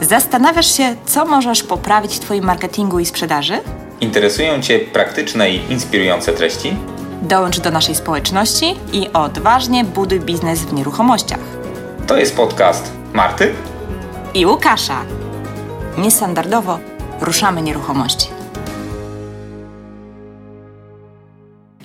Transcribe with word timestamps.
Zastanawiasz 0.00 0.76
się, 0.76 0.96
co 1.06 1.24
możesz 1.26 1.62
poprawić 1.62 2.16
w 2.16 2.20
Twoim 2.20 2.44
marketingu 2.44 2.98
i 2.98 3.06
sprzedaży? 3.06 3.60
Interesują 4.00 4.62
Cię 4.62 4.78
praktyczne 4.78 5.50
i 5.50 5.72
inspirujące 5.72 6.32
treści? 6.32 6.76
Dołącz 7.22 7.60
do 7.60 7.70
naszej 7.70 7.94
społeczności 7.94 8.74
i 8.92 9.08
odważnie 9.12 9.84
buduj 9.84 10.20
biznes 10.20 10.60
w 10.60 10.72
nieruchomościach. 10.72 11.40
To 12.06 12.16
jest 12.16 12.36
podcast 12.36 12.92
Marty 13.12 13.54
I 14.34 14.46
Łukasza. 14.46 15.02
Niestandardowo 15.98 16.78
ruszamy 17.20 17.62
nieruchomości. 17.62 18.28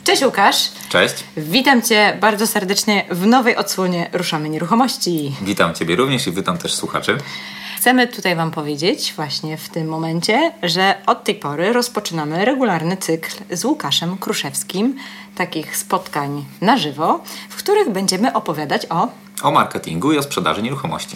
Cześć 0.03 0.23
Łukasz. 0.23 0.69
Cześć. 0.89 1.15
Witam 1.37 1.81
Cię 1.81 2.17
bardzo 2.21 2.47
serdecznie 2.47 3.05
w 3.11 3.25
nowej 3.25 3.55
odsłonie 3.55 4.09
Ruszamy 4.13 4.49
Nieruchomości. 4.49 5.35
Witam 5.41 5.73
Ciebie 5.73 5.95
również 5.95 6.27
i 6.27 6.31
witam 6.31 6.57
też 6.57 6.73
słuchaczy. 6.73 7.17
Chcemy 7.81 8.07
tutaj 8.07 8.35
Wam 8.35 8.51
powiedzieć 8.51 9.13
właśnie 9.15 9.57
w 9.57 9.69
tym 9.69 9.87
momencie, 9.87 10.51
że 10.63 10.95
od 11.05 11.23
tej 11.23 11.35
pory 11.35 11.73
rozpoczynamy 11.73 12.45
regularny 12.45 12.97
cykl 12.97 13.31
z 13.51 13.65
Łukaszem 13.65 14.17
Kruszewskim 14.17 14.95
takich 15.35 15.77
spotkań 15.77 16.45
na 16.61 16.77
żywo, 16.77 17.23
w 17.49 17.55
których 17.55 17.89
będziemy 17.89 18.33
opowiadać 18.33 18.85
o 18.89 19.07
O 19.43 19.51
marketingu 19.51 20.11
i 20.11 20.17
o 20.17 20.23
sprzedaży 20.23 20.61
nieruchomości. 20.61 21.15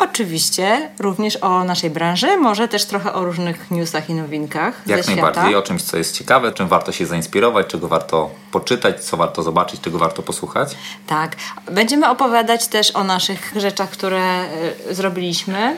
Oczywiście 0.00 0.90
również 0.98 1.36
o 1.36 1.64
naszej 1.64 1.90
branży, 1.90 2.36
może 2.36 2.68
też 2.68 2.84
trochę 2.84 3.12
o 3.12 3.24
różnych 3.24 3.70
newsach 3.70 4.10
i 4.10 4.14
nowinkach 4.14 4.82
Jak 4.86 5.06
najbardziej 5.06 5.42
świata. 5.42 5.58
o 5.58 5.62
czymś, 5.62 5.82
co 5.82 5.96
jest 5.96 6.18
ciekawe, 6.18 6.52
czym 6.52 6.68
warto 6.68 6.92
się 6.92 7.06
zainspirować, 7.06 7.66
czego 7.66 7.88
warto 7.88 8.30
poczytać, 8.52 9.04
co 9.04 9.16
warto 9.16 9.42
zobaczyć, 9.42 9.80
czego 9.80 9.98
warto 9.98 10.22
posłuchać. 10.22 10.74
Tak. 11.06 11.36
Będziemy 11.72 12.08
opowiadać 12.10 12.66
też 12.68 12.96
o 12.96 13.04
naszych 13.04 13.52
rzeczach, 13.56 13.90
które 13.90 14.44
y, 14.90 14.94
zrobiliśmy 14.94 15.76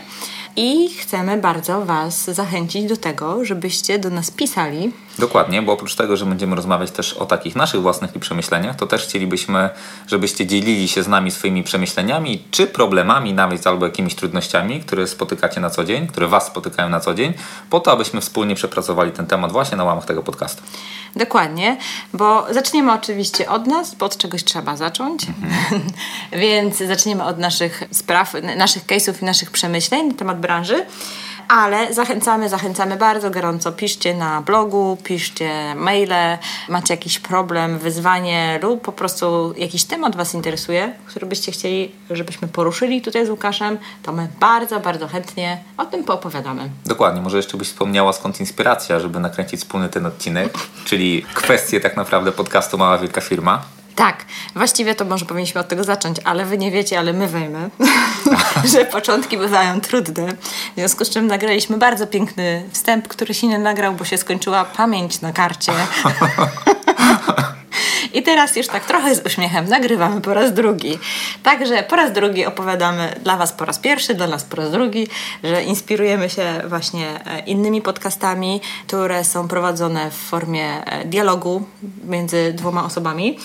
i 0.56 0.91
chcemy 0.91 1.37
bardzo 1.37 1.84
Was 1.84 2.25
zachęcić 2.25 2.84
do 2.84 2.97
tego, 2.97 3.45
żebyście 3.45 3.98
do 3.98 4.11
nas 4.11 4.31
pisali. 4.31 4.92
Dokładnie, 5.19 5.62
bo 5.62 5.72
oprócz 5.72 5.94
tego, 5.94 6.17
że 6.17 6.27
będziemy 6.27 6.56
rozmawiać 6.56 6.91
też 6.91 7.14
o 7.14 7.27
takich 7.27 7.56
naszych 7.56 7.83
własnych 7.83 8.12
przemyśleniach, 8.12 8.77
to 8.77 8.86
też 8.86 9.03
chcielibyśmy, 9.03 9.70
żebyście 10.06 10.47
dzielili 10.47 10.89
się 10.89 11.03
z 11.03 11.09
nami 11.09 11.31
swoimi 11.31 11.62
przemyśleniami, 11.62 12.42
czy 12.50 12.67
problemami 12.67 13.34
nawet, 13.34 13.67
albo 13.67 13.86
jakimiś 13.86 14.14
trudnościami, 14.14 14.81
które 14.81 15.06
spotykacie 15.06 15.61
na 15.61 15.70
co 15.70 15.84
dzień, 15.84 16.06
które 16.06 16.28
Was 16.28 16.47
spotykają 16.47 16.89
na 16.89 17.00
co 17.00 17.14
dzień, 17.14 17.34
po 17.70 17.81
to, 17.81 17.92
abyśmy 17.92 18.20
wspólnie 18.20 18.55
przepracowali 18.55 19.12
ten 19.12 19.27
temat 19.27 19.53
właśnie 19.53 19.77
na 19.77 19.84
łamach 19.84 20.05
tego 20.05 20.22
podcastu. 20.22 20.62
Dokładnie, 21.17 21.77
bo 22.13 22.55
zaczniemy 22.55 22.93
oczywiście 22.93 23.51
od 23.51 23.67
nas, 23.67 23.95
bo 23.95 24.07
od 24.07 24.17
czegoś 24.17 24.45
trzeba 24.45 24.77
zacząć. 24.77 25.27
Więc 26.33 26.79
zaczniemy 26.79 27.25
od 27.25 27.39
naszych 27.39 27.83
spraw, 27.91 28.35
naszych 28.57 28.87
case'ów 28.87 29.23
i 29.23 29.25
naszych 29.25 29.51
przemyśleń 29.51 30.09
na 30.09 30.15
temat 30.15 30.41
branży. 30.41 30.87
Ale 31.48 31.95
zachęcamy, 31.95 32.48
zachęcamy 32.48 32.97
bardzo 32.97 33.31
gorąco. 33.31 33.73
Piszcie 33.73 34.15
na 34.15 34.41
blogu, 34.41 34.98
piszcie 35.05 35.75
maile, 35.75 36.39
macie 36.69 36.95
jakiś 36.95 37.19
problem, 37.19 37.79
wyzwanie 37.79 38.59
lub 38.62 38.81
po 38.81 38.93
prostu 38.93 39.55
jakiś 39.57 39.84
temat 39.84 40.17
Was 40.17 40.34
interesuje, 40.34 40.93
który 41.07 41.27
byście 41.27 41.53
chcieli, 41.53 41.93
żebyśmy 42.11 42.49
poruszyli 42.49 43.03
tutaj 43.03 43.27
z 43.27 43.31
Łukaszem, 43.31 43.79
to 44.03 44.12
my 44.12 44.29
bardzo, 44.41 44.81
bardzo 44.81 45.09
chętnie 45.09 45.59
o 45.77 45.84
tym 45.84 46.05
poopowiadamy. 46.05 46.71
Dokładnie, 46.87 47.21
może 47.21 47.37
jeszcze 47.37 47.56
byś 47.56 47.69
wspomniała 47.69 48.12
skąd 48.12 48.41
inspiracja, 48.41 49.01
żeby 49.01 49.21
nakręcić 49.21 49.61
wspólny 49.61 49.89
ten 49.89 50.06
odcinek, 50.06 50.59
czyli 50.84 51.23
kwestie 51.34 51.81
tak 51.81 51.97
naprawdę 51.97 52.33
podcastu 52.33 52.79
Mała 52.79 52.99
Wielka 52.99 53.21
Firma. 53.21 53.62
Tak, 53.95 54.25
właściwie 54.55 54.95
to 54.95 55.05
może 55.05 55.25
powinniśmy 55.25 55.61
od 55.61 55.69
tego 55.69 55.85
zacząć, 55.85 56.17
ale 56.25 56.45
wy 56.45 56.59
nie 56.59 56.71
wiecie, 56.71 56.98
ale 56.98 57.12
my 57.12 57.29
wiemy, 57.29 57.71
że 58.73 58.84
początki 58.84 59.39
bywają 59.39 59.81
trudne. 59.81 60.27
W 60.73 60.75
związku 60.77 61.05
z 61.05 61.11
czym 61.11 61.27
nagraliśmy 61.27 61.79
bardzo 61.79 62.07
piękny 62.07 62.62
wstęp, 62.73 63.09
który 63.09 63.34
się 63.34 63.47
nie 63.47 63.59
nagrał, 63.59 63.95
bo 63.95 64.05
się 64.05 64.19
skończyła 64.19 64.65
pamięć 64.65 65.21
na 65.21 65.33
karcie. 65.33 65.73
I 68.15 68.23
teraz 68.23 68.57
już 68.57 68.67
tak 68.67 68.85
trochę 68.85 69.15
z 69.15 69.27
uśmiechem 69.27 69.69
nagrywamy 69.69 70.21
po 70.21 70.35
raz 70.35 70.53
drugi. 70.53 70.99
Także 71.43 71.83
po 71.83 71.97
raz 71.97 72.13
drugi 72.13 72.47
opowiadamy 72.47 73.15
dla 73.23 73.37
Was 73.37 73.53
po 73.53 73.65
raz 73.65 73.79
pierwszy, 73.79 74.15
dla 74.15 74.27
nas 74.27 74.45
po 74.45 74.57
raz 74.57 74.71
drugi, 74.71 75.07
że 75.45 75.63
inspirujemy 75.63 76.31
się 76.31 76.45
właśnie 76.69 77.27
e, 77.27 77.39
innymi 77.47 77.83
podcastami, 77.83 78.61
które 78.87 79.25
są 79.25 79.49
prowadzone 79.49 80.11
w 80.11 80.15
formie 80.15 80.85
e, 80.85 81.05
dialogu 81.05 81.63
między 82.05 82.53
dwoma 82.53 82.85
osobami. 82.85 83.39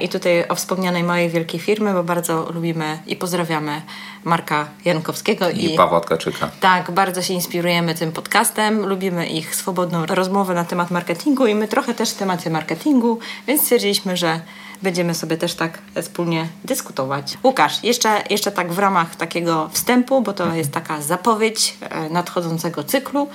I 0.00 0.08
tutaj 0.08 0.48
o 0.48 0.54
wspomnianej 0.54 1.02
mojej 1.02 1.30
wielkiej 1.30 1.60
firmy, 1.60 1.92
bo 1.92 2.04
bardzo 2.04 2.50
lubimy 2.54 2.98
i 3.06 3.16
pozdrawiamy 3.16 3.82
Marka 4.24 4.68
Jankowskiego 4.84 5.50
I 5.50 5.76
Pawła 5.76 6.00
Tkaczyka. 6.00 6.50
tak, 6.60 6.90
bardzo 6.90 7.22
się 7.22 7.34
inspirujemy 7.34 7.94
tym 7.94 8.12
podcastem, 8.12 8.86
lubimy 8.86 9.26
ich 9.26 9.54
swobodną 9.54 10.06
rozmowę 10.06 10.54
na 10.54 10.64
temat 10.64 10.90
marketingu 10.90 11.46
i 11.46 11.54
my 11.54 11.68
trochę 11.68 11.94
też 11.94 12.12
tematy 12.12 12.50
marketingu, 12.50 13.18
więc 13.46 13.62
stwierdziliśmy, 13.62 14.03
że 14.12 14.40
będziemy 14.82 15.14
sobie 15.14 15.36
też 15.36 15.54
tak 15.54 15.78
wspólnie 16.02 16.48
dyskutować. 16.64 17.38
Łukasz, 17.44 17.84
jeszcze, 17.84 18.22
jeszcze 18.30 18.52
tak 18.52 18.72
w 18.72 18.78
ramach 18.78 19.16
takiego 19.16 19.68
wstępu, 19.72 20.22
bo 20.22 20.32
to 20.32 20.54
jest 20.54 20.70
taka 20.72 21.02
zapowiedź 21.02 21.76
e, 21.80 22.08
nadchodzącego 22.10 22.84
cyklu. 22.84 23.28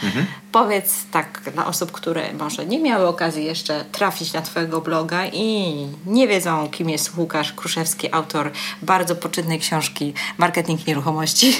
Powiedz 0.51 1.05
tak 1.11 1.41
dla 1.53 1.65
osób, 1.65 1.91
które 1.91 2.33
może 2.33 2.65
nie 2.65 2.79
miały 2.79 3.07
okazji 3.07 3.45
jeszcze 3.45 3.85
trafić 3.91 4.33
na 4.33 4.41
Twojego 4.41 4.81
bloga 4.81 5.25
i 5.25 5.75
nie 6.05 6.27
wiedzą, 6.27 6.69
kim 6.71 6.89
jest 6.89 7.17
Łukasz 7.17 7.53
Kruszewski, 7.53 8.13
autor 8.13 8.51
bardzo 8.81 9.15
poczytnej 9.15 9.59
książki 9.59 10.13
Marketing 10.37 10.87
Nieruchomości. 10.87 11.59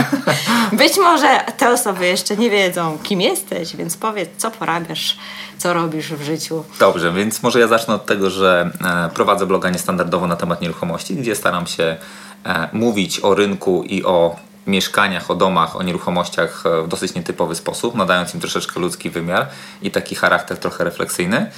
Być 0.72 0.96
może 0.96 1.40
te 1.56 1.70
osoby 1.70 2.06
jeszcze 2.06 2.36
nie 2.36 2.50
wiedzą, 2.50 2.98
kim 3.02 3.20
jesteś, 3.20 3.76
więc 3.76 3.96
powiedz, 3.96 4.28
co 4.36 4.50
porabiasz, 4.50 5.16
co 5.58 5.74
robisz 5.74 6.12
w 6.12 6.22
życiu. 6.22 6.64
Dobrze, 6.78 7.12
więc 7.12 7.42
może 7.42 7.60
ja 7.60 7.68
zacznę 7.68 7.94
od 7.94 8.06
tego, 8.06 8.30
że 8.30 8.70
e, 8.84 9.10
prowadzę 9.14 9.46
bloga 9.46 9.70
niestandardowo 9.70 10.26
na 10.26 10.36
temat 10.36 10.60
nieruchomości, 10.60 11.16
gdzie 11.16 11.36
staram 11.36 11.66
się 11.66 11.96
e, 12.44 12.68
mówić 12.72 13.20
o 13.20 13.34
rynku 13.34 13.82
i 13.82 14.04
o 14.04 14.36
mieszkaniach, 14.66 15.30
o 15.30 15.34
domach, 15.34 15.76
o 15.76 15.82
nieruchomościach 15.82 16.64
e, 16.66 16.82
w 16.82 16.88
dosyć 16.88 17.14
nietypowy 17.14 17.54
sposób, 17.54 17.94
nadając 17.94 18.34
im 18.34 18.40
troszeczkę 18.40 18.80
ludzki 18.80 19.10
wymiar 19.10 19.48
i 19.82 19.90
taki 19.90 20.14
charakter 20.14 20.58
trochę 20.58 20.84
refleksyjny. 20.84 21.50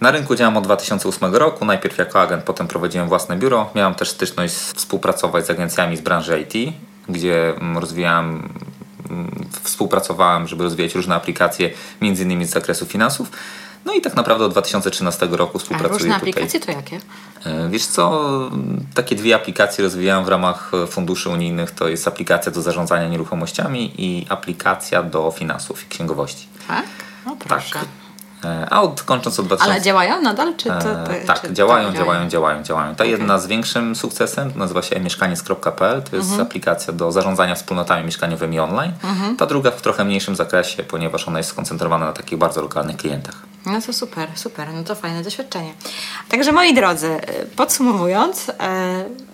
Na 0.00 0.10
rynku 0.10 0.34
działam 0.34 0.56
od 0.56 0.64
2008 0.64 1.34
roku, 1.34 1.64
najpierw 1.64 1.98
jako 1.98 2.20
agent, 2.20 2.44
potem 2.44 2.68
prowadziłem 2.68 3.08
własne 3.08 3.36
biuro. 3.36 3.70
Miałam 3.74 3.94
też 3.94 4.10
styczność 4.10 4.54
współpracować 4.54 5.46
z 5.46 5.50
agencjami 5.50 5.96
z 5.96 6.00
branży 6.00 6.40
IT, 6.40 6.74
gdzie 7.08 7.56
mm, 7.56 7.78
rozwijałem 7.78 8.52
mm, 9.10 9.48
współpracowałem, 9.62 10.48
żeby 10.48 10.64
rozwijać 10.64 10.94
różne 10.94 11.14
aplikacje, 11.14 11.70
między 12.00 12.22
innymi 12.22 12.44
z 12.44 12.50
zakresu 12.50 12.86
finansów. 12.86 13.30
No 13.84 13.92
i 13.92 14.00
tak 14.00 14.14
naprawdę 14.16 14.44
od 14.44 14.52
2013 14.52 15.26
roku 15.30 15.58
A 15.58 15.60
współpracuję 15.60 15.98
różne 15.98 16.14
tutaj. 16.14 16.30
aplikacje 16.30 16.60
to 16.60 16.72
jakie? 16.72 17.00
E, 17.44 17.68
Wiesz 17.68 17.86
co, 17.86 18.22
takie 18.94 19.16
dwie 19.16 19.34
aplikacje 19.34 19.84
rozwijałem 19.84 20.24
w 20.24 20.28
ramach 20.28 20.70
e, 20.74 20.86
funduszy 20.86 21.28
unijnych. 21.28 21.70
To 21.70 21.88
jest 21.88 22.08
aplikacja 22.08 22.52
do 22.52 22.62
zarządzania 22.62 23.08
nieruchomościami 23.08 23.94
i 23.98 24.26
aplikacja 24.28 25.02
do 25.02 25.30
finansów 25.30 25.84
i 25.84 25.88
księgowości. 25.88 26.46
Tak? 26.68 26.84
No 27.26 27.36
proszę. 27.48 27.72
Tak. 27.72 27.84
A 28.70 28.82
od, 28.82 29.02
kończąc 29.02 29.38
od 29.40 29.46
2000... 29.46 29.72
Ale 29.74 29.82
działają 29.82 30.22
nadal? 30.22 30.56
Czy 30.56 30.68
to, 30.68 30.78
to, 30.78 30.86
tak, 31.26 31.40
czy, 31.40 31.52
działają, 31.52 31.88
tak, 31.88 31.96
działają, 31.96 32.28
działają, 32.28 32.62
działają. 32.62 32.94
Ta 32.94 33.04
jedna 33.04 33.38
z 33.38 33.46
większym 33.46 33.96
sukcesem 33.96 34.52
nazywa 34.56 34.82
się 34.82 35.00
mieszkaniec.pl. 35.00 36.02
To 36.02 36.16
jest 36.16 36.28
Mhm. 36.30 36.46
aplikacja 36.46 36.92
do 36.92 37.12
zarządzania 37.12 37.54
wspólnotami 37.54 38.04
mieszkaniowymi 38.04 38.60
online. 38.60 38.92
Mhm. 39.04 39.36
Ta 39.36 39.46
druga 39.46 39.70
w 39.70 39.82
trochę 39.82 40.04
mniejszym 40.04 40.36
zakresie, 40.36 40.82
ponieważ 40.82 41.28
ona 41.28 41.38
jest 41.38 41.50
skoncentrowana 41.50 42.06
na 42.06 42.12
takich 42.12 42.38
bardzo 42.38 42.62
lokalnych 42.62 42.96
klientach. 42.96 43.34
No 43.66 43.80
to 43.82 43.92
super, 43.92 44.28
super, 44.34 44.68
no 44.74 44.84
to 44.84 44.94
fajne 44.94 45.22
doświadczenie. 45.22 45.72
Także 46.28 46.52
moi 46.52 46.74
drodzy, 46.74 47.06
y, 47.06 47.46
podsumowując, 47.56 48.48
y, 48.48 48.52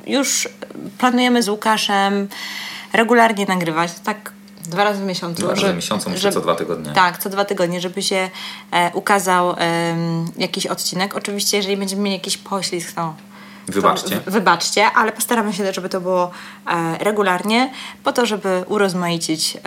już 0.07 0.49
planujemy 0.99 1.43
z 1.43 1.49
Łukaszem 1.49 2.29
regularnie 2.93 3.47
nagrywać, 3.47 3.91
tak 4.05 4.33
dwa 4.65 4.85
razy 4.85 5.03
w 5.03 5.07
miesiącu. 5.07 5.43
Dwa 5.43 5.55
razy 5.55 5.73
w 5.73 5.77
miesiącu, 5.77 6.11
żeby- 6.15 6.35
co 6.35 6.41
dwa 6.41 6.55
tygodnie. 6.55 6.93
Tak, 6.93 7.19
co 7.19 7.31
dwa 7.31 7.45
tygodnie, 7.45 7.81
żeby 7.81 8.03
się 8.03 8.31
e, 8.71 8.91
ukazał 8.95 9.55
jakiś 10.37 10.67
odcinek. 10.67 11.17
Oczywiście, 11.17 11.57
jeżeli 11.57 11.77
będziemy 11.77 12.03
mieli 12.03 12.17
jakiś 12.17 12.37
poślizg, 12.37 12.93
to 12.93 13.15
Wybaczcie. 13.69 14.17
To, 14.21 14.31
w- 14.31 14.35
wybaczcie, 14.35 14.87
ale 14.91 15.13
postaramy 15.13 15.53
się, 15.53 15.73
żeby 15.73 15.89
to 15.89 16.01
było 16.01 16.31
e, 16.67 16.99
regularnie, 17.05 17.73
po 18.05 18.13
to, 18.13 18.27
żeby 18.27 18.65
urozmaicić 18.67 19.57
e, 19.57 19.61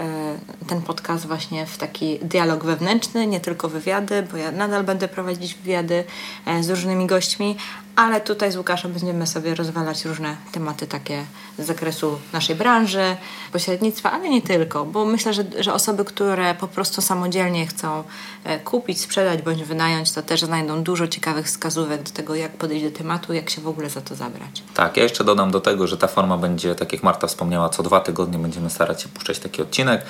ten 0.72 0.82
podcast 0.82 1.28
właśnie 1.28 1.66
w 1.66 1.78
taki 1.78 2.20
dialog 2.20 2.64
wewnętrzny, 2.64 3.28
nie 3.28 3.40
tylko 3.40 3.70
wywiady, 3.70 4.28
bo 4.32 4.38
ja 4.38 4.52
nadal 4.52 4.84
będę 4.84 5.08
prowadzić 5.08 5.56
wywiady 5.56 6.04
e, 6.46 6.64
z 6.64 6.70
różnymi 6.70 7.08
gośćmi, 7.08 7.56
ale 7.96 8.22
tutaj 8.22 8.52
z 8.52 8.58
Łukaszem 8.58 8.92
będziemy 8.92 9.28
sobie 9.28 9.56
rozwalać 9.56 10.06
różne 10.06 10.36
tematy 10.52 10.88
takie 10.88 11.26
z 11.60 11.66
zakresu 11.66 12.20
naszej 12.34 12.56
branży, 12.56 13.16
pośrednictwa, 13.52 14.12
ale 14.12 14.30
nie 14.30 14.42
tylko, 14.42 14.86
bo 14.86 15.06
myślę, 15.06 15.34
że, 15.34 15.44
że 15.60 15.74
osoby, 15.74 16.06
które 16.06 16.56
po 16.56 16.68
prostu 16.68 17.02
samodzielnie 17.02 17.68
chcą 17.68 18.04
e, 18.44 18.60
kupić, 18.60 19.02
sprzedać 19.02 19.42
bądź 19.42 19.64
wynająć, 19.64 20.12
to 20.12 20.22
też 20.22 20.42
znajdą 20.42 20.84
dużo 20.84 21.08
ciekawych 21.08 21.46
wskazówek 21.46 22.04
do 22.04 22.12
tego, 22.12 22.36
jak 22.36 22.52
podejść 22.52 22.84
do 22.86 22.92
tematu, 22.92 23.34
jak 23.34 23.50
się 23.50 23.62
w 23.62 23.68
ogóle 23.68 23.90
za 23.90 24.02
to 24.02 24.16
zabrać. 24.16 24.64
Tak, 24.74 24.98
ja 24.98 25.04
jeszcze 25.04 25.24
dodam 25.24 25.52
do 25.52 25.62
tego, 25.62 25.88
że 25.88 25.98
ta 25.98 26.08
forma 26.08 26.38
będzie, 26.38 26.76
tak 26.76 26.94
jak 26.94 27.04
Marta 27.04 27.28
wspomniała, 27.28 27.70
co 27.70 27.84
dwa 27.84 28.00
tygodnie 28.00 28.40
będziemy 28.40 28.70
starać 28.70 29.02
się 29.02 29.10
puszczać 29.10 29.40
taki 29.40 29.62
odcinek. 29.62 30.02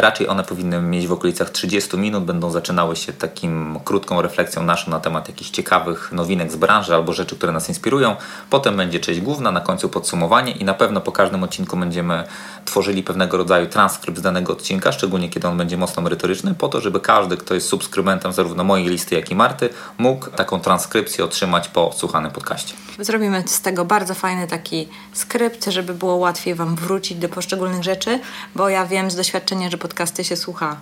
Raczej 0.00 0.28
one 0.28 0.44
powinny 0.44 0.82
mieć 0.82 1.06
w 1.06 1.12
okolicach 1.12 1.50
30 1.50 1.96
minut, 1.96 2.24
będą 2.24 2.50
zaczynały 2.50 2.96
się 2.96 3.12
takim 3.12 3.80
krótką 3.84 4.22
refleksją 4.22 4.62
naszą 4.62 4.90
na 4.90 5.00
temat 5.00 5.28
jakichś 5.28 5.50
ciekawych 5.50 6.12
nowinek 6.12 6.52
z 6.52 6.56
branży 6.56 6.94
albo 6.94 7.12
rzeczy, 7.12 7.36
które 7.36 7.52
nas 7.52 7.68
inspirują. 7.68 8.16
Potem 8.50 8.76
będzie 8.76 9.00
część 9.00 9.20
główna, 9.20 9.52
na 9.52 9.60
końcu 9.60 9.88
podsumowanie 9.88 10.52
i 10.52 10.64
na 10.64 10.74
pewno 10.74 11.00
po 11.00 11.12
każdym 11.12 11.42
odcinku 11.42 11.76
będziemy 11.76 12.24
tworzyli 12.66 13.02
pewnego 13.02 13.36
rodzaju 13.36 13.66
transkrypt 13.66 14.18
z 14.18 14.22
danego 14.22 14.52
odcinka, 14.52 14.92
szczególnie 14.92 15.28
kiedy 15.28 15.48
on 15.48 15.56
będzie 15.56 15.76
mocno 15.76 16.02
merytoryczny, 16.02 16.54
po 16.54 16.68
to, 16.68 16.80
żeby 16.80 17.00
każdy, 17.00 17.36
kto 17.36 17.54
jest 17.54 17.68
subskrybentem 17.68 18.32
zarówno 18.32 18.64
mojej 18.64 18.88
listy, 18.88 19.14
jak 19.14 19.30
i 19.30 19.34
Marty, 19.34 19.68
mógł 19.98 20.30
taką 20.30 20.60
transkrypcję 20.60 21.24
otrzymać 21.24 21.68
po 21.68 21.92
słuchanym 21.92 22.30
podcaście. 22.30 22.74
Zrobimy 22.98 23.42
z 23.46 23.60
tego 23.60 23.84
bardzo 23.84 24.14
fajny 24.14 24.46
taki 24.46 24.88
skrypt, 25.12 25.64
żeby 25.64 25.94
było 25.94 26.16
łatwiej 26.16 26.54
Wam 26.54 26.76
wrócić 26.76 27.18
do 27.18 27.28
poszczególnych 27.28 27.82
rzeczy, 27.82 28.20
bo 28.54 28.68
ja 28.68 28.86
wiem 28.86 29.10
z 29.10 29.16
doświadczenia, 29.16 29.70
że 29.70 29.78
podcasty 29.78 30.24
się 30.24 30.36
słucha 30.36 30.76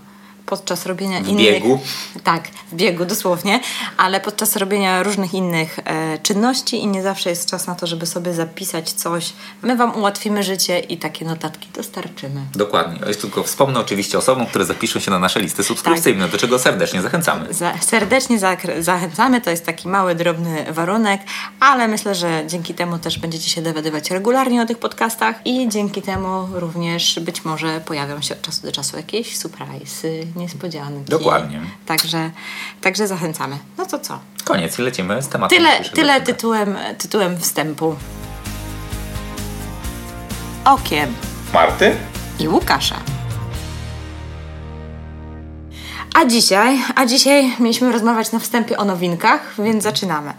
podczas 0.47 0.87
robienia 0.87 1.21
w 1.21 1.29
innych. 1.29 1.45
biegu. 1.47 1.81
Tak, 2.25 2.49
w 2.73 2.75
biegu 2.75 3.05
dosłownie, 3.05 3.61
ale 3.97 4.21
podczas 4.21 4.57
robienia 4.57 5.03
różnych 5.03 5.35
innych 5.35 5.79
e, 5.85 6.19
czynności 6.19 6.77
i 6.77 6.87
nie 6.87 7.03
zawsze 7.03 7.31
jest 7.31 7.51
czas 7.51 7.67
na 7.67 7.75
to, 7.75 7.87
żeby 7.87 8.07
sobie 8.07 8.35
zapisać 8.35 8.93
coś. 8.93 9.33
My 9.63 9.77
Wam 9.77 9.97
ułatwimy 9.97 10.43
życie 10.43 10.79
i 10.79 10.99
takie 10.99 11.25
notatki 11.25 11.69
dostarczymy. 11.75 12.41
Dokładnie. 12.55 13.01
Jest 13.07 13.21
tylko 13.21 13.43
wspomnę 13.43 13.81
oczywiście 13.81 14.19
osobom, 14.19 14.47
które 14.47 14.65
zapiszą 14.65 15.01
się 15.01 15.11
na 15.11 15.19
nasze 15.19 15.41
listy 15.41 15.65
subskrypcyjne, 15.65 16.29
do 16.29 16.39
czego 16.39 16.59
serdecznie 16.59 17.03
zachęcamy. 17.03 17.55
Za, 17.55 17.79
serdecznie 17.79 18.39
zakr- 18.39 18.83
zachęcamy, 18.83 19.41
to 19.41 19.51
jest 19.51 19.67
taki 19.67 19.89
mały, 19.89 20.15
drobny 20.15 20.73
warunek, 20.73 21.21
ale 21.61 21.89
myślę, 21.89 22.15
że 22.15 22.45
dzięki 22.47 22.75
temu 22.75 22.99
też 22.99 23.19
będziecie 23.19 23.51
się 23.51 23.63
dowiadywać 23.63 24.11
regularnie 24.11 24.63
o 24.63 24.67
tych 24.67 24.79
podcastach 24.79 25.47
i 25.47 25.69
dzięki 25.69 26.03
temu 26.03 26.49
również 26.53 27.21
być 27.21 27.45
może 27.45 27.81
pojawią 27.81 28.23
się 28.23 28.35
od 28.35 28.43
czasu 28.43 28.63
do 28.63 28.73
czasu 28.73 28.97
jakieś 28.97 29.37
surprise'y, 29.39 30.27
niespodzianki. 30.37 31.11
Dokładnie. 31.11 31.61
Także, 31.87 32.31
także 32.81 33.07
zachęcamy. 33.07 33.59
No 33.79 33.87
to 33.87 33.99
co? 33.99 34.19
Koniec 34.45 34.79
lecimy 34.79 35.23
z 35.23 35.29
tematem. 35.29 35.59
Tyle, 35.59 35.85
tyle 35.85 36.21
tytułem, 36.21 36.77
tytułem 36.99 37.39
wstępu. 37.39 37.97
Okiem 40.65 41.15
Marty? 41.55 41.97
i 42.39 42.49
Łukasza. 42.49 42.97
A 46.15 46.25
dzisiaj, 46.25 46.79
a 46.95 47.07
dzisiaj 47.07 47.53
mieliśmy 47.61 47.93
rozmawiać 47.93 48.33
na 48.33 48.39
wstępie 48.39 48.79
o 48.79 48.85
nowinkach, 48.85 49.55
więc 49.59 49.83
zaczynamy. 49.83 50.35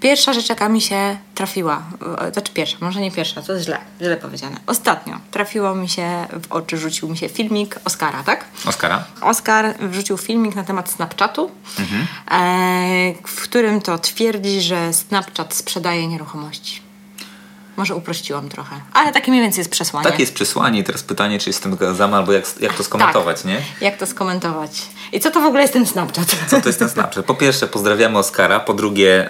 Pierwsza 0.00 0.32
rzecz, 0.32 0.48
jaka 0.48 0.68
mi 0.68 0.80
się 0.80 1.18
trafiła, 1.34 1.82
e, 2.18 2.32
znaczy 2.32 2.52
pierwsza, 2.52 2.76
może 2.80 3.00
nie 3.00 3.10
pierwsza, 3.10 3.42
to 3.42 3.52
jest 3.52 3.64
źle, 3.64 3.78
źle 4.00 4.16
powiedziane. 4.16 4.56
Ostatnio 4.66 5.20
trafiło 5.30 5.74
mi 5.74 5.88
się 5.88 6.26
w 6.48 6.52
oczy, 6.52 6.78
rzucił 6.78 7.08
mi 7.08 7.16
się 7.16 7.28
filmik 7.28 7.80
Oscara, 7.84 8.22
tak? 8.22 8.44
Oskara? 8.66 9.04
Oskar 9.20 9.74
wrzucił 9.80 10.16
filmik 10.16 10.54
na 10.54 10.64
temat 10.64 10.90
Snapchatu, 10.90 11.50
e, 12.30 13.14
w 13.26 13.42
którym 13.42 13.80
to 13.80 13.98
twierdzi, 13.98 14.60
że 14.60 14.92
Snapchat 14.92 15.54
sprzedaje 15.54 16.06
nieruchomości. 16.08 16.87
Może 17.78 17.94
uprościłam 17.94 18.48
trochę, 18.48 18.80
ale 18.92 19.12
takie 19.12 19.30
mniej 19.30 19.42
więcej 19.42 19.60
jest 19.60 19.70
przesłanie. 19.70 20.10
Tak 20.10 20.20
jest 20.20 20.34
przesłanie 20.34 20.80
i 20.80 20.84
teraz 20.84 21.02
pytanie, 21.02 21.38
czy 21.38 21.50
jestem 21.50 21.74
zgadzamy, 21.74 22.16
albo 22.16 22.32
jak, 22.32 22.44
jak 22.60 22.74
to 22.74 22.84
skomentować, 22.84 23.36
Tak. 23.36 23.44
nie? 23.46 23.62
Jak 23.80 23.96
to 23.96 24.06
skomentować? 24.06 24.70
I 25.12 25.20
co 25.20 25.30
to 25.30 25.40
w 25.40 25.44
ogóle 25.44 25.62
jest 25.62 25.72
ten 25.72 25.86
Snapchat? 25.86 26.36
Co 26.46 26.60
to 26.60 26.68
jest 26.68 26.78
ten 26.78 26.88
Snapchat? 26.88 27.24
Po 27.24 27.34
pierwsze 27.34 27.66
pozdrawiamy 27.66 28.18
Oskara, 28.18 28.60
po 28.60 28.74
drugie 28.74 29.28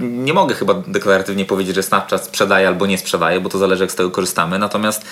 yy, 0.00 0.08
nie 0.08 0.32
mogę 0.34 0.54
chyba 0.54 0.74
deklaratywnie 0.74 1.44
powiedzieć, 1.44 1.74
że 1.74 1.82
Snapchat 1.82 2.24
sprzedaje 2.24 2.68
albo 2.68 2.86
nie 2.86 2.98
sprzedaje, 2.98 3.40
bo 3.40 3.48
to 3.48 3.58
zależy 3.58 3.84
jak 3.84 3.92
z 3.92 3.94
tego 3.94 4.10
korzystamy, 4.10 4.58
natomiast 4.58 5.04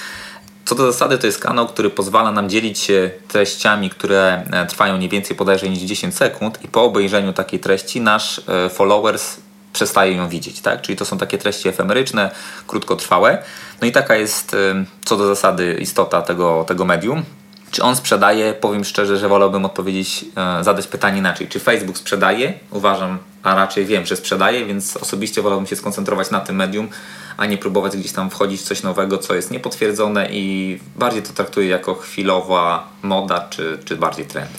co 0.65 0.75
do 0.75 0.93
zasady 0.93 1.19
to 1.19 1.27
jest 1.27 1.39
kanał, 1.41 1.69
który 1.69 1.91
pozwala 1.91 2.33
nam 2.33 2.51
dzielić 2.51 2.79
się 2.79 3.11
treściami, 3.29 3.91
które 3.91 4.43
e, 4.53 4.67
trwają 4.67 4.97
nie 4.97 5.09
więcej 5.09 5.37
bodajże 5.37 5.69
niż 5.69 5.79
10 5.79 6.17
sekund 6.17 6.65
i 6.65 6.69
po 6.69 6.85
obejrzeniu 6.85 7.33
takiej 7.33 7.61
treści 7.61 8.01
nasz 8.01 8.41
e, 8.49 8.71
followers 8.71 9.37
przestaje 9.73 10.13
ją 10.13 10.29
widzieć, 10.29 10.61
tak? 10.61 10.83
Czyli 10.83 10.99
to 10.99 11.05
są 11.05 11.19
takie 11.19 11.39
treści 11.39 11.69
efemeryczne, 11.69 12.31
krótkotrwałe. 12.67 13.43
No 13.81 13.87
i 13.87 13.93
taka 13.93 14.17
jest 14.17 14.55
e, 14.55 14.85
co 15.05 15.17
do 15.17 15.27
zasady 15.27 15.77
istota 15.81 16.23
tego, 16.23 16.65
tego 16.69 16.85
medium. 16.85 17.23
Czy 17.71 17.83
on 17.83 17.97
sprzedaje? 17.97 18.55
Powiem 18.55 18.85
szczerze, 18.85 19.19
że 19.19 19.29
wolałbym 19.29 19.65
odpowiedzieć, 19.65 20.25
e, 20.37 20.65
zadać 20.65 20.87
pytanie 20.87 21.19
inaczej. 21.19 21.49
Czy 21.49 21.61
Facebook 21.61 21.99
sprzedaje? 21.99 22.53
Uważam, 22.71 23.19
a 23.43 23.55
raczej 23.55 23.87
wiem, 23.87 24.07
że 24.07 24.17
sprzedaje, 24.17 24.67
więc 24.67 24.97
osobiście 24.97 25.43
wolałbym 25.43 25.67
się 25.67 25.77
skoncentrować 25.77 26.31
na 26.31 26.41
tym 26.41 26.57
medium, 26.57 26.89
a 27.37 27.47
nie 27.47 27.59
próbować 27.59 27.97
gdzieś 27.97 28.13
tam 28.13 28.31
wchodzić 28.31 28.61
w 28.61 28.65
coś 28.65 28.83
nowego, 28.83 29.19
co 29.19 29.35
jest 29.35 29.51
niepotwierdzone 29.51 30.29
i 30.31 30.79
bardziej 30.97 31.23
to 31.23 31.33
traktuję 31.33 31.69
jako 31.69 31.95
chwilowa 31.95 32.89
moda, 33.03 33.47
czy, 33.51 33.79
czy 33.85 33.97
bardziej 33.97 34.27
trend. 34.27 34.51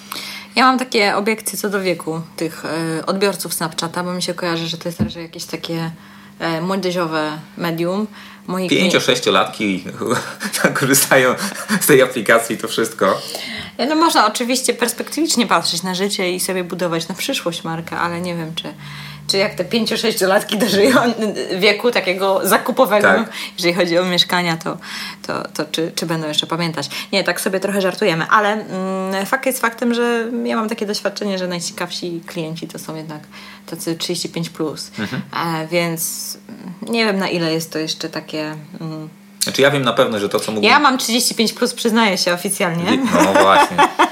Ja 0.56 0.66
mam 0.66 0.80
takie 0.80 1.16
obiekcje 1.16 1.60
co 1.60 1.70
do 1.70 1.82
wieku 1.82 2.22
tych 2.36 2.66
e, 2.66 3.06
odbiorców 3.06 3.54
Snapchata, 3.54 4.04
bo 4.04 4.14
mi 4.14 4.24
się 4.24 4.34
kojarzy, 4.34 4.68
że 4.68 4.78
to 4.78 4.90
jest 4.90 5.02
raczej 5.02 5.24
jakieś 5.24 5.46
takie 5.46 5.92
e, 6.40 6.62
młodzieżowe 6.62 7.32
medium. 7.58 8.08
Moi 8.48 8.68
klien- 8.70 8.92
5-6-latki 8.92 9.84
korzystają 10.80 11.36
z 11.82 11.86
tej 11.88 12.02
aplikacji, 12.02 12.58
to 12.58 12.68
wszystko. 12.68 13.22
No 13.90 13.96
można 13.96 14.28
oczywiście 14.28 14.74
perspektywicznie 14.74 15.48
patrzeć 15.48 15.84
na 15.84 15.96
życie 15.96 16.32
i 16.32 16.40
sobie 16.40 16.64
budować 16.64 17.08
na 17.08 17.16
przyszłość 17.16 17.64
markę, 17.64 17.98
ale 17.98 18.22
nie 18.22 18.36
wiem, 18.36 18.56
czy, 18.56 18.74
czy 19.32 19.38
jak 19.38 19.56
te 19.56 19.64
5-6-latki 19.64 20.58
dożyją 20.58 20.96
wieku 21.60 21.92
takiego 21.92 22.48
zakupowego, 22.48 23.08
Tak. 23.08 23.30
jeżeli 23.58 23.74
chodzi 23.74 23.98
o 23.98 24.06
mieszkania, 24.06 24.58
to, 24.58 24.78
to, 25.28 25.44
to 25.54 25.66
czy, 25.72 25.92
czy 25.96 26.06
będą 26.06 26.28
jeszcze 26.28 26.48
pamiętać. 26.48 26.90
Nie, 27.12 27.24
tak 27.24 27.42
sobie 27.42 27.60
trochę 27.60 27.82
żartujemy, 27.82 28.26
ale 28.30 28.54
mm, 28.54 29.26
fakt 29.26 29.46
jest 29.46 29.62
faktem, 29.62 29.94
że 29.94 30.28
ja 30.44 30.56
mam 30.56 30.70
takie 30.70 30.86
doświadczenie, 30.86 31.38
że 31.38 31.48
najciekawsi 31.48 32.22
klienci 32.28 32.68
to 32.68 32.80
są 32.80 32.96
jednak 32.96 33.22
tacy 33.66 33.96
35+. 33.96 34.50
Plus. 34.50 34.92
E, 35.00 35.68
więc 35.68 36.38
nie 36.82 37.06
wiem 37.06 37.18
na 37.20 37.30
ile 37.30 37.54
jest 37.54 37.74
to 37.74 37.80
jeszcze 37.80 38.10
takie... 38.10 38.56
Mm, 38.82 39.10
Znaczy 39.44 39.62
ja 39.62 39.72
wiem 39.72 39.82
na 39.84 39.94
pewno, 39.94 40.20
że 40.20 40.30
to 40.30 40.40
co 40.40 40.52
mógłbym... 40.52 40.72
ja 40.72 40.80
mam 40.80 40.98
35+, 40.98 41.54
plus, 41.54 41.74
przyznaję 41.74 42.18
się 42.18 42.34
oficjalnie. 42.34 42.98
No 43.14 43.34
właśnie. 43.34 43.78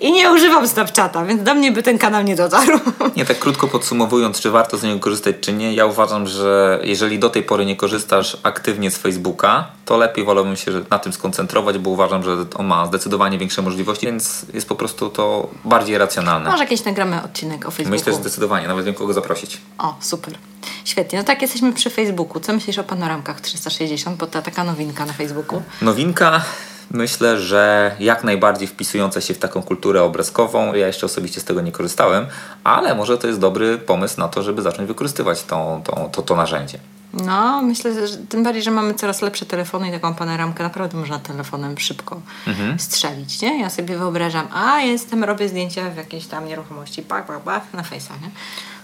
I 0.00 0.12
nie 0.12 0.32
używam 0.32 0.68
Snapchata, 0.68 1.24
więc 1.24 1.42
do 1.42 1.54
mnie 1.54 1.72
by 1.72 1.82
ten 1.82 1.98
kanał 1.98 2.22
nie 2.22 2.36
dotarł. 2.36 2.80
Nie, 3.16 3.24
tak 3.24 3.38
krótko 3.38 3.68
podsumowując, 3.68 4.40
czy 4.40 4.50
warto 4.50 4.76
z 4.76 4.82
niego 4.82 5.00
korzystać, 5.00 5.36
czy 5.40 5.52
nie, 5.52 5.74
ja 5.74 5.86
uważam, 5.86 6.26
że 6.26 6.80
jeżeli 6.82 7.18
do 7.18 7.30
tej 7.30 7.42
pory 7.42 7.66
nie 7.66 7.76
korzystasz 7.76 8.36
aktywnie 8.42 8.90
z 8.90 8.98
Facebooka, 8.98 9.66
to 9.84 9.96
lepiej 9.96 10.24
wolałbym 10.24 10.56
się 10.56 10.70
na 10.90 10.98
tym 10.98 11.12
skoncentrować, 11.12 11.78
bo 11.78 11.90
uważam, 11.90 12.22
że 12.22 12.36
on 12.56 12.66
ma 12.66 12.86
zdecydowanie 12.86 13.38
większe 13.38 13.62
możliwości, 13.62 14.06
więc 14.06 14.46
jest 14.54 14.68
po 14.68 14.74
prostu 14.74 15.10
to 15.10 15.48
bardziej 15.64 15.98
racjonalne. 15.98 16.50
Może 16.50 16.64
jakieś 16.64 16.84
nagramy 16.84 17.22
odcinek 17.22 17.66
o 17.66 17.70
Facebooku. 17.70 17.90
Myślę, 17.90 18.12
że 18.12 18.18
zdecydowanie, 18.18 18.68
nawet 18.68 18.84
wiem 18.84 18.94
kogo 18.94 19.12
zaprosić. 19.12 19.60
O, 19.78 19.96
super. 20.00 20.34
Świetnie. 20.84 21.18
No 21.18 21.24
tak, 21.24 21.42
jesteśmy 21.42 21.72
przy 21.72 21.90
Facebooku. 21.90 22.40
Co 22.40 22.52
myślisz 22.52 22.78
o 22.78 22.84
panoramkach 22.84 23.40
360? 23.40 24.16
Bo 24.16 24.26
to 24.26 24.42
taka 24.42 24.64
nowinka 24.64 25.06
na 25.06 25.12
Facebooku. 25.12 25.62
Nowinka, 25.82 26.40
myślę, 26.90 27.40
że 27.40 27.96
jak 28.00 28.24
najbardziej 28.24 28.68
wpisująca 28.68 29.20
się 29.20 29.34
w 29.34 29.38
taką 29.38 29.62
kulturę 29.62 30.02
obrazkową. 30.02 30.74
Ja 30.74 30.86
jeszcze 30.86 31.06
osobiście 31.06 31.40
z 31.40 31.44
tego 31.44 31.60
nie 31.60 31.72
korzystałem, 31.72 32.26
ale 32.64 32.94
może 32.94 33.18
to 33.18 33.26
jest 33.26 33.40
dobry 33.40 33.78
pomysł 33.78 34.20
na 34.20 34.28
to, 34.28 34.42
żeby 34.42 34.62
zacząć 34.62 34.88
wykorzystywać 34.88 35.42
tą, 35.42 35.82
tą, 35.84 36.10
to, 36.12 36.22
to 36.22 36.36
narzędzie. 36.36 36.78
No, 37.12 37.62
myślę, 37.62 38.08
że 38.08 38.16
tym 38.16 38.42
bardziej, 38.42 38.62
że 38.62 38.70
mamy 38.70 38.94
coraz 38.94 39.22
lepsze 39.22 39.46
telefony 39.46 39.88
i 39.88 39.92
taką 39.92 40.14
panoramkę 40.14 40.62
naprawdę 40.62 40.96
można 40.96 41.18
telefonem 41.18 41.78
szybko 41.78 42.20
strzelić, 42.78 43.42
nie? 43.42 43.60
Ja 43.60 43.70
sobie 43.70 43.98
wyobrażam, 43.98 44.48
a 44.52 44.80
jestem, 44.80 45.24
robię 45.24 45.48
zdjęcia 45.48 45.90
w 45.90 45.96
jakiejś 45.96 46.26
tam 46.26 46.46
nieruchomości, 46.46 47.02
pak, 47.02 47.26
pak, 47.26 47.40
pak, 47.40 47.62
na 47.74 47.82
Face'a, 47.82 48.22
nie? 48.22 48.30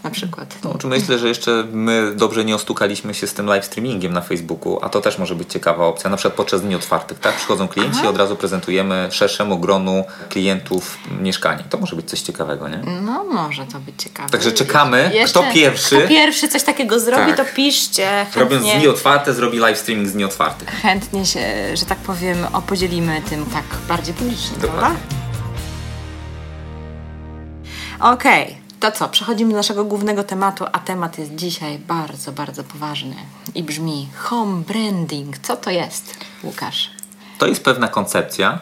Na 0.04 0.10
przykład. 0.10 0.54
No, 0.64 0.74
czy 0.78 0.86
myślę, 0.86 1.18
że 1.18 1.28
jeszcze 1.28 1.64
my 1.72 2.12
dobrze 2.16 2.44
nie 2.44 2.54
ostukaliśmy 2.54 3.14
się 3.14 3.26
z 3.26 3.34
tym 3.34 3.46
live 3.46 3.64
streamingiem 3.64 4.12
na 4.12 4.20
Facebooku, 4.20 4.78
a 4.82 4.88
to 4.88 5.00
też 5.00 5.18
może 5.18 5.34
być 5.34 5.52
ciekawa 5.52 5.86
opcja. 5.86 6.10
Na 6.10 6.16
przykład 6.16 6.34
podczas 6.34 6.62
dni 6.62 6.74
otwartych, 6.74 7.18
tak? 7.18 7.36
Przychodzą 7.36 7.68
klienci 7.68 8.04
i 8.04 8.06
od 8.06 8.16
razu 8.16 8.36
prezentujemy 8.36 9.08
szerszemu 9.10 9.58
gronu 9.58 10.04
klientów 10.28 10.98
mieszkanie. 11.20 11.64
To 11.70 11.78
może 11.78 11.96
być 11.96 12.10
coś 12.10 12.20
ciekawego, 12.20 12.68
nie? 12.68 12.80
No, 13.02 13.24
może 13.24 13.66
to 13.66 13.78
być 13.80 13.94
ciekawe. 14.02 14.28
Także 14.30 14.52
czekamy. 14.52 15.10
Jeszcze, 15.14 15.40
Kto 15.40 15.52
pierwszy? 15.54 15.98
Kto 15.98 16.08
pierwszy 16.08 16.48
coś 16.48 16.62
takiego 16.62 17.00
zrobi, 17.00 17.32
Tak. 17.32 17.36
to 17.36 17.54
piszcie. 17.54 18.26
Robiąc 18.36 18.62
Chętnie, 18.62 18.78
dni 18.80 18.88
otwarte, 18.88 19.34
zrobi 19.34 19.58
live 19.58 19.78
streaming 19.78 20.08
z 20.08 20.12
dni 20.12 20.24
otwartych. 20.24 20.68
chętnie 20.68 21.26
się, 21.26 21.40
że 21.76 21.86
tak 21.86 21.98
powiem, 21.98 22.38
opodzielimy 22.52 23.22
tym 23.30 23.46
tak 23.46 23.64
bardziej 23.88 24.14
publicznie, 24.14 24.58
Dokładnie. 24.58 24.98
prawda? 24.98 24.98
Okej, 28.00 28.56
to 28.84 28.92
co? 28.92 29.08
Przechodzimy 29.08 29.50
do 29.50 29.56
naszego 29.56 29.84
głównego 29.84 30.24
tematu, 30.24 30.64
a 30.72 30.78
temat 30.78 31.18
jest 31.18 31.34
dzisiaj 31.34 31.78
bardzo, 31.78 32.32
bardzo 32.32 32.64
poważny 32.64 33.16
i 33.54 33.62
brzmi 33.62 34.08
home 34.16 34.62
branding. 34.62 35.38
Co 35.38 35.56
to 35.56 35.70
jest, 35.70 36.16
Łukasz? 36.42 36.90
To 37.38 37.46
jest 37.46 37.64
pewna 37.64 37.88
koncepcja 37.88 38.58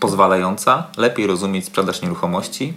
pozwalająca 0.00 0.86
lepiej 0.96 1.26
rozumieć 1.26 1.64
sprzedaż 1.64 2.02
nieruchomości 2.02 2.74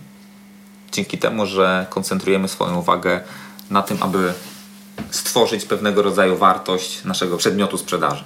dzięki 0.91 1.17
temu, 1.17 1.45
że 1.45 1.85
koncentrujemy 1.89 2.47
swoją 2.47 2.77
uwagę 2.77 3.21
na 3.69 3.81
tym, 3.81 3.97
aby 4.01 4.33
stworzyć 5.11 5.65
pewnego 5.65 6.01
rodzaju 6.01 6.38
wartość 6.38 7.03
naszego 7.03 7.38
przedmiotu 7.38 7.77
sprzedaży. 7.77 8.23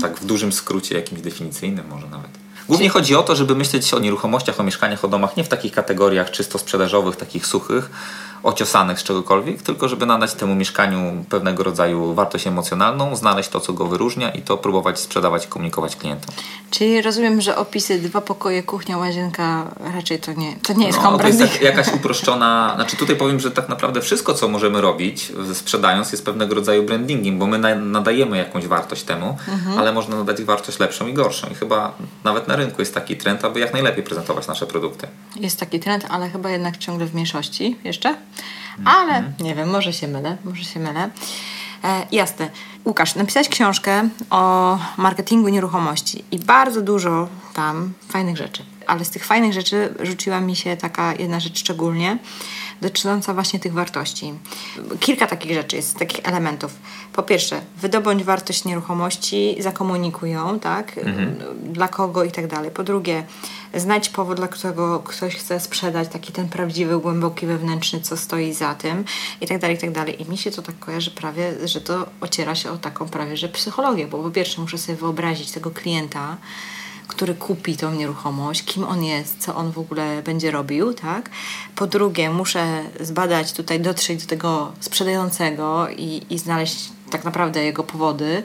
Tak 0.00 0.18
w 0.18 0.24
dużym 0.24 0.52
skrócie, 0.52 0.94
jakimś 0.94 1.20
definicyjnym 1.20 1.88
może 1.88 2.06
nawet. 2.06 2.30
Głównie 2.70 2.88
chodzi 2.88 3.14
o 3.14 3.22
to, 3.22 3.36
żeby 3.36 3.54
myśleć 3.54 3.94
o 3.94 3.98
nieruchomościach, 3.98 4.60
o 4.60 4.62
mieszkaniach, 4.62 5.04
o 5.04 5.08
domach 5.08 5.36
nie 5.36 5.44
w 5.44 5.48
takich 5.48 5.72
kategoriach 5.72 6.30
czysto 6.30 6.58
sprzedażowych, 6.58 7.16
takich 7.16 7.46
suchych, 7.46 7.90
ociosanych 8.42 9.00
z 9.00 9.02
czegokolwiek, 9.02 9.62
tylko 9.62 9.88
żeby 9.88 10.06
nadać 10.06 10.34
temu 10.34 10.54
mieszkaniu 10.54 11.24
pewnego 11.28 11.62
rodzaju 11.62 12.14
wartość 12.14 12.46
emocjonalną, 12.46 13.16
znaleźć 13.16 13.48
to, 13.48 13.60
co 13.60 13.72
go 13.72 13.86
wyróżnia 13.86 14.30
i 14.30 14.42
to 14.42 14.56
próbować 14.56 15.00
sprzedawać 15.00 15.44
i 15.44 15.48
komunikować 15.48 15.96
klientom. 15.96 16.34
Czyli 16.70 17.02
rozumiem, 17.02 17.40
że 17.40 17.56
opisy 17.56 17.98
dwa 17.98 18.20
pokoje, 18.20 18.62
kuchnia, 18.62 18.98
łazienka 18.98 19.66
raczej 19.94 20.18
to 20.18 20.32
nie, 20.32 20.56
to 20.56 20.72
nie 20.72 20.86
jest 20.86 20.98
No, 21.02 21.18
to 21.18 21.26
jest 21.26 21.62
jakaś 21.62 21.94
uproszczona. 21.98 22.72
Znaczy, 22.74 22.96
tutaj 22.96 23.16
powiem, 23.16 23.40
że 23.40 23.50
tak 23.50 23.68
naprawdę 23.68 24.00
wszystko, 24.00 24.34
co 24.34 24.48
możemy 24.48 24.80
robić, 24.80 25.32
sprzedając, 25.52 26.12
jest 26.12 26.24
pewnego 26.24 26.54
rodzaju 26.54 26.82
brandingiem, 26.82 27.38
bo 27.38 27.46
my 27.46 27.58
na, 27.58 27.74
nadajemy 27.74 28.36
jakąś 28.36 28.66
wartość 28.66 29.02
temu, 29.02 29.36
Mhm. 29.48 29.78
ale 29.78 29.92
można 29.92 30.16
nadać 30.16 30.42
wartość 30.42 30.78
lepszą 30.78 31.06
i 31.06 31.12
gorszą. 31.14 31.46
I 31.52 31.54
chyba 31.54 31.92
nawet 32.24 32.48
na 32.48 32.56
rynku 32.56 32.82
jest 32.82 32.94
taki 32.94 33.16
trend, 33.16 33.44
aby 33.44 33.60
jak 33.60 33.72
najlepiej 33.72 34.04
prezentować 34.04 34.46
nasze 34.46 34.66
produkty. 34.66 35.06
Jest 35.36 35.60
taki 35.60 35.80
trend, 35.80 36.06
ale 36.08 36.30
chyba 36.30 36.50
jednak 36.50 36.76
ciągle 36.78 37.06
w 37.06 37.14
mniejszości 37.14 37.76
jeszcze. 37.84 38.16
Ale 38.84 39.32
nie 39.40 39.54
wiem, 39.54 39.70
może 39.70 39.92
się 39.92 40.08
mylę, 40.08 40.36
może 40.44 40.64
się 40.64 40.80
mylę. 40.80 41.10
E, 41.84 42.06
jasne. 42.12 42.50
Łukasz, 42.84 43.14
napisałeś 43.14 43.48
książkę 43.48 44.08
o 44.30 44.78
marketingu 44.96 45.48
nieruchomości 45.48 46.24
i 46.30 46.38
bardzo 46.38 46.82
dużo 46.82 47.28
tam 47.54 47.92
fajnych 48.08 48.36
rzeczy. 48.36 48.64
Ale 48.86 49.04
z 49.04 49.10
tych 49.10 49.24
fajnych 49.24 49.52
rzeczy 49.52 49.94
rzuciła 50.02 50.40
mi 50.40 50.56
się 50.56 50.76
taka 50.76 51.14
jedna 51.14 51.40
rzecz 51.40 51.58
szczególnie, 51.58 52.18
dotycząca 52.80 53.34
właśnie 53.34 53.60
tych 53.60 53.72
wartości. 53.72 54.34
Kilka 55.00 55.26
takich 55.26 55.54
rzeczy 55.54 55.76
jest, 55.76 55.98
takich 55.98 56.28
elementów. 56.28 56.72
Po 57.12 57.22
pierwsze, 57.22 57.60
wydobądź 57.76 58.24
wartość 58.24 58.64
nieruchomości, 58.64 59.56
zakomunikuj 59.60 60.30
ją, 60.30 60.60
tak? 60.60 61.00
Dla 61.62 61.88
kogo 61.88 62.24
i 62.24 62.30
tak 62.30 62.46
dalej. 62.46 62.70
Po 62.70 62.82
drugie, 62.84 63.24
znajdź 63.74 64.08
powód, 64.08 64.36
dla 64.36 64.48
którego 64.48 64.98
ktoś 64.98 65.36
chce 65.36 65.60
sprzedać, 65.60 66.08
taki 66.08 66.32
ten 66.32 66.48
prawdziwy, 66.48 67.00
głęboki, 67.00 67.46
wewnętrzny, 67.46 68.00
co 68.00 68.16
stoi 68.16 68.52
za 68.52 68.74
tym 68.74 69.04
i 69.40 69.46
tak 69.46 69.58
dalej, 69.58 69.76
i 69.76 69.80
tak 69.80 69.92
dalej. 69.92 70.22
I 70.22 70.30
mi 70.30 70.38
się 70.38 70.50
to 70.50 70.62
tak 70.62 70.78
kojarzy 70.78 71.10
prawie, 71.10 71.68
że 71.68 71.80
to 71.80 72.06
ociera 72.20 72.54
się 72.54 72.70
o 72.70 72.76
taką 72.76 73.08
prawie, 73.08 73.36
że 73.36 73.48
psychologię, 73.48 74.06
bo 74.06 74.22
po 74.22 74.30
pierwsze 74.30 74.60
muszę 74.60 74.78
sobie 74.78 74.98
wyobrazić 74.98 75.50
tego 75.50 75.70
klienta, 75.70 76.36
który 77.10 77.34
kupi 77.34 77.76
tą 77.76 77.94
nieruchomość, 77.94 78.64
kim 78.64 78.84
on 78.84 79.04
jest, 79.04 79.38
co 79.38 79.54
on 79.54 79.72
w 79.72 79.78
ogóle 79.78 80.22
będzie 80.22 80.50
robił, 80.50 80.94
tak? 80.94 81.30
Po 81.76 81.86
drugie, 81.86 82.30
muszę 82.30 82.82
zbadać 83.00 83.52
tutaj, 83.52 83.80
dotrzeć 83.80 84.22
do 84.22 84.28
tego 84.28 84.72
sprzedającego 84.80 85.88
i, 85.96 86.22
i 86.30 86.38
znaleźć 86.38 86.88
tak 87.10 87.24
naprawdę 87.24 87.64
jego 87.64 87.82
powody. 87.82 88.42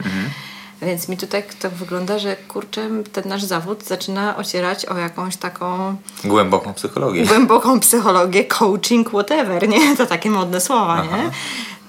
Więc 0.81 1.09
mi 1.09 1.17
tutaj 1.17 1.43
to 1.61 1.69
wygląda, 1.69 2.19
że 2.19 2.35
kurczę, 2.35 2.89
ten 3.13 3.23
nasz 3.27 3.43
zawód 3.43 3.83
zaczyna 3.83 4.37
ocierać 4.37 4.85
o 4.85 4.97
jakąś 4.97 5.37
taką 5.37 5.95
Głęboką 6.23 6.73
psychologię. 6.73 7.25
głęboką 7.25 7.79
psychologię, 7.79 8.45
coaching, 8.45 9.09
whatever, 9.09 9.69
nie? 9.69 9.95
To 9.97 10.05
takie 10.05 10.29
modne 10.29 10.61
słowa, 10.61 11.03
nie? 11.03 11.31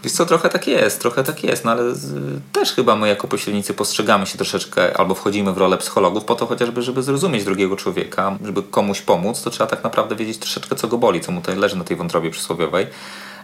Wiesz 0.07 0.13
co, 0.13 0.27
trochę 0.27 0.49
tak 0.49 0.67
jest, 0.67 1.01
trochę 1.01 1.25
tak 1.25 1.45
jest, 1.45 1.65
no 1.65 1.71
ale 1.71 1.95
z, 1.95 2.15
też 2.53 2.73
chyba 2.73 2.97
my 2.97 3.09
jako 3.09 3.29
pośrednicy 3.29 3.75
postrzegamy 3.75 4.27
się 4.27 4.39
troszeczkę 4.39 4.97
albo 4.97 5.15
wchodzimy 5.15 5.53
w 5.53 5.59
rolę 5.59 5.79
psychologów 5.79 6.25
po 6.25 6.35
to 6.35 6.47
chociażby, 6.47 6.83
żeby 6.83 7.03
zrozumieć 7.03 7.45
drugiego 7.45 7.77
człowieka, 7.77 8.39
żeby 8.45 8.63
komuś 8.63 9.03
pomóc, 9.03 9.43
to 9.43 9.51
trzeba 9.51 9.71
tak 9.71 9.85
naprawdę 9.85 10.17
wiedzieć 10.17 10.39
troszeczkę 10.39 10.77
co 10.77 10.89
go 10.89 10.99
boli, 10.99 11.21
co 11.21 11.33
mu 11.33 11.41
tutaj 11.41 11.57
leży 11.57 11.77
na 11.77 11.85
tej 11.85 11.97
wątrobie 11.97 12.31
przysłowiowej. 12.31 12.87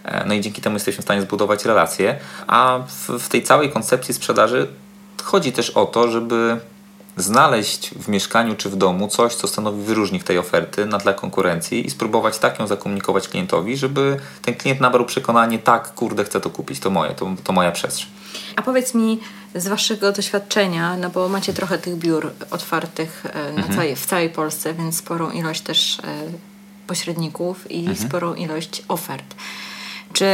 E, 0.04 0.24
No 0.26 0.34
i 0.34 0.40
dzięki 0.40 0.62
temu 0.62 0.76
jesteśmy 0.76 1.02
w 1.02 1.04
stanie 1.04 1.22
zbudować 1.22 1.64
relacje, 1.64 2.18
a 2.46 2.78
w, 2.88 3.18
w 3.18 3.28
tej 3.28 3.42
całej 3.42 3.70
koncepcji 3.70 4.14
sprzedaży 4.14 4.66
chodzi 5.22 5.52
też 5.52 5.70
o 5.70 5.86
to, 5.86 6.10
żeby 6.10 6.56
znaleźć 7.16 7.90
w 7.90 8.08
mieszkaniu 8.08 8.56
czy 8.56 8.70
w 8.70 8.76
domu 8.76 9.08
coś, 9.08 9.34
co 9.34 9.48
stanowi 9.48 9.82
wyróżnik 9.82 10.24
tej 10.24 10.38
oferty 10.38 10.86
na 10.86 10.98
tle 10.98 11.14
konkurencji 11.14 11.86
i 11.86 11.90
spróbować 11.90 12.38
tak 12.38 12.58
ją 12.58 12.66
zakomunikować 12.66 13.28
klientowi, 13.28 13.76
żeby 13.76 14.16
ten 14.42 14.54
klient 14.54 14.80
nabrał 14.80 15.06
przekonanie, 15.06 15.58
tak, 15.58 15.94
kurde, 15.94 16.24
chcę 16.24 16.40
to 16.40 16.50
kupić, 16.50 16.80
to 16.80 16.90
moje, 16.90 17.14
to, 17.14 17.34
to 17.44 17.52
moja 17.52 17.72
przestrzeń. 17.72 18.08
A 18.56 18.62
powiedz 18.62 18.94
mi 18.94 19.20
z 19.54 19.68
Waszego 19.68 20.12
doświadczenia, 20.12 20.96
no 20.96 21.10
bo 21.10 21.28
macie 21.28 21.52
trochę 21.52 21.78
tych 21.78 21.96
biur 21.96 22.32
otwartych 22.50 23.26
e, 23.26 23.52
na 23.52 23.74
całej, 23.74 23.96
w 23.96 24.06
całej 24.06 24.30
Polsce, 24.30 24.74
więc 24.74 24.96
sporą 24.96 25.30
ilość 25.30 25.60
też 25.60 25.98
e, 25.98 26.02
pośredników 26.86 27.70
i 27.70 27.96
sporą 27.96 28.34
ilość 28.34 28.82
ofert. 28.88 29.34
Czy, 30.12 30.26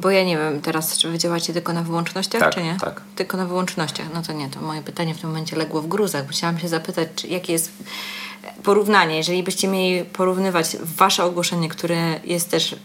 bo 0.00 0.10
ja 0.10 0.24
nie 0.24 0.36
wiem 0.38 0.60
teraz, 0.60 0.98
czy 0.98 1.08
wy 1.10 1.18
działacie 1.18 1.52
tylko 1.52 1.72
na 1.72 1.82
wyłącznościach, 1.82 2.40
Tak, 2.42 2.54
czy 2.54 2.62
nie? 2.62 2.76
tak. 2.80 3.00
Tylko 3.16 3.36
na 3.36 3.46
wyłącznościach. 3.46 4.06
No 4.14 4.22
to 4.22 4.32
nie, 4.32 4.48
to 4.48 4.60
moje 4.60 4.82
pytanie 4.82 5.14
w 5.14 5.20
tym 5.20 5.30
momencie 5.30 5.56
legło 5.56 5.82
w 5.82 5.86
gruzach, 5.88 6.24
bo 6.26 6.30
chciałam 6.32 6.58
się 6.58 6.68
zapytać, 6.68 7.08
czy, 7.16 7.26
jakie 7.28 7.52
jest 7.52 7.72
porównanie, 8.62 9.16
jeżeli 9.16 9.42
byście 9.42 9.68
mieli 9.68 10.04
porównywać 10.04 10.76
wasze 10.80 11.24
ogłoszenie, 11.24 11.68
które 11.68 12.20
jest 12.24 12.50
też 12.50 12.76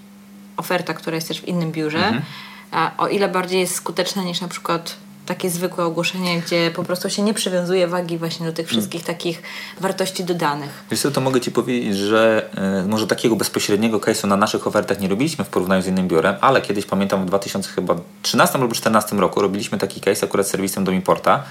oferta, 0.57 0.93
która 0.93 1.15
jest 1.15 1.27
też 1.27 1.41
w 1.41 1.47
innym 1.47 1.71
biurze, 1.71 2.05
Mhm. 2.05 2.23
a 2.71 2.91
o 2.97 3.07
ile 3.07 3.29
bardziej 3.29 3.59
jest 3.59 3.75
skuteczne 3.75 4.25
niż 4.25 4.41
na 4.41 4.47
przykład 4.47 4.95
takie 5.29 5.49
zwykłe 5.49 5.85
ogłoszenie, 5.85 6.41
gdzie 6.41 6.71
po 6.75 6.83
prostu 6.83 7.09
się 7.09 7.21
nie 7.21 7.33
przywiązuje 7.33 7.87
wagi 7.87 8.17
właśnie 8.17 8.45
do 8.45 8.51
tych 8.51 8.65
Mhm. 8.65 8.69
wszystkich 8.79 9.03
takich 9.03 9.41
wartości 9.79 10.23
dodanych. 10.23 10.69
Wiesz 10.91 10.99
co, 11.01 11.11
to 11.11 11.21
mogę 11.21 11.41
Ci 11.41 11.51
powiedzieć, 11.51 11.97
że 11.97 12.49
e, 12.83 12.87
może 12.87 13.07
takiego 13.07 13.35
bezpośredniego 13.35 13.99
case'u 13.99 14.27
na 14.27 14.35
naszych 14.37 14.67
ofertach 14.67 14.99
nie 14.99 15.07
robiliśmy 15.07 15.45
w 15.45 15.47
porównaniu 15.47 15.81
z 15.81 15.87
innym 15.87 16.07
biurem, 16.07 16.35
ale 16.41 16.61
kiedyś 16.61 16.85
pamiętam 16.85 17.21
w 17.23 17.25
2013 17.25 18.55
albo 18.55 18.67
2014 18.67 19.15
roku 19.15 19.41
robiliśmy 19.41 19.77
taki 19.77 20.01
case 20.01 20.25
akurat 20.25 20.47
z 20.47 20.49
serwisem 20.49 20.83
Domiporta, 20.83 21.43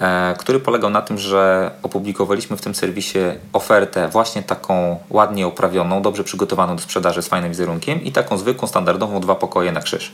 e, 0.00 0.34
który 0.38 0.60
polegał 0.60 0.90
na 0.90 1.02
tym, 1.02 1.18
że 1.18 1.70
opublikowaliśmy 1.82 2.56
w 2.56 2.60
tym 2.60 2.74
serwisie 2.74 3.18
ofertę 3.52 4.08
właśnie 4.08 4.42
taką 4.42 4.98
ładnie 5.10 5.46
oprawioną, 5.46 6.02
dobrze 6.02 6.24
przygotowaną 6.24 6.76
do 6.76 6.82
sprzedaży 6.82 7.22
z 7.22 7.28
fajnym 7.28 7.50
wizerunkiem 7.50 8.04
i 8.04 8.12
taką 8.12 8.38
zwykłą, 8.38 8.68
standardową 8.68 9.20
dwa 9.20 9.34
pokoje 9.34 9.72
na 9.72 9.80
krzyż. 9.80 10.12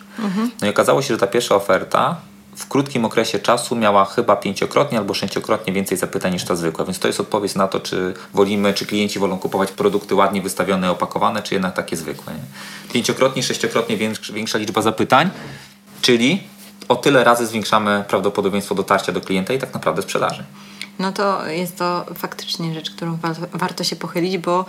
No 0.60 0.66
i 0.66 0.70
okazało 0.70 1.02
się, 1.02 1.14
że 1.14 1.18
ta 1.20 1.26
pierwsza 1.26 1.54
oferta 1.54 2.16
w 2.56 2.68
krótkim 2.68 3.04
okresie 3.04 3.38
czasu 3.38 3.76
miała 3.76 4.04
chyba 4.04 4.36
pięciokrotnie 4.36 4.98
albo 4.98 5.14
sześciokrotnie 5.14 5.72
więcej 5.72 5.98
zapytań 5.98 6.32
niż 6.32 6.44
ta 6.44 6.56
zwykła, 6.56 6.84
więc 6.84 6.98
to 6.98 7.06
jest 7.08 7.20
odpowiedź 7.20 7.54
na 7.54 7.68
to, 7.68 7.80
czy 7.80 8.14
wolimy, 8.34 8.75
czy 8.75 8.86
klienci 8.86 9.18
wolą 9.18 9.38
kupować 9.38 9.72
produkty 9.72 10.14
ładnie 10.14 10.42
wystawione, 10.42 10.90
opakowane, 10.90 11.42
czy 11.42 11.54
jednak 11.54 11.75
takie 11.76 11.96
zwykłe. 11.96 12.32
Nie? 12.34 12.40
Pięciokrotnie, 12.92 13.42
sześciokrotnie 13.42 13.96
większa, 14.32 14.58
liczba 14.58 14.82
zapytań, 14.82 15.30
czyli 16.02 16.42
o 16.88 16.96
tyle 16.96 17.25
razy 17.25 17.46
zwiększamy 17.46 18.04
prawdopodobieństwo 18.08 18.75
dotarcia 18.75 19.12
do 19.12 19.20
klienta 19.20 19.52
i 19.54 19.58
tak 19.58 19.75
naprawdę 19.75 20.02
sprzedaży. 20.02 20.44
No 20.98 21.12
to 21.12 21.46
jest 21.46 21.76
to 21.78 22.04
faktycznie 22.14 22.75
rzecz, 22.75 22.90
którą 22.90 23.16
wa- 23.16 23.34
warto 23.52 23.84
się 23.84 23.96
pochylić, 23.96 24.38
bo 24.38 24.64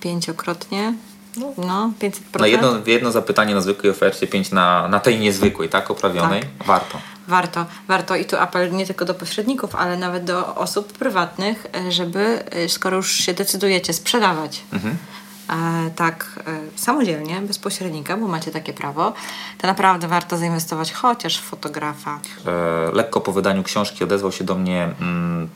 pięciokrotnie, 0.00 0.94
no 1.36 1.92
500%. 2.00 2.40
Na 2.40 2.46
jedno, 2.46 2.78
jedno 2.86 3.10
zapytanie 3.10 3.54
na 3.54 3.60
zwykłej 3.60 3.92
ofercie, 3.92 4.26
pięć 4.26 4.50
na, 4.50 4.88
na 4.88 5.00
tej 5.00 5.20
niezwykłej, 5.20 5.68
tak, 5.68 5.90
oprawionej, 5.90 6.42
warto. 6.66 6.98
Warto, 7.28 7.66
warto 7.88 8.16
i 8.16 8.24
tu 8.24 8.36
apel 8.36 8.72
nie 8.72 8.86
tylko 8.86 9.04
do 9.04 9.14
pośredników, 9.14 9.74
ale 9.74 9.96
nawet 9.96 10.24
do 10.24 10.54
osób 10.54 10.92
prywatnych, 10.92 11.66
e, 11.74 11.92
żeby 11.92 12.44
e, 12.50 12.68
skoro 12.68 12.96
już 12.96 13.12
się 13.12 13.34
decydujecie 13.34 13.92
sprzedawać 13.92 14.62
e, 14.72 15.90
tak 15.96 16.26
e, 16.46 16.78
samodzielnie, 16.78 17.40
bez 17.40 17.58
pośrednika, 17.58 18.16
bo 18.16 18.28
macie 18.28 18.50
takie 18.50 18.72
prawo, 18.72 19.12
to 19.58 19.66
naprawdę 19.66 20.08
warto 20.08 20.36
zainwestować 20.36 20.92
chociaż 20.92 21.38
w 21.38 21.42
fotografa. 21.42 22.20
e, 22.46 22.92
lekko 22.92 23.20
po 23.20 23.32
wydaniu 23.32 23.62
książki 23.62 24.04
odezwał 24.04 24.32
się 24.32 24.44
do 24.44 24.54
mnie 24.54 24.94
mm, 25.00 25.48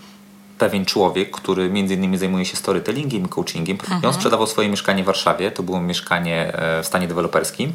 pewien 0.64 0.85
człowiek, 0.85 1.30
który 1.30 1.71
między 1.71 1.94
innymi 1.94 2.18
zajmuje 2.18 2.44
się 2.44 2.56
storytellingiem 2.56 3.25
i 3.26 3.28
coachingiem. 3.28 3.76
I 3.76 3.80
on 3.90 3.94
Mhm. 3.97 4.14
sprzedawał 4.14 4.47
swoje 4.47 4.68
mieszkanie 4.68 5.02
w 5.02 5.06
Warszawie, 5.06 5.50
to 5.50 5.62
było 5.62 5.80
mieszkanie 5.80 6.52
e, 6.54 6.83
w 6.83 6.87
stanie 6.87 7.09
deweloperskim. 7.09 7.73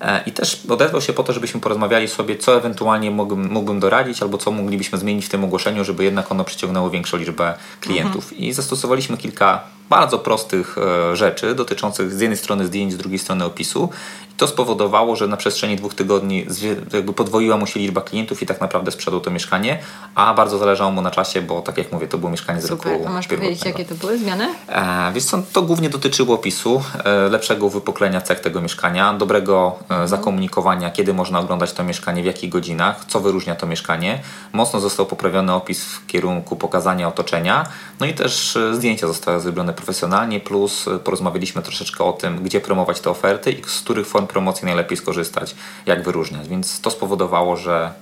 E, 0.00 0.22
I 0.26 0.32
też 0.32 0.60
odezwał 0.68 1.00
się 1.00 1.12
po 1.12 1.22
to, 1.22 1.32
żebyśmy 1.32 1.60
porozmawiali 1.60 2.08
sobie, 2.08 2.36
co 2.36 2.56
ewentualnie 2.56 3.10
mógłbym, 3.10 3.50
mógłbym 3.52 3.80
doradzić, 3.80 4.22
albo 4.22 4.38
co 4.38 4.50
moglibyśmy 4.50 4.98
zmienić 4.98 5.26
w 5.26 5.28
tym 5.28 5.44
ogłoszeniu, 5.44 5.84
żeby 5.84 6.04
jednak 6.04 6.32
ono 6.32 6.44
przyciągnęło 6.44 6.90
większą 6.90 7.16
liczbę 7.16 7.54
klientów. 7.80 8.32
I 8.32 8.52
zastosowaliśmy 8.52 9.16
kilka 9.16 9.60
bardzo 9.92 10.18
prostych 10.18 10.76
e, 10.78 11.16
rzeczy 11.16 11.54
dotyczących 11.54 12.12
z 12.12 12.20
jednej 12.20 12.36
strony 12.36 12.66
zdjęć, 12.66 12.92
z 12.92 12.96
drugiej 12.96 13.18
strony 13.18 13.44
opisu. 13.44 13.88
I 14.30 14.34
to 14.34 14.46
spowodowało, 14.48 15.16
że 15.16 15.26
na 15.26 15.36
przestrzeni 15.36 15.76
dwóch 15.76 15.94
tygodni 15.94 16.46
jakby 16.92 17.12
podwoiła 17.12 17.56
mu 17.56 17.66
się 17.66 17.80
liczba 17.80 18.00
klientów 18.00 18.42
i 18.42 18.46
tak 18.46 18.60
naprawdę 18.60 18.90
sprzedał 18.90 19.20
to 19.20 19.30
mieszkanie, 19.30 19.78
a 20.14 20.34
bardzo 20.34 20.58
zależało 20.58 20.90
mu 20.90 21.02
na 21.02 21.10
czasie, 21.10 21.42
bo 21.42 21.60
tak 21.62 21.78
jak 21.78 21.92
mówię, 21.92 22.08
to 22.08 22.18
było 22.18 22.30
mieszkanie 22.30 22.60
z 22.60 22.68
Super. 22.68 22.92
roku 22.92 23.06
A 23.06 23.10
możesz 23.10 23.28
powiedzieć, 23.28 23.64
jakie 23.64 23.84
to 23.84 23.94
były 23.94 24.18
zmiany? 24.18 24.48
E, 24.68 25.20
co, 25.20 25.42
to 25.52 25.62
głównie 25.62 25.88
dotyczyło 25.90 26.34
opisu, 26.34 26.82
e, 27.04 27.28
lepszego 27.28 27.68
wypoklenia 27.68 28.20
cech 28.20 28.40
tego 28.40 28.60
mieszkania, 28.60 29.14
dobrego 29.14 29.78
e, 29.90 30.08
zakomunikowania, 30.08 30.90
kiedy 30.90 31.14
można 31.14 31.40
oglądać 31.40 31.72
to 31.72 31.84
mieszkanie, 31.84 32.22
w 32.22 32.26
jakich 32.26 32.50
godzinach, 32.50 33.04
co 33.08 33.20
wyróżnia 33.20 33.54
to 33.54 33.66
mieszkanie. 33.66 34.20
Mocno 34.52 34.80
został 34.80 35.06
poprawiony 35.06 35.52
opis 35.52 35.84
w 35.84 36.06
kierunku 36.06 36.56
pokazania 36.56 37.08
otoczenia, 37.08 37.66
no 38.00 38.06
i 38.06 38.14
też 38.14 38.56
e, 38.56 38.74
zdjęcia 38.74 39.06
zostały 39.06 39.40
zrobione 39.40 39.72
profesjonalnie, 39.86 40.40
plus 40.40 40.88
e, 40.88 40.98
porozmawialiśmy 40.98 41.62
troszeczkę 41.62 42.04
o 42.04 42.12
tym, 42.12 42.42
gdzie 42.42 42.60
promować 42.60 43.00
te 43.00 43.10
oferty 43.10 43.52
i 43.52 43.62
z 43.66 43.80
których 43.80 44.06
form 44.06 44.26
promocji 44.26 44.64
najlepiej 44.66 44.96
skorzystać, 44.96 45.54
jak 45.86 46.02
wyróżniać. 46.04 46.48
Więc 46.48 46.80
to 46.80 46.90
spowodowało, 46.90 47.56
że 47.56 47.92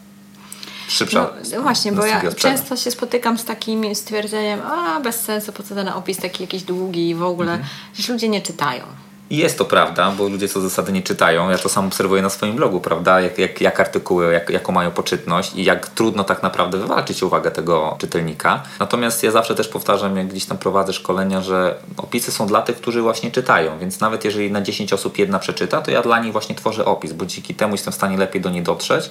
szybsza 0.89 1.31
No, 1.55 1.63
właśnie, 1.63 1.93
bo 1.93 2.07
ja 2.07 2.33
często 2.33 2.77
się 2.77 2.91
spotykam 2.91 3.39
z 3.39 3.45
takim 3.45 3.95
stwierdzeniem, 3.95 4.61
a 4.63 5.01
bez 5.01 5.21
sensu, 5.21 5.53
po 5.53 5.63
co 5.63 5.75
ten 5.75 5.89
opis 5.89 6.19
taki 6.19 6.43
jakiś 6.43 6.63
długi 6.63 7.09
i 7.09 7.15
w 7.15 7.23
ogóle, 7.23 7.53
Mhm. 7.53 7.69
że 7.95 8.13
ludzie 8.13 8.29
nie 8.29 8.43
czytają. 8.43 8.83
I 9.31 9.37
Jest 9.37 9.59
to 9.59 9.65
prawda, 9.65 10.11
bo 10.19 10.29
ludzie 10.29 10.49
co 10.49 10.61
zasady 10.61 10.93
nie 10.93 11.03
czytają. 11.03 11.51
Ja 11.51 11.59
to 11.59 11.69
sam 11.69 11.87
obserwuję 11.87 12.23
na 12.23 12.31
swoim 12.31 12.57
blogu, 12.57 12.81
prawda? 12.81 13.21
Jak, 13.21 13.39
jak, 13.39 13.61
jak 13.61 13.81
artykuły, 13.81 14.33
jak, 14.33 14.51
jaką 14.51 14.73
mają 14.73 14.91
poczytność 14.91 15.55
i 15.55 15.65
jak 15.65 15.89
trudno 15.89 16.25
tak 16.25 16.43
naprawdę 16.43 16.79
wywalczyć 16.79 17.23
uwagę 17.23 17.51
tego 17.51 17.97
czytelnika. 17.99 18.63
Natomiast 18.81 19.23
ja 19.23 19.31
zawsze 19.31 19.55
też 19.55 19.69
powtarzam, 19.69 20.17
jak 20.17 20.29
gdzieś 20.29 20.45
tam 20.45 20.59
prowadzę 20.59 20.93
szkolenia, 20.93 21.43
że 21.43 21.75
opisy 21.97 22.33
są 22.33 22.47
dla 22.47 22.63
tych, 22.63 22.77
którzy 22.77 23.03
właśnie 23.03 23.31
czytają. 23.31 23.79
Więc 23.79 24.01
nawet 24.01 24.25
jeżeli 24.25 24.51
na 24.51 24.63
10 24.63 24.93
osób 24.93 25.19
jedna 25.19 25.39
przeczyta, 25.39 25.83
to 25.83 25.91
ja 25.91 26.03
dla 26.03 26.19
nich 26.21 26.33
właśnie 26.33 26.55
tworzę 26.55 26.85
opis, 26.85 27.13
bo 27.13 27.27
dzięki 27.27 27.55
temu 27.55 27.75
jestem 27.75 27.93
w 27.93 27.97
stanie 27.97 28.17
lepiej 28.17 28.41
do 28.41 28.51
niej 28.51 28.63
dotrzeć. 28.63 29.11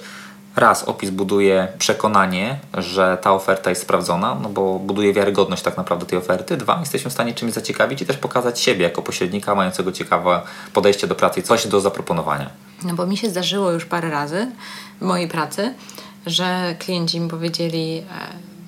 Raz, 0.56 0.84
opis 0.84 1.10
buduje 1.10 1.68
przekonanie, 1.78 2.58
że 2.74 3.18
ta 3.22 3.32
oferta 3.32 3.70
jest 3.70 3.82
sprawdzona, 3.82 4.34
no 4.42 4.48
bo 4.48 4.78
buduje 4.78 5.12
wiarygodność 5.12 5.62
tak 5.62 5.76
naprawdę 5.76 6.06
tej 6.06 6.18
oferty. 6.18 6.56
Dwa, 6.56 6.80
jesteśmy 6.80 7.10
w 7.10 7.12
stanie 7.14 7.34
czymś 7.34 7.52
zaciekawić 7.52 8.02
i 8.02 8.06
też 8.06 8.16
pokazać 8.16 8.60
siebie 8.60 8.82
jako 8.82 9.02
pośrednika 9.02 9.54
mającego 9.54 9.92
ciekawe 9.92 10.42
podejście 10.72 11.06
do 11.06 11.14
pracy 11.14 11.40
i 11.40 11.42
coś 11.42 11.66
do 11.66 11.80
zaproponowania. 11.80 12.50
No 12.84 12.94
bo 12.94 13.06
mi 13.06 13.16
się 13.16 13.30
zdarzyło 13.30 13.70
już 13.70 13.84
parę 13.84 14.10
razy 14.10 14.50
w 15.00 15.04
mojej 15.04 15.28
pracy, 15.28 15.74
że 16.26 16.74
klienci 16.78 17.20
mi 17.20 17.28
powiedzieli, 17.30 17.98
e, 17.98 18.02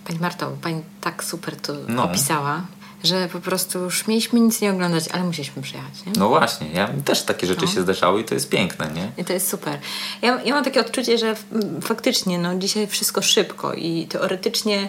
Pani 0.06 0.18
Marto, 0.18 0.50
Pani 0.62 0.82
tak 1.00 1.24
super 1.24 1.56
to 1.56 1.72
No. 1.88 2.04
opisała, 2.04 2.60
że 3.04 3.28
po 3.28 3.40
prostu 3.40 3.78
już 3.78 4.06
mieliśmy 4.06 4.40
nic 4.40 4.60
nie 4.60 4.70
oglądać, 4.70 5.08
ale 5.12 5.24
musieliśmy 5.24 5.62
przyjechać. 5.62 6.06
Nie? 6.06 6.12
No 6.16 6.28
właśnie, 6.28 6.70
ja 6.74 6.88
też 7.04 7.22
takie 7.22 7.46
rzeczy 7.46 7.68
się 7.68 7.82
zdarzały 7.82 8.20
i 8.20 8.24
to 8.24 8.34
jest 8.34 8.48
piękne, 8.48 8.90
nie? 8.94 9.12
I 9.22 9.24
to 9.24 9.32
jest 9.32 9.48
super. 9.48 9.78
Ja, 10.22 10.42
ja 10.44 10.54
mam 10.54 10.64
takie 10.64 10.80
odczucie, 10.80 11.18
że 11.18 11.36
faktycznie 11.82 12.38
no, 12.38 12.58
dzisiaj 12.58 12.86
wszystko 12.86 13.22
szybko 13.22 13.74
i 13.74 14.06
teoretycznie 14.06 14.88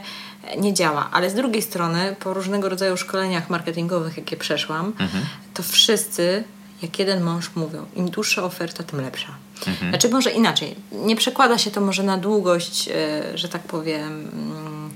nie 0.57 0.73
działa, 0.73 1.09
ale 1.11 1.29
z 1.29 1.33
drugiej 1.33 1.61
strony 1.61 2.15
po 2.19 2.33
różnego 2.33 2.69
rodzaju 2.69 2.97
szkoleniach 2.97 3.49
marketingowych, 3.49 4.17
jakie 4.17 4.37
przeszłam, 4.37 4.93
to 5.53 5.63
wszyscy 5.63 6.43
jak 6.81 6.99
jeden 6.99 7.23
mąż 7.23 7.55
mówią, 7.55 7.85
im 7.95 8.09
dłuższa 8.09 8.43
oferta, 8.43 8.83
tym 8.83 9.01
lepsza. 9.01 9.27
Znaczy 9.89 10.09
może 10.09 10.31
inaczej, 10.31 10.75
nie 10.91 11.15
przekłada 11.15 11.57
się 11.57 11.71
to 11.71 11.81
może 11.81 12.03
na 12.03 12.17
długość, 12.17 12.89
e, 12.89 13.37
że 13.37 13.49
tak 13.49 13.61
powiem, 13.61 14.29
mm, 14.33 14.89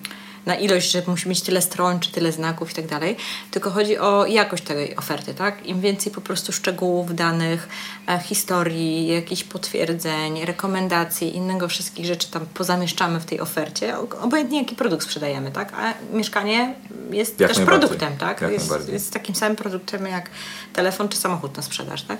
na 0.48 0.56
ilość, 0.56 0.92
że 0.92 1.02
musi 1.08 1.30
mieć 1.30 1.42
tyle 1.42 1.62
stron, 1.62 2.00
czy 2.00 2.12
tyle 2.12 2.32
znaków 2.32 2.72
i 2.72 2.74
tak 2.74 2.88
dalej, 2.88 3.16
tylko 3.52 3.72
chodzi 3.72 3.98
o 3.98 4.26
jakość 4.26 4.64
tej 4.64 4.96
oferty, 4.96 5.34
tak? 5.34 5.66
Im 5.66 5.82
więcej 5.82 6.12
po 6.12 6.22
prostu 6.22 6.52
szczegółów, 6.52 7.16
danych, 7.16 7.68
e, 8.08 8.20
historii, 8.20 9.08
jakichś 9.08 9.44
potwierdzeń, 9.44 10.46
rekomendacji, 10.46 11.36
innego 11.36 11.68
wszystkich 11.68 12.06
rzeczy 12.06 12.32
tam 12.32 12.46
pozamieszczamy 12.46 13.20
w 13.20 13.26
tej 13.26 13.40
ofercie, 13.40 13.98
obojętnie 14.22 14.60
jaki 14.60 14.76
produkt 14.76 15.04
sprzedajemy, 15.04 15.52
tak? 15.52 15.74
A 15.74 15.94
mieszkanie 16.14 16.76
jest 17.12 17.40
Jak 17.40 17.54
też 17.54 17.66
produktem, 17.66 18.18
tak? 18.18 18.42
Jest, 18.42 18.90
jest 18.92 19.14
takim 19.14 19.36
samym 19.36 19.56
produktem 19.56 20.08
jak 20.08 20.30
telefon 20.74 21.10
czy 21.10 21.18
samochód 21.18 21.58
na 21.58 21.64
sprzedaż, 21.64 22.04
tak? 22.04 22.20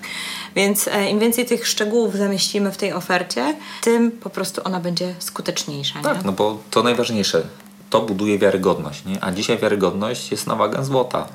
Więc 0.56 0.88
e, 0.88 1.10
im 1.10 1.20
więcej 1.20 1.46
tych 1.46 1.68
szczegółów 1.68 2.16
zamieścimy 2.16 2.72
w 2.72 2.78
tej 2.78 2.94
ofercie, 2.94 3.56
tym 3.82 4.12
po 4.12 4.30
prostu 4.30 4.62
ona 4.64 4.80
będzie 4.80 5.16
skuteczniejsza, 5.20 5.98
nie? 5.98 6.04
Tak, 6.04 6.24
no 6.24 6.32
bo 6.32 6.60
to 6.72 6.84
najważniejsze. 6.84 7.44
To 7.90 8.02
buduje 8.02 8.40
wiarygodność, 8.40 9.06
nie? 9.06 9.24
A 9.24 9.32
dzisiaj 9.32 9.58
wiarygodność 9.58 10.32
jest 10.32 10.48
na 10.48 10.56
wagę 10.56 10.86
złota. 10.86 11.28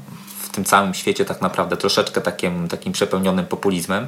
W 0.42 0.48
tym 0.48 0.64
całym 0.64 0.94
świecie 0.94 1.24
tak 1.24 1.40
naprawdę 1.40 1.76
troszeczkę 1.76 2.20
takim, 2.20 2.68
takim 2.68 2.92
przepełnionym 2.92 3.46
populizmem 3.46 4.06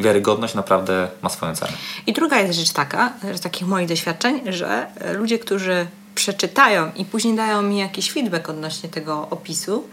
wiarygodność 0.00 0.54
naprawdę 0.54 1.08
ma 1.22 1.28
swoją 1.28 1.54
cenę. 1.54 1.72
I 2.06 2.12
druga 2.12 2.40
jest 2.40 2.58
rzecz 2.58 2.72
taka, 2.72 3.12
z 3.34 3.40
takich 3.40 3.68
moich 3.68 3.88
doświadczeń, 3.88 4.40
że 4.52 4.86
ludzie, 5.12 5.38
którzy 5.38 5.86
przeczytają 6.14 6.92
i 6.96 7.04
później 7.04 7.36
dają 7.36 7.62
mi 7.62 7.78
jakiś 7.78 8.12
feedback 8.12 8.48
odnośnie 8.48 8.88
tego 8.88 9.26
opisu, 9.30 9.84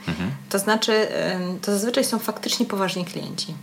to 0.50 0.60
znaczy, 0.60 1.08
to 1.62 1.72
zazwyczaj 1.72 2.04
są 2.06 2.20
faktycznie 2.20 2.66
poważni 2.66 3.06
klienci. 3.06 3.54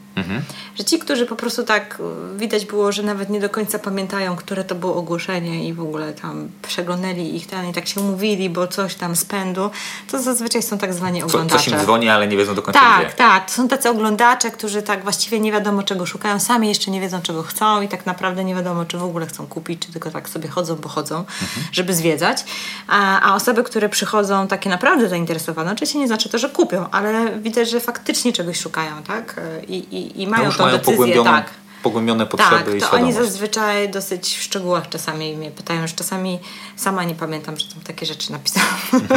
Że 0.79 0.85
ci, 0.85 0.99
którzy 0.99 1.27
po 1.27 1.37
prostu 1.37 1.65
tak 1.65 1.99
e, 2.35 2.39
widać 2.39 2.67
było, 2.67 2.93
że 2.93 3.03
nawet 3.03 3.31
nie 3.31 3.41
do 3.41 3.49
końca 3.51 3.79
pamiętają, 3.79 4.37
które 4.37 4.65
to 4.65 4.75
było 4.75 4.97
ogłoszenie 4.97 5.69
i 5.69 5.73
w 5.75 5.81
ogóle 5.81 6.13
tam 6.13 6.49
przeglądali 6.63 7.37
ich 7.37 7.47
ten 7.47 7.71
i 7.71 7.73
tak 7.73 7.89
się 7.89 8.01
mówili, 8.01 8.51
bo 8.51 8.67
coś 8.69 8.95
tam 8.95 9.17
z 9.17 9.25
pędu, 9.25 9.71
to 10.11 10.23
zazwyczaj 10.23 10.63
są 10.63 10.79
tak 10.79 10.95
zwani 10.95 11.21
Co, 11.21 11.27
oglądacze. 11.27 11.65
coś 11.65 11.73
im 11.73 11.79
dzwoni, 11.81 12.09
ale 12.09 12.29
nie 12.29 12.37
wiedzą 12.37 12.55
do 12.55 12.63
końca 12.63 12.81
Tak, 12.81 13.07
gdzie. 13.07 13.17
tak. 13.17 13.47
To 13.51 13.53
są 13.53 13.69
tacy 13.69 13.91
oglądacze, 13.91 14.51
którzy 14.51 14.83
tak 14.83 15.03
właściwie 15.03 15.41
nie 15.41 15.53
wiadomo 15.53 15.83
czego 15.83 16.07
szukają, 16.07 16.41
sami 16.41 16.69
jeszcze 16.69 16.91
nie 16.91 17.01
wiedzą 17.01 17.23
czego 17.23 17.43
chcą 17.43 17.83
i 17.83 17.89
tak 17.89 18.07
naprawdę 18.07 18.45
nie 18.45 18.55
wiadomo 18.55 18.85
czy 18.85 18.99
w 18.99 19.03
ogóle 19.05 19.27
chcą 19.27 19.47
kupić, 19.47 19.87
czy 19.87 19.93
tylko 19.93 20.11
tak 20.11 20.29
sobie 20.29 20.49
chodzą, 20.49 20.77
bo 20.77 20.89
chodzą, 20.89 21.25
żeby 21.73 21.95
zwiedzać. 21.95 22.45
A, 22.89 23.21
a 23.21 23.35
osoby, 23.35 23.65
które 23.65 23.89
przychodzą 23.89 24.47
takie 24.49 24.71
naprawdę 24.71 25.09
zainteresowane, 25.09 25.73
oczywiście 25.73 25.99
nie 25.99 26.07
znaczy 26.07 26.29
to, 26.29 26.39
że 26.39 26.49
kupią, 26.49 26.91
ale 26.91 27.39
widać, 27.41 27.71
że 27.71 27.81
faktycznie 27.81 28.33
czegoś 28.33 28.61
szukają, 28.61 29.03
tak? 29.03 29.41
I, 29.69 29.77
i, 29.77 30.23
i 30.23 30.25
No 30.25 30.31
mają 30.31 30.45
już 30.45 30.57
tą 30.57 30.65
mają 30.65 30.79
decyzję, 30.79 31.25
tak. 31.25 31.51
pogłębione 31.83 32.27
potrzeby 32.27 32.57
Tak, 32.57 32.61
i 32.61 32.65
to 32.65 32.73
oni 32.73 32.81
świadomość. 32.81 33.17
zazwyczaj 33.17 33.89
dosyć 33.89 34.37
w 34.39 34.43
szczegółach 34.43 34.89
czasami 34.89 35.37
mnie 35.37 35.51
pytają, 35.51 35.87
że 35.87 35.95
czasami 35.95 36.39
sama 36.77 37.05
nie 37.05 37.15
pamiętam, 37.15 37.57
że 37.57 37.67
tam 37.75 37.83
takie 37.83 38.07
rzeczy 38.07 38.33
napisałam. 38.33 38.69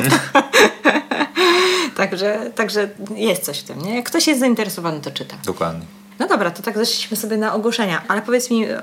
także, 1.97 2.51
także 2.55 2.89
jest 3.15 3.43
coś 3.43 3.59
w 3.59 3.63
tym, 3.63 3.81
nie? 3.81 3.95
Jak 3.95 4.05
ktoś 4.05 4.27
jest 4.27 4.39
zainteresowany, 4.39 5.01
to 5.01 5.11
czyta. 5.11 5.35
Dokładnie. 5.45 5.85
No 6.19 6.27
dobra, 6.27 6.51
to 6.51 6.63
tak 6.63 6.77
zeszliśmy 6.77 7.17
sobie 7.17 7.37
na 7.37 7.53
ogłoszenia, 7.53 8.01
ale 8.07 8.21
powiedz 8.21 8.49
mi, 8.49 8.63
mm, 8.65 8.81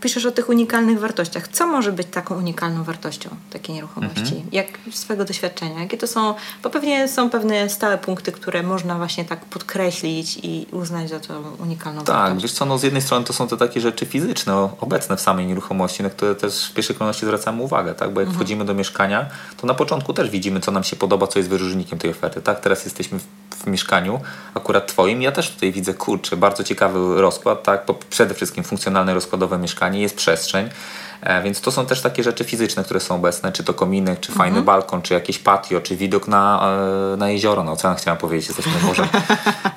piszesz 0.00 0.26
o 0.26 0.30
tych 0.30 0.48
unikalnych 0.48 1.00
wartościach. 1.00 1.48
Co 1.48 1.66
może 1.66 1.92
być 1.92 2.06
taką 2.10 2.34
unikalną 2.38 2.84
wartością 2.84 3.30
takiej 3.52 3.74
nieruchomości? 3.74 4.20
Mhm. 4.20 4.42
Jak 4.52 4.66
z 4.90 4.94
swojego 4.98 5.24
doświadczenia? 5.24 5.80
Jakie 5.80 5.96
to 5.98 6.06
są, 6.06 6.34
bo 6.62 6.70
pewnie 6.70 7.08
są 7.08 7.30
pewne 7.30 7.68
stałe 7.70 7.98
punkty, 7.98 8.32
które 8.32 8.62
można 8.62 8.94
właśnie 8.98 9.24
tak 9.24 9.44
podkreślić 9.44 10.38
i 10.42 10.66
uznać 10.72 11.08
za 11.08 11.20
tą 11.20 11.34
unikalną 11.58 12.04
Tak, 12.04 12.16
wartość. 12.16 12.42
wiesz 12.42 12.52
co, 12.52 12.64
no 12.66 12.78
z 12.78 12.82
jednej 12.82 13.02
strony 13.02 13.24
to 13.24 13.32
są 13.32 13.48
te 13.48 13.56
takie 13.56 13.80
rzeczy 13.80 14.06
fizyczne, 14.06 14.68
obecne 14.80 15.16
w 15.16 15.20
samej 15.20 15.46
nieruchomości, 15.46 16.02
na 16.02 16.10
które 16.10 16.34
też 16.34 16.68
w 16.68 16.74
pierwszej 16.74 16.96
kolejności 16.96 17.26
zwracamy 17.26 17.62
uwagę, 17.62 17.94
tak? 17.94 18.12
Bo 18.12 18.20
jak 18.20 18.30
wchodzimy 18.30 18.64
do 18.64 18.74
mieszkania, 18.74 19.26
to 19.56 19.66
na 19.66 19.74
początku 19.74 20.12
też 20.12 20.30
widzimy, 20.30 20.60
co 20.60 20.72
nam 20.72 20.84
się 20.84 20.96
podoba, 20.96 21.26
co 21.26 21.38
jest 21.38 21.48
wyróżnikiem 21.48 21.98
tej 21.98 22.10
oferty, 22.10 22.42
tak? 22.42 22.60
Teraz 22.60 22.84
jesteśmy 22.84 23.18
w, 23.18 23.24
w 23.50 23.66
mieszkaniu, 23.66 24.20
akurat 24.54 24.86
twoim, 24.86 25.22
ja 25.22 25.32
też 25.32 25.50
tutaj 25.50 25.72
widzę, 25.72 25.94
kurczę, 25.94 26.36
bardzo 26.36 26.64
ciekawy 26.64 27.20
rozkład, 27.20 27.62
tak? 27.62 27.84
To 27.84 27.94
przede 28.10 28.34
wszystkim 28.34 28.64
funkcjonalne, 28.64 29.14
rozkładowe 29.14 29.58
mieszkanie, 29.60 30.00
jest 30.00 30.16
przestrzeń, 30.16 30.70
E, 31.22 31.42
Więc 31.42 31.60
to 31.60 31.70
są 31.70 31.86
też 31.86 32.00
takie 32.00 32.22
rzeczy 32.22 32.44
fizyczne, 32.44 32.84
które 32.84 33.00
są 33.00 33.14
obecne, 33.14 33.52
czy 33.52 33.64
to 33.64 33.74
kominek, 33.74 34.20
czy 34.20 34.32
fajny 34.32 34.62
balkon, 34.62 35.02
czy 35.02 35.14
jakieś 35.14 35.38
patio, 35.38 35.80
czy 35.80 35.96
widok 35.96 36.28
na, 36.28 36.70
e, 37.12 37.16
na 37.16 37.30
jezioro, 37.30 37.64
na 37.64 37.72
ocean 37.72 37.96
chciałem 37.96 38.18
powiedzieć, 38.18 38.48
jesteśmy 38.48 38.72
nad 38.72 38.82
morzem, 38.82 39.08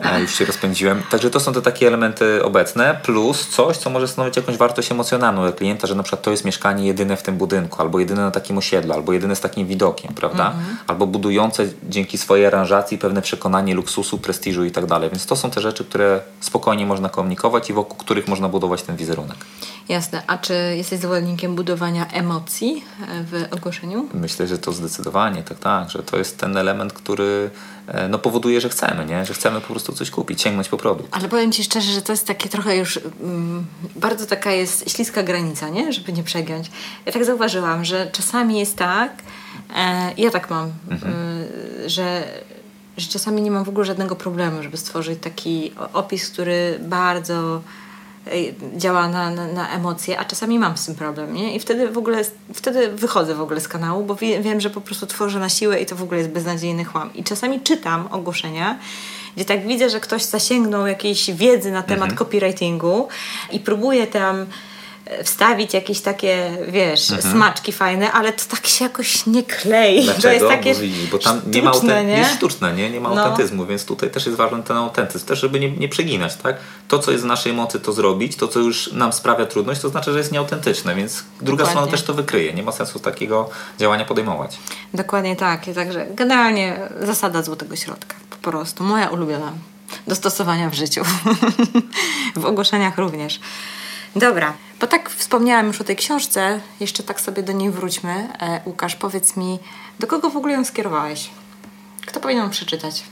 E, 0.04 0.22
już 0.22 0.36
się 0.36 0.46
rozpędziłem. 0.46 1.04
Także 1.12 1.30
to 1.30 1.40
są 1.40 1.54
te 1.54 1.62
takie 1.62 1.88
elementy 1.88 2.44
obecne, 2.44 3.00
plus 3.04 3.48
coś, 3.48 3.78
co 3.78 3.90
może 3.90 4.08
stanowić 4.08 4.38
jakąś 4.38 4.58
wartość 4.58 4.92
emocjonalną 4.92 5.42
dla 5.42 5.52
klienta, 5.52 5.88
że 5.88 5.96
na 5.96 6.04
przykład 6.04 6.22
to 6.22 6.32
jest 6.32 6.46
mieszkanie 6.46 6.88
jedyne 6.88 7.18
w 7.18 7.24
tym 7.24 7.38
budynku, 7.38 7.82
albo 7.82 8.00
jedyne 8.00 8.22
na 8.22 8.32
takim 8.32 8.58
osiedlu, 8.58 8.94
albo 8.94 9.14
jedyne 9.14 9.36
z 9.36 9.42
takim 9.42 9.68
widokiem, 9.68 10.14
prawda? 10.14 10.54
Albo 10.88 11.08
budujące 11.08 11.66
dzięki 11.90 12.18
swojej 12.18 12.46
aranżacji 12.46 12.98
pewne 12.98 13.22
przekonanie 13.22 13.76
luksusu, 13.76 14.18
prestiżu 14.18 14.66
i 14.66 14.72
tak 14.72 14.86
dalej. 14.86 15.10
Więc 15.10 15.26
to 15.26 15.36
są 15.36 15.52
te 15.52 15.62
rzeczy, 15.62 15.86
które 15.86 16.22
spokojnie 16.40 16.86
można 16.86 17.10
komunikować 17.10 17.70
i 17.70 17.74
wokół 17.74 17.98
których 17.98 18.28
można 18.28 18.50
budować 18.50 18.84
ten 18.84 18.96
wizerunek. 18.96 19.38
Jasne. 19.90 20.22
A 20.28 20.38
czy 20.38 20.54
jesteś 20.78 21.00
zwolennikiem 21.00 21.56
budowania 21.56 22.08
emocji 22.08 22.84
e, 23.02 23.24
w 23.24 23.54
ogłoszeniu? 23.54 24.10
Myślę, 24.14 24.48
że 24.48 24.58
to 24.58 24.72
zdecydowanie, 24.72 25.44
tak, 25.44 25.60
tak, 25.60 25.90
że 25.90 26.04
to 26.04 26.18
jest 26.18 26.38
ten 26.38 26.58
element, 26.58 26.94
który 26.94 27.50
e, 27.88 28.08
no, 28.08 28.20
powoduje, 28.20 28.62
że 28.62 28.70
chcemy, 28.70 29.06
nie? 29.06 29.26
że 29.26 29.34
chcemy 29.34 29.62
po 29.62 29.68
prostu 29.68 29.94
coś 29.94 30.10
kupić, 30.10 30.42
sięgnąć 30.42 30.70
po 30.70 30.78
produkt. 30.78 31.10
Ale 31.18 31.30
powiem 31.30 31.52
Ci 31.52 31.64
szczerze, 31.64 31.92
że 31.92 32.02
to 32.02 32.14
jest 32.14 32.28
takie 32.28 32.50
trochę 32.50 32.78
już 32.78 33.00
mm, 33.22 33.66
bardzo 33.96 34.26
taka 34.26 34.52
jest 34.52 34.92
śliska 34.92 35.24
granica, 35.24 35.70
nie? 35.70 35.94
żeby 35.94 36.14
nie 36.14 36.24
przegiąć. 36.24 36.72
Ja 37.06 37.12
tak 37.12 37.26
zauważyłam, 37.26 37.86
że 37.86 38.10
czasami 38.12 38.60
jest 38.60 38.78
tak, 38.78 39.12
e, 39.76 40.12
ja 40.18 40.32
tak 40.32 40.50
mam, 40.50 40.72
mhm. 40.90 41.14
e, 41.84 41.90
że 41.90 42.24
że 42.98 43.08
czasami 43.08 43.42
nie 43.42 43.52
mam 43.52 43.64
w 43.64 43.70
ogóle 43.70 43.86
żadnego 43.86 44.16
problemu, 44.16 44.64
żeby 44.64 44.78
stworzyć 44.78 45.20
taki 45.22 45.72
opis, 45.94 46.30
który 46.30 46.80
bardzo 46.82 47.62
działa 48.78 49.08
na, 49.08 49.30
na, 49.30 49.48
na, 49.48 49.70
emocje, 49.70 50.20
a 50.20 50.26
czasami 50.26 50.60
mam 50.60 50.78
z 50.78 50.86
tym 50.86 50.96
problem, 50.96 51.34
nie? 51.34 51.56
I 51.56 51.60
wtedy 51.60 51.90
w 51.90 51.98
ogóle, 51.98 52.22
wtedy 52.54 52.92
wychodzę 52.92 53.36
w 53.36 53.42
ogóle 53.42 53.62
z 53.62 53.68
kanału, 53.68 54.04
bo 54.04 54.16
wie, 54.16 54.42
wiem, 54.42 54.62
że 54.62 54.70
po 54.70 54.82
prostu 54.82 55.06
tworzę 55.06 55.40
na 55.40 55.50
siłę 55.50 55.82
i 55.82 55.86
to 55.86 55.96
w 55.96 56.04
ogóle 56.04 56.20
jest 56.20 56.32
beznadziejny 56.32 56.86
chłam. 56.86 57.14
I 57.14 57.24
czasami 57.24 57.62
czytam 57.62 58.08
ogłoszenia, 58.12 58.80
gdzie 59.36 59.46
tak 59.46 59.68
widzę, 59.68 59.90
że 59.90 60.00
ktoś 60.00 60.24
zasięgnął 60.24 60.88
jakiejś 60.88 61.32
wiedzy 61.32 61.72
na 61.72 61.84
temat 61.84 62.10
mhm. 62.10 62.18
copywritingu 62.18 63.08
i 63.52 63.60
próbuje 63.60 64.08
tam 64.08 64.46
wstawić 65.24 65.74
jakieś 65.74 66.02
takie, 66.02 66.58
wiesz, 66.68 67.12
mhm. 67.12 67.34
smaczki 67.34 67.72
fajne, 67.72 68.12
ale 68.12 68.34
to 68.34 68.44
tak 68.50 68.68
się 68.68 68.86
jakoś 68.86 69.26
nie 69.26 69.44
klei. 69.44 70.04
Dlaczego? 70.04 70.22
To 70.22 70.34
jest 70.34 70.48
takie 70.48 70.74
bo, 70.74 70.80
widzisz, 70.80 71.10
bo 71.10 71.20
tam 71.20 71.40
sztuczne, 71.40 71.52
nie 71.52 71.62
ma 71.62 72.02
nie? 72.02 72.18
Jest 72.18 72.34
sztuczne, 72.34 72.74
nie? 72.74 72.90
nie 72.90 73.00
ma 73.00 73.10
no. 73.10 73.24
autentyzmu, 73.24 73.66
więc 73.66 73.86
tutaj 73.86 74.10
też 74.10 74.26
jest 74.26 74.38
ważny 74.38 74.64
ten 74.64 74.78
autentyzm, 74.78 75.26
też 75.26 75.40
żeby 75.40 75.60
nie, 75.60 75.72
nie 75.72 75.90
przeginać, 75.90 76.36
tak? 76.36 76.56
To, 76.88 77.00
co 77.00 77.12
jest 77.12 77.24
w 77.24 77.28
naszej 77.28 77.54
mocy, 77.54 77.80
to 77.80 77.94
zrobić, 77.94 78.36
to, 78.36 78.48
co 78.48 78.60
już 78.60 78.92
nam 78.92 79.14
sprawia 79.14 79.46
trudność, 79.46 79.82
to 79.82 79.90
znaczy, 79.90 80.12
że 80.12 80.18
jest 80.18 80.32
nieautentyczne, 80.32 80.96
więc 80.96 81.24
druga 81.42 81.64
Dokładnie. 81.64 81.72
strona 81.72 81.92
też 81.92 82.06
to 82.06 82.14
wykryje. 82.14 82.54
Nie 82.54 82.64
ma 82.64 82.72
sensu 82.72 83.00
takiego 83.00 83.50
działania 83.80 84.06
podejmować. 84.06 84.58
Dokładnie 84.94 85.36
tak. 85.36 85.66
Także 85.76 86.08
generalnie 86.16 86.90
zasada 87.02 87.44
złotego 87.44 87.76
środka. 87.76 88.16
Po 88.30 88.52
prostu. 88.52 88.84
Moja 88.84 89.10
ulubiona. 89.10 89.52
Dostosowania 90.08 90.70
w 90.70 90.74
życiu. 90.74 91.02
w 92.36 92.46
ogłoszeniach 92.46 92.98
również. 92.98 93.40
Dobra, 94.16 94.54
bo 94.84 94.88
tak 94.88 95.10
wspomniałam 95.10 95.68
już 95.68 95.82
o 95.82 95.84
tej 95.84 95.96
książce, 95.96 96.60
jeszcze 96.80 97.04
tak 97.04 97.22
sobie 97.22 97.44
do 97.44 97.54
niej 97.54 97.72
wróćmy. 97.72 98.30
E, 98.40 98.62
Łukasz, 98.66 98.96
powiedz 98.96 99.38
mi, 99.38 99.60
do 100.00 100.08
kogo 100.08 100.30
w 100.30 100.38
ogóle 100.38 100.54
ją 100.54 100.66
skierowałeś? 100.66 101.30
Kto 102.06 102.20
powinien 102.20 102.44
ją 102.44 102.50
przeczytać? 102.50 103.04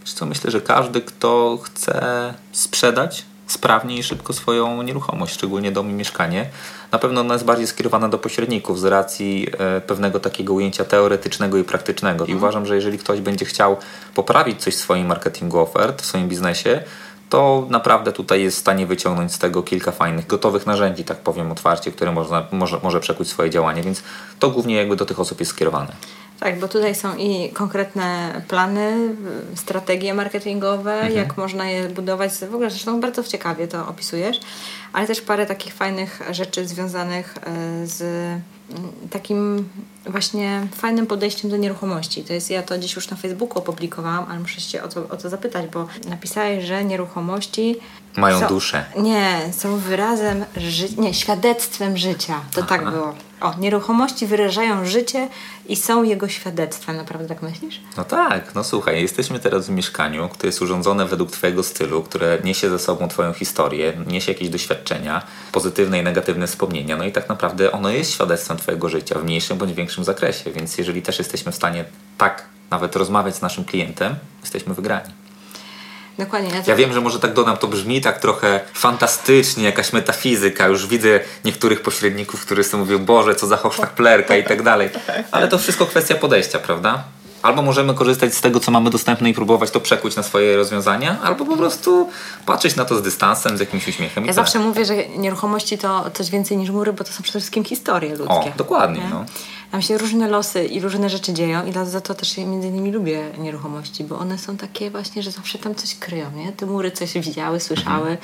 Wiesz 0.00 0.12
co, 0.12 0.26
myślę, 0.26 0.50
że 0.50 0.60
każdy, 0.60 1.00
kto 1.00 1.58
chce 1.62 2.34
sprzedać 2.52 3.24
sprawnie 3.46 3.98
i 3.98 4.02
szybko 4.02 4.32
swoją 4.32 4.82
nieruchomość, 4.82 5.34
szczególnie 5.34 5.72
dom 5.72 5.90
i 5.90 5.92
mieszkanie. 5.92 6.50
Na 6.92 6.98
pewno 6.98 7.20
ona 7.20 7.34
jest 7.34 7.44
bardziej 7.44 7.66
skierowana 7.66 8.08
do 8.08 8.18
pośredników 8.18 8.80
z 8.80 8.84
racji 8.84 9.46
e, 9.58 9.80
pewnego 9.80 10.20
takiego 10.20 10.54
ujęcia 10.54 10.84
teoretycznego 10.84 11.58
i 11.58 11.64
praktycznego. 11.64 12.24
I 12.24 12.32
mhm. 12.32 12.38
uważam, 12.38 12.66
że 12.66 12.74
jeżeli 12.74 12.98
ktoś 12.98 13.20
będzie 13.20 13.44
chciał 13.44 13.76
poprawić 14.14 14.62
coś 14.62 14.74
w 14.74 14.78
swoim 14.78 15.06
marketingu 15.06 15.58
ofert, 15.58 16.02
w 16.02 16.06
swoim 16.06 16.28
biznesie, 16.28 16.82
to 17.28 17.66
naprawdę 17.70 18.12
tutaj 18.12 18.42
jest 18.42 18.56
w 18.56 18.60
stanie 18.60 18.86
wyciągnąć 18.86 19.32
z 19.32 19.38
tego 19.38 19.62
kilka 19.62 19.92
fajnych, 19.92 20.26
gotowych 20.26 20.66
narzędzi, 20.66 21.04
tak 21.04 21.18
powiem 21.18 21.52
otwarcie, 21.52 21.92
które 21.92 22.12
można, 22.12 22.46
może, 22.52 22.80
może 22.82 23.00
przekuć 23.00 23.28
swoje 23.28 23.50
działanie, 23.50 23.82
więc 23.82 24.02
to 24.38 24.50
głównie 24.50 24.74
jakby 24.74 24.96
do 24.96 25.06
tych 25.06 25.20
osób 25.20 25.40
jest 25.40 25.52
skierowane. 25.52 25.92
Tak, 26.40 26.60
bo 26.60 26.68
tutaj 26.68 26.94
są 26.94 27.16
i 27.16 27.48
konkretne 27.48 28.42
plany, 28.48 29.14
strategie 29.54 30.14
marketingowe, 30.14 30.94
mhm. 30.94 31.14
jak 31.14 31.36
można 31.36 31.70
je 31.70 31.88
budować. 31.88 32.32
W 32.32 32.54
ogóle 32.54 32.70
zresztą 32.70 33.00
bardzo 33.00 33.22
ciekawie 33.22 33.68
to 33.68 33.88
opisujesz, 33.88 34.40
ale 34.96 35.06
też 35.06 35.20
parę 35.20 35.46
takich 35.46 35.74
fajnych 35.74 36.22
rzeczy 36.30 36.68
związanych 36.68 37.34
e, 37.38 37.86
z 37.86 38.02
mm, 38.02 38.92
takim 39.10 39.68
właśnie 40.06 40.66
fajnym 40.76 41.06
podejściem 41.06 41.50
do 41.50 41.56
nieruchomości. 41.56 42.24
To 42.24 42.32
jest, 42.32 42.50
ja 42.50 42.62
to 42.62 42.78
dziś 42.78 42.96
już 42.96 43.10
na 43.10 43.16
Facebooku 43.16 43.58
opublikowałam, 43.58 44.26
ale 44.30 44.38
muszę 44.38 44.60
się 44.60 44.82
o 44.82 44.88
to, 44.88 45.08
o 45.08 45.16
to 45.16 45.28
zapytać, 45.28 45.66
bo 45.66 45.88
napisałeś, 46.08 46.64
że 46.64 46.84
nieruchomości 46.84 47.76
mają 48.16 48.40
są, 48.40 48.46
duszę. 48.46 48.84
Nie, 48.96 49.40
są 49.52 49.76
wyrazem, 49.76 50.44
ży- 50.56 50.96
nie, 50.96 51.14
świadectwem 51.14 51.96
życia. 51.96 52.40
To 52.54 52.62
tak 52.62 52.72
Aha. 52.72 52.84
tak 52.84 52.94
było. 52.94 53.14
O, 53.40 53.54
nieruchomości 53.58 54.26
wyrażają 54.26 54.86
życie 54.86 55.28
i 55.68 55.76
są 55.76 56.02
jego 56.02 56.28
świadectwem. 56.28 56.96
Naprawdę 56.96 57.28
tak 57.28 57.42
myślisz? 57.42 57.80
No 57.96 58.04
tak, 58.04 58.54
no 58.54 58.64
słuchaj, 58.64 59.02
jesteśmy 59.02 59.38
teraz 59.40 59.66
w 59.66 59.70
mieszkaniu, 59.70 60.28
które 60.28 60.48
jest 60.48 60.62
urządzone 60.62 61.06
według 61.06 61.30
Twojego 61.30 61.62
stylu, 61.62 62.02
które 62.02 62.38
niesie 62.44 62.70
ze 62.70 62.78
sobą 62.78 63.08
Twoją 63.08 63.32
historię, 63.32 63.92
niesie 64.06 64.32
jakieś 64.32 64.48
doświadczenia, 64.86 65.22
pozytywne 65.52 65.98
i 65.98 66.02
negatywne 66.02 66.46
wspomnienia. 66.46 66.96
No 66.96 67.04
i 67.04 67.12
tak 67.12 67.28
naprawdę 67.28 67.72
ono 67.72 67.90
jest 67.90 68.12
świadectwem 68.12 68.56
Twojego 68.56 68.88
życia 68.88 69.18
w 69.18 69.24
mniejszym 69.24 69.58
bądź 69.58 69.72
większym 69.72 70.04
zakresie. 70.04 70.52
Więc 70.52 70.78
jeżeli 70.78 71.02
też 71.02 71.18
jesteśmy 71.18 71.52
w 71.52 71.54
stanie 71.54 71.84
tak 72.18 72.42
nawet 72.70 72.96
rozmawiać 72.96 73.36
z 73.36 73.42
naszym 73.42 73.64
klientem, 73.64 74.16
jesteśmy 74.40 74.74
wygrani. 74.74 75.12
Dokładnie. 76.18 76.50
Ja, 76.50 76.62
ja 76.66 76.74
wiem, 76.74 76.92
że 76.92 77.00
może 77.00 77.20
tak 77.20 77.32
dodam, 77.32 77.56
to 77.56 77.68
brzmi 77.68 78.00
tak 78.00 78.20
trochę 78.20 78.60
fantastycznie, 78.74 79.64
jakaś 79.64 79.92
metafizyka. 79.92 80.66
Już 80.66 80.86
widzę 80.86 81.20
niektórych 81.44 81.82
pośredników, 81.82 82.46
którzy 82.46 82.64
sobie 82.64 82.84
mówią, 82.84 82.98
Boże, 82.98 83.34
co 83.34 83.46
za 83.46 83.56
hochsztaplerka 83.56 84.36
i 84.36 84.44
tak 84.44 84.62
dalej. 84.62 84.90
Ale 85.30 85.48
to 85.48 85.58
wszystko 85.58 85.86
kwestia 85.86 86.14
podejścia, 86.14 86.58
prawda? 86.58 87.04
Albo 87.42 87.62
możemy 87.62 87.94
korzystać 87.94 88.34
z 88.34 88.40
tego, 88.40 88.60
co 88.60 88.70
mamy 88.70 88.90
dostępne 88.90 89.30
i 89.30 89.34
próbować 89.34 89.70
to 89.70 89.80
przekuć 89.80 90.16
na 90.16 90.22
swoje 90.22 90.56
rozwiązania, 90.56 91.20
albo 91.22 91.44
po 91.44 91.56
prostu 91.56 92.08
patrzeć 92.46 92.76
na 92.76 92.84
to 92.84 92.96
z 92.98 93.02
dystansem, 93.02 93.56
z 93.56 93.60
jakimś 93.60 93.88
uśmiechem. 93.88 94.26
Ja 94.26 94.32
zawsze 94.32 94.58
mówię, 94.58 94.84
że 94.84 95.08
nieruchomości 95.08 95.78
to 95.78 96.10
coś 96.14 96.30
więcej 96.30 96.56
niż 96.56 96.70
mury, 96.70 96.92
bo 96.92 97.04
to 97.04 97.12
są 97.12 97.22
przede 97.22 97.38
wszystkim 97.38 97.64
historie 97.64 98.16
ludzkie. 98.16 98.34
O, 98.34 98.52
dokładnie. 98.56 99.02
No. 99.10 99.24
Tam 99.70 99.82
się 99.82 99.98
różne 99.98 100.28
losy 100.28 100.64
i 100.64 100.80
różne 100.80 101.10
rzeczy 101.10 101.32
dzieją 101.32 101.66
i 101.66 101.72
za 101.84 102.00
to 102.00 102.14
też 102.14 102.36
między 102.36 102.68
innymi 102.68 102.92
lubię 102.92 103.30
nieruchomości, 103.38 104.04
bo 104.04 104.18
one 104.18 104.38
są 104.38 104.56
takie 104.56 104.90
właśnie, 104.90 105.22
że 105.22 105.30
zawsze 105.30 105.58
tam 105.58 105.74
coś 105.74 105.94
kryją, 105.94 106.30
nie? 106.30 106.52
Te 106.52 106.66
mury 106.66 106.90
coś 106.90 107.12
widziały, 107.12 107.60
słyszały. 107.60 108.10
Mhm 108.10 108.18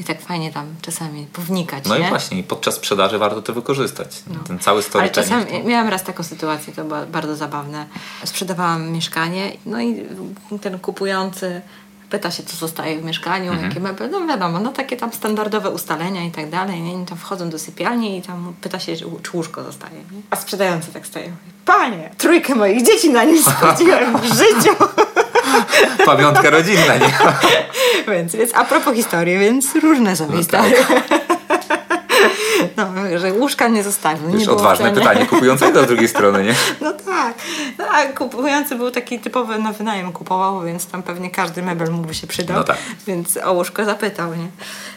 i 0.00 0.04
tak 0.04 0.20
fajnie 0.20 0.52
tam 0.52 0.74
czasami 0.82 1.26
pownikać. 1.26 1.84
No 1.84 1.98
nie? 1.98 2.06
i 2.06 2.08
właśnie, 2.08 2.42
podczas 2.42 2.74
sprzedaży 2.74 3.18
warto 3.18 3.42
to 3.42 3.52
wykorzystać. 3.52 4.22
No. 4.26 4.40
Ten 4.46 4.58
cały 4.58 4.82
storytelling. 4.82 5.32
Ale 5.32 5.44
czasami, 5.44 5.64
miałam 5.64 5.88
raz 5.88 6.02
taką 6.02 6.22
sytuację, 6.22 6.72
to 6.72 6.84
było 6.84 7.06
bardzo 7.06 7.36
zabawne. 7.36 7.86
Sprzedawałam 8.24 8.90
mieszkanie, 8.90 9.52
no 9.66 9.80
i 9.80 10.06
ten 10.60 10.78
kupujący 10.78 11.62
pyta 12.10 12.30
się, 12.30 12.42
co 12.42 12.56
zostaje 12.56 13.00
w 13.00 13.04
mieszkaniu, 13.04 13.52
mhm. 13.52 13.68
jakie 13.68 13.80
meble, 13.80 14.08
no 14.08 14.26
wiadomo, 14.26 14.60
no 14.60 14.72
takie 14.72 14.96
tam 14.96 15.12
standardowe 15.12 15.70
ustalenia 15.70 16.24
i 16.24 16.30
tak 16.30 16.50
dalej, 16.50 16.80
nie? 16.80 17.02
I 17.02 17.06
tam 17.06 17.18
wchodzą 17.18 17.50
do 17.50 17.58
sypialni 17.58 18.18
i 18.18 18.22
tam 18.22 18.54
pyta 18.60 18.78
się, 18.78 18.96
czy 18.96 19.06
łóżko 19.34 19.62
zostaje, 19.64 19.96
nie? 19.96 20.22
A 20.30 20.36
sprzedający 20.36 20.92
tak 20.92 21.06
staje, 21.06 21.32
panie, 21.64 22.10
trójkę 22.18 22.54
moich 22.54 22.86
dzieci 22.86 23.10
na 23.10 23.24
nim 23.24 23.42
spędziłem 23.42 24.18
w 24.18 24.24
życiu. 24.24 24.76
Pamiątka 26.06 26.50
rodzinna, 26.50 26.96
nie? 26.96 27.12
więc, 28.14 28.36
więc 28.36 28.54
a 28.54 28.64
propos 28.64 28.94
historii, 28.94 29.38
więc 29.38 29.74
różne 29.74 30.16
są 30.16 30.26
no 30.30 30.36
historie. 30.36 30.76
Tak. 30.88 31.24
No, 32.76 33.18
że 33.18 33.32
łóżka 33.32 33.68
nie 33.68 33.82
zostawił. 33.82 34.46
To 34.46 34.52
odważne 34.52 34.92
pytanie 34.92 35.26
kupującego 35.26 35.84
z 35.84 35.86
drugiej 35.86 36.08
strony, 36.08 36.44
nie? 36.44 36.54
No 36.80 36.92
tak. 36.92 37.34
No, 37.78 37.84
a 37.84 38.04
kupujący 38.04 38.74
był 38.74 38.90
taki 38.90 39.20
typowy 39.20 39.58
na 39.58 39.72
wynajem 39.72 40.12
kupował, 40.12 40.62
więc 40.62 40.86
tam 40.86 41.02
pewnie 41.02 41.30
każdy 41.30 41.62
mebel 41.62 41.90
mu 41.90 42.02
by 42.02 42.14
się 42.14 42.26
przydał. 42.26 42.56
No 42.56 42.64
tak. 42.64 42.76
Więc 43.06 43.36
o 43.36 43.52
łóżko 43.52 43.84
zapytał, 43.84 44.34
nie? 44.34 44.48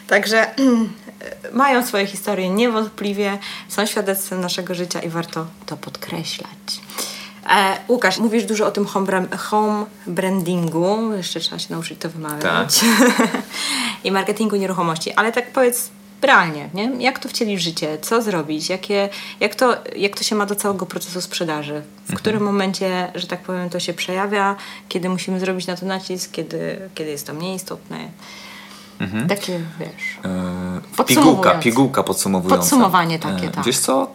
Także 0.06 0.46
mają 1.52 1.86
swoje 1.86 2.06
historie 2.06 2.50
niewątpliwie, 2.50 3.38
są 3.68 3.86
świadectwem 3.86 4.40
naszego 4.40 4.74
życia 4.74 5.00
i 5.00 5.08
warto 5.08 5.46
to 5.66 5.76
podkreślać. 5.76 6.80
E, 7.48 7.76
Łukasz, 7.88 8.18
mówisz 8.18 8.44
dużo 8.44 8.66
o 8.66 8.70
tym 8.70 8.86
home, 8.86 9.26
home 9.38 9.86
brandingu, 10.06 11.12
jeszcze 11.12 11.40
trzeba 11.40 11.58
się 11.58 11.66
nauczyć 11.70 12.00
to 12.00 12.08
wymawiać. 12.08 12.42
Tak. 12.42 12.68
I 14.04 14.12
marketingu 14.12 14.56
nieruchomości, 14.56 15.12
ale 15.12 15.32
tak 15.32 15.52
powiedz 15.52 15.90
realnie, 16.22 16.70
nie? 16.74 17.04
jak 17.04 17.18
to 17.18 17.28
wcielić 17.28 17.60
w 17.60 17.62
życie, 17.62 17.98
co 18.00 18.22
zrobić, 18.22 18.68
jakie, 18.68 19.08
jak, 19.40 19.54
to, 19.54 19.76
jak 19.96 20.16
to 20.18 20.24
się 20.24 20.36
ma 20.36 20.46
do 20.46 20.54
całego 20.54 20.86
procesu 20.86 21.20
sprzedaży, 21.20 21.82
w 21.96 22.00
mhm. 22.00 22.18
którym 22.18 22.42
momencie, 22.42 23.12
że 23.14 23.26
tak 23.26 23.40
powiem, 23.40 23.70
to 23.70 23.80
się 23.80 23.94
przejawia, 23.94 24.56
kiedy 24.88 25.08
musimy 25.08 25.40
zrobić 25.40 25.66
na 25.66 25.76
to 25.76 25.86
nacisk, 25.86 26.30
kiedy, 26.30 26.90
kiedy 26.94 27.10
jest 27.10 27.26
to 27.26 27.34
mniej 27.34 27.54
istotne. 27.54 27.98
Mhm. 29.00 29.28
Takie, 29.28 29.60
wiesz, 29.80 30.18
yy, 30.98 31.04
pigułka, 31.04 31.54
pigułka 31.54 32.02
podsumowująca. 32.02 32.60
Podsumowanie 32.60 33.18
takie, 33.18 33.44
yy, 33.44 33.50
tak. 33.50 33.64
Wiesz 33.64 33.78
co, 33.78 34.10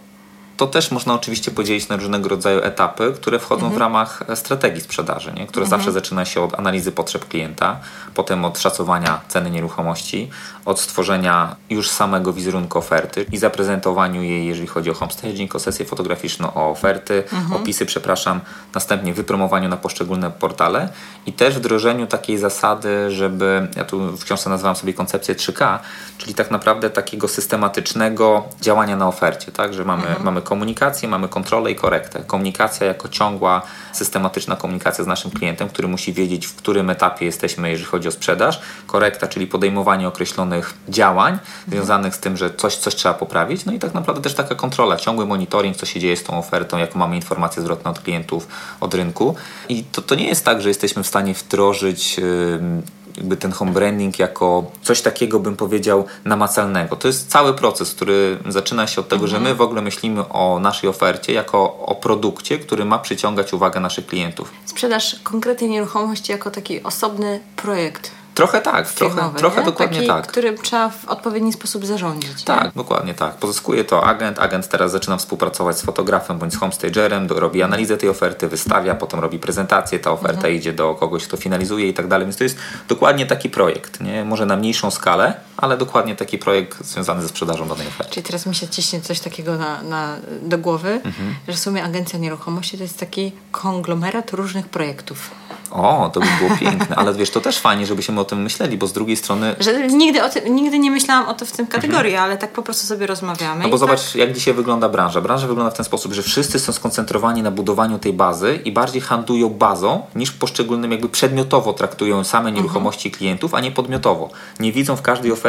to 0.58 0.68
też 0.68 0.92
można 0.92 1.14
oczywiście 1.14 1.52
podzielić 1.52 1.90
na 1.90 1.96
różnego 1.96 2.30
rodzaju 2.30 2.64
etapy, 2.64 3.14
które 3.16 3.40
wchodzą 3.40 3.70
w 3.70 3.78
ramach 3.78 4.24
strategii 4.36 4.82
sprzedaży, 4.82 5.34
nie? 5.34 5.48
które 5.48 5.66
zawsze 5.66 5.92
zaczyna 5.92 6.26
się 6.26 6.42
od 6.42 6.60
analizy 6.60 6.92
potrzeb 6.92 7.28
klienta, 7.28 7.80
potem 8.14 8.46
od 8.46 8.60
szacowania 8.60 9.22
ceny 9.28 9.52
nieruchomości, 9.52 10.30
od 10.66 10.80
stworzenia 10.80 11.56
już 11.70 11.90
samego 11.90 12.34
wizerunku 12.34 12.80
oferty 12.80 13.26
i 13.32 13.38
zaprezentowaniu 13.38 14.24
jej, 14.24 14.46
jeżeli 14.48 14.68
chodzi 14.68 14.92
o 14.92 14.94
homestaging, 14.94 15.56
o 15.56 15.60
sesję 15.60 15.86
fotograficzną, 15.86 16.54
o 16.54 16.70
oferty, 16.70 17.24
opisy, 17.56 17.86
przepraszam, 17.86 18.40
następnie 18.76 19.14
wypromowaniu 19.14 19.70
na 19.70 19.78
poszczególne 19.78 20.32
portale 20.32 20.90
i 21.26 21.34
też 21.34 21.56
wdrożeniu 21.56 22.08
takiej 22.08 22.38
zasady, 22.38 23.12
żeby, 23.12 23.68
ja 23.78 23.84
tu 23.84 24.18
w 24.18 24.24
książce 24.24 24.50
nazywam 24.50 24.76
sobie 24.76 24.94
koncepcję 24.94 25.36
3K, 25.36 25.80
czyli 26.18 26.34
tak 26.34 26.52
naprawdę 26.52 26.90
takiego 26.90 27.28
systematycznego 27.28 28.44
działania 28.62 28.96
na 28.96 29.08
ofercie, 29.08 29.52
tak, 29.52 29.74
że 29.74 29.86
mamy, 29.86 30.04
mamy 30.24 30.42
komunikację, 30.44 31.10
mamy 31.10 31.28
kontrolę 31.28 31.72
i 31.72 31.76
korektę. 31.76 32.24
Komunikacja 32.28 32.88
jako 32.88 33.10
ciągła, 33.10 33.62
systematyczna 33.94 34.56
komunikacja 34.56 35.04
z 35.04 35.08
naszym 35.08 35.32
klientem, 35.32 35.70
który 35.70 35.88
musi 35.88 36.14
wiedzieć, 36.14 36.48
w 36.48 36.56
którym 36.56 36.90
etapie 36.90 37.26
jesteśmy, 37.26 37.70
jeżeli 37.70 37.86
chodzi 37.86 38.08
o 38.08 38.12
sprzedaż. 38.12 38.62
Korekta, 38.88 39.28
czyli 39.28 39.48
podejmowanie 39.48 40.08
określonych 40.08 40.74
działań 40.90 41.40
związanych 41.68 42.16
z 42.16 42.20
tym, 42.20 42.38
że 42.38 42.54
coś, 42.54 42.76
coś 42.76 42.96
trzeba 42.96 43.14
poprawić. 43.14 43.66
No 43.66 43.74
i 43.74 43.80
tak 43.80 43.94
naprawdę 43.94 44.22
też 44.22 44.34
taka 44.34 44.56
kontrola, 44.56 44.98
ciągły 44.98 45.26
monitoring, 45.26 45.78
co 45.78 45.86
się 45.86 46.00
dzieje 46.00 46.18
z 46.18 46.24
tą 46.24 46.38
ofertą, 46.38 46.78
jaką 46.78 47.00
mamy 47.00 47.16
informacje 47.16 47.62
zwrotne 47.62 47.92
od 47.92 48.00
klientów, 48.00 48.48
od 48.80 48.94
rynku. 48.94 49.36
I 49.70 49.84
to, 49.84 50.02
to 50.02 50.16
nie 50.16 50.28
jest 50.28 50.46
tak, 50.46 50.62
że 50.62 50.68
jesteśmy 50.70 51.04
w 51.04 51.08
stanie 51.08 51.34
wdrożyć. 51.34 52.18
Yy, 52.18 53.03
jakby 53.18 53.38
ten 53.38 53.52
home 53.52 53.72
branding 53.72 54.20
jako 54.20 54.72
coś 54.82 55.02
takiego, 55.02 55.40
bym 55.40 55.56
powiedział, 55.56 56.06
namacalnego. 56.26 56.96
To 56.96 57.08
jest 57.08 57.30
cały 57.30 57.54
proces, 57.54 57.94
który 57.94 58.40
zaczyna 58.48 58.88
się 58.88 59.02
od 59.02 59.08
tego, 59.08 59.28
że 59.28 59.40
my 59.40 59.56
w 59.56 59.62
ogóle 59.62 59.82
myślimy 59.82 60.30
o 60.30 60.60
naszej 60.60 60.90
ofercie 60.90 61.34
jako 61.34 61.78
o 61.78 61.96
produkcie, 61.96 62.60
który 62.60 62.86
ma 62.86 63.00
przyciągać 63.00 63.54
uwagę 63.54 63.80
naszych 63.80 64.06
klientów. 64.06 64.52
Sprzedaż 64.66 65.16
konkretnej 65.24 65.70
nieruchomości 65.70 66.32
jako 66.32 66.52
taki 66.52 66.84
osobny 66.84 67.40
projekt. 67.56 68.23
Trochę 68.34 68.62
tak, 68.62 68.92
trochę, 68.92 69.16
firmowy, 69.16 69.40
trochę 69.40 69.60
nie? 69.60 69.66
dokładnie 69.66 69.98
taki, 69.98 70.08
tak. 70.08 70.28
którym 70.28 70.58
trzeba 70.58 70.90
w 70.90 71.06
odpowiedni 71.06 71.54
sposób 71.54 71.86
zarządzić. 71.86 72.40
nie? 72.40 72.46
Tak, 72.46 72.72
dokładnie 72.76 73.14
tak. 73.14 73.34
Pozyskuje 73.36 73.84
to 73.84 74.04
agent. 74.06 74.40
Agent 74.40 74.68
teraz 74.68 74.92
zaczyna 74.92 75.18
współpracować 75.18 75.78
z 75.78 75.82
fotografem 75.82 76.38
bądź 76.38 76.54
z 76.54 76.58
homestagerem, 76.58 77.28
do, 77.28 77.40
robi 77.40 77.64
analizę 77.64 77.98
tej 77.98 78.10
oferty, 78.10 78.48
wystawia, 78.48 78.96
potem 78.96 79.20
robi 79.20 79.40
prezentację, 79.40 80.00
ta 80.00 80.12
oferta 80.12 80.34
Mhm. 80.38 80.56
idzie 80.56 80.74
do 80.74 80.96
kogoś, 80.96 81.28
kto 81.28 81.38
finalizuje 81.38 81.88
i 81.90 81.94
tak 81.94 82.08
dalej. 82.08 82.26
Więc 82.28 82.38
to 82.38 82.44
jest 82.44 82.58
dokładnie 82.88 83.26
taki 83.26 83.50
projekt. 83.50 84.02
Nie? 84.02 84.26
Może 84.26 84.46
na 84.46 84.56
mniejszą 84.58 84.92
skalę, 84.92 85.34
ale 85.58 85.78
dokładnie 85.78 86.16
taki 86.16 86.38
projekt 86.38 86.86
związany 86.86 87.22
ze 87.22 87.28
sprzedażą 87.28 87.68
danej 87.68 87.88
oferty. 87.88 88.14
Czyli 88.14 88.24
teraz 88.26 88.46
mi 88.46 88.56
się 88.56 88.68
ciśnie 88.68 89.02
coś 89.02 89.20
takiego 89.20 89.58
na, 89.58 89.82
na, 89.82 90.16
do 90.42 90.58
głowy, 90.58 90.90
Mhm. 91.04 91.36
że 91.48 91.54
w 91.54 91.60
sumie 91.60 91.84
agencja 91.84 92.20
nieruchomości 92.20 92.78
to 92.78 92.84
jest 92.84 93.00
taki 93.00 93.32
konglomerat 93.52 94.32
różnych 94.34 94.70
projektów. 94.70 95.32
O, 95.72 96.10
to 96.14 96.20
by 96.20 96.26
było 96.40 96.58
piękne, 96.58 96.96
ale 96.96 97.14
wiesz, 97.14 97.30
to 97.30 97.42
też 97.42 97.60
fajnie, 97.60 97.86
żebyśmy 97.86 98.20
o 98.20 98.26
tym 98.26 98.42
myśleli, 98.42 98.78
bo 98.78 98.88
z 98.88 98.94
drugiej 98.94 99.18
strony 99.18 99.56
Że 99.60 99.88
nigdy, 99.88 100.24
o 100.24 100.30
tym, 100.30 100.56
nigdy 100.56 100.80
nie 100.80 100.92
myślałam 100.92 101.30
o 101.30 101.34
to 101.34 101.46
w 101.46 101.52
tym 101.52 101.68
kategorii, 101.68 102.16
ale 102.16 102.38
tak 102.38 102.52
po 102.54 102.64
prostu 102.64 102.88
sobie 102.88 103.08
rozmawiamy. 103.08 103.54
Mhm. 103.54 103.62
No 103.72 103.78
bo 103.78 103.88
tak, 103.88 104.00
zobacz, 104.00 104.16
jak 104.16 104.34
dzisiaj 104.34 104.54
wygląda 104.54 104.90
branża. 104.90 105.22
Branża 105.22 105.48
wygląda 105.48 105.72
w 105.72 105.74
ten 105.76 105.86
sposób, 105.86 106.14
że 106.14 106.22
wszyscy 106.24 106.60
są 106.60 106.74
skoncentrowani 106.74 107.44
na 107.44 107.52
budowaniu 107.52 108.00
tej 108.00 108.14
bazy 108.14 108.60
i 108.66 108.72
bardziej 108.72 109.02
handlują 109.02 109.50
bazą, 109.50 110.02
niż 110.16 110.32
poszczególnym 110.32 110.92
jakby 110.92 111.10
przedmiotowo 111.10 111.74
traktują 111.74 112.24
same 112.24 112.50
Mhm. 112.50 112.56
nieruchomości 112.56 113.12
klientów, 113.12 113.54
a 113.54 113.60
nie 113.60 113.72
podmiotowo. 113.72 114.30
Nie 114.60 114.72
widzą 114.72 114.96
w 114.96 115.02
każdej 115.02 115.32
ofercie, 115.32 115.43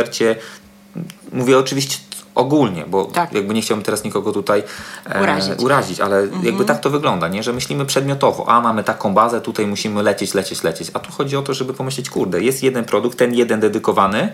mówię 1.33 1.59
oczywiście 1.59 1.98
ogólnie, 2.35 2.85
bo 2.88 3.04
Tak. 3.04 3.33
jakby 3.33 3.54
nie 3.54 3.62
chciałbym 3.62 3.85
teraz 3.85 4.04
nikogo 4.04 4.33
tutaj 4.33 4.62
e, 5.07 5.22
Urazić. 5.22 5.61
urazić, 5.61 6.00
ale 6.00 6.28
jakby 6.42 6.64
tak 6.64 6.80
to 6.80 6.90
wygląda, 6.90 7.28
nie? 7.28 7.42
że 7.42 7.52
myślimy 7.52 7.87
przedmiotowo, 7.87 8.48
a 8.48 8.61
mamy 8.61 8.85
taką 8.85 9.14
bazę, 9.14 9.40
tutaj 9.40 9.66
musimy 9.66 10.02
lecieć, 10.02 10.35
lecieć, 10.35 10.62
lecieć, 10.62 10.90
a 10.94 10.98
tu 10.98 11.12
chodzi 11.12 11.37
o 11.37 11.42
to, 11.42 11.54
żeby 11.54 11.74
pomyśleć, 11.74 12.11
kurde, 12.11 12.42
jest 12.42 12.62
jeden 12.62 12.85
produkt, 12.85 13.18
ten 13.18 13.35
jeden 13.35 13.61
dedykowany, 13.61 14.33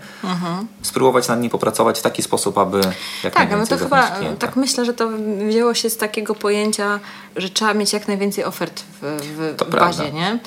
spróbować 0.82 1.28
nad 1.28 1.40
nim 1.40 1.50
popracować 1.50 1.98
w 1.98 2.02
taki 2.02 2.22
sposób, 2.22 2.58
aby 2.58 2.80
jak 3.24 3.34
Tak, 3.34 3.50
no 3.50 3.56
najwięcej 3.56 3.78
to 3.78 3.84
zachęcić 3.84 4.08
chyba 4.10 4.18
klienta. 4.20 4.46
tak 4.46 4.56
myślę, 4.56 4.84
że 4.84 4.94
to 4.94 5.08
wzięło 5.48 5.74
się 5.74 5.90
z 5.90 5.96
takiego 5.96 6.34
pojęcia, 6.34 7.00
że 7.36 7.50
trzeba 7.50 7.74
mieć 7.74 7.92
jak 7.92 8.08
najwięcej 8.08 8.44
ofert 8.44 8.80
w, 8.80 9.20
w 9.36 9.56
To 9.56 9.64
bazie, 9.64 10.02
prawda. 10.02 10.18
nie? 10.18 10.38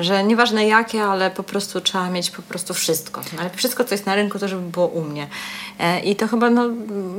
Że 0.00 0.24
nieważne 0.24 0.66
jakie, 0.66 1.04
ale 1.04 1.30
po 1.30 1.42
prostu 1.42 1.80
trzeba 1.80 2.10
mieć 2.10 2.30
po 2.30 2.42
prostu 2.42 2.74
wszystko. 2.74 3.20
Ale 3.40 3.50
wszystko, 3.50 3.84
co 3.84 3.94
jest 3.94 4.06
na 4.06 4.14
rynku, 4.14 4.38
to 4.38 4.48
żeby 4.48 4.62
było 4.62 4.86
u 4.86 5.04
mnie. 5.04 5.26
E, 5.78 6.00
I 6.00 6.16
to 6.16 6.28
chyba 6.28 6.50
no, 6.50 6.62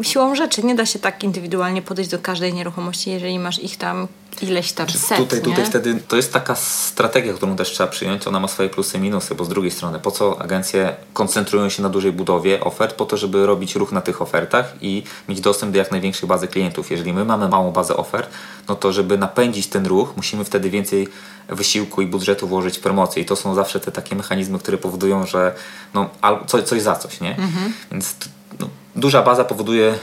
siłą 0.02 0.36
rzeczy 0.36 0.64
nie 0.64 0.76
da 0.76 0.86
się 0.86 1.00
tak 1.00 1.24
indywidualnie 1.24 1.82
podejść 1.82 2.12
do 2.12 2.20
każdej 2.20 2.54
nieruchomości, 2.54 3.12
jeżeli 3.12 3.40
masz 3.40 3.60
ich 3.60 3.78
tam 3.78 4.08
ileś 4.44 4.74
tam 4.74 4.90
set, 4.90 5.18
tutaj, 5.18 5.40
nie? 5.40 5.46
tutaj 5.46 5.66
wtedy 5.66 6.00
to 6.08 6.16
jest 6.16 6.34
taka 6.34 6.56
strategia, 6.56 7.34
którą 7.34 7.56
też 7.56 7.72
trzeba 7.72 7.90
przyjąć. 7.90 8.28
Ona 8.28 8.40
ma 8.40 8.48
swoje 8.48 8.70
plusy 8.70 8.98
i 8.98 9.02
minusy, 9.02 9.36
bo 9.36 9.46
z 9.46 9.50
drugiej 9.50 9.72
strony, 9.72 10.00
po 10.00 10.12
co 10.12 10.42
agencje 10.42 10.96
koncentrują 11.14 11.70
się 11.70 11.84
na 11.84 11.90
dużej 11.90 12.12
budowie 12.12 12.62
ofert? 12.62 12.96
Po 12.96 13.06
to, 13.06 13.18
żeby 13.18 13.46
robić 13.46 13.76
ruch 13.76 13.92
na 13.92 14.02
tych 14.02 14.22
ofertach 14.22 14.74
i 14.82 15.04
mieć 15.30 15.42
dostęp 15.42 15.72
do 15.72 15.78
jak 15.78 15.92
największej 15.92 16.30
bazy 16.30 16.48
klientów. 16.48 16.92
Jeżeli 16.92 17.14
my 17.14 17.26
mamy 17.26 17.50
małą 17.50 17.72
bazę 17.72 17.98
ofert, 17.98 18.30
no 18.68 18.76
to 18.76 18.94
żeby 18.94 19.18
napędzić 19.18 19.68
ten 19.68 19.86
ruch, 19.86 20.14
musimy 20.16 20.44
wtedy 20.44 20.70
więcej 20.70 21.08
wysiłku 21.50 22.02
i 22.02 22.08
budżetu 22.08 22.48
włożyć 22.48 22.78
w 22.78 22.82
promocję. 22.82 23.24
I 23.24 23.26
to 23.26 23.36
są 23.36 23.56
zawsze 23.56 23.80
te 23.80 23.92
takie 23.92 24.16
mechanizmy, 24.16 24.60
które 24.60 24.78
powodują, 24.78 25.26
że 25.26 25.56
no, 25.94 26.10
coś, 26.48 26.64
coś 26.64 26.82
za 26.82 26.96
coś, 26.96 27.22
nie? 27.22 27.38
Mhm. 27.38 27.74
Więc 27.92 28.16
no, 28.60 28.70
duża 28.96 29.22
baza 29.22 29.44
powoduje 29.44 30.00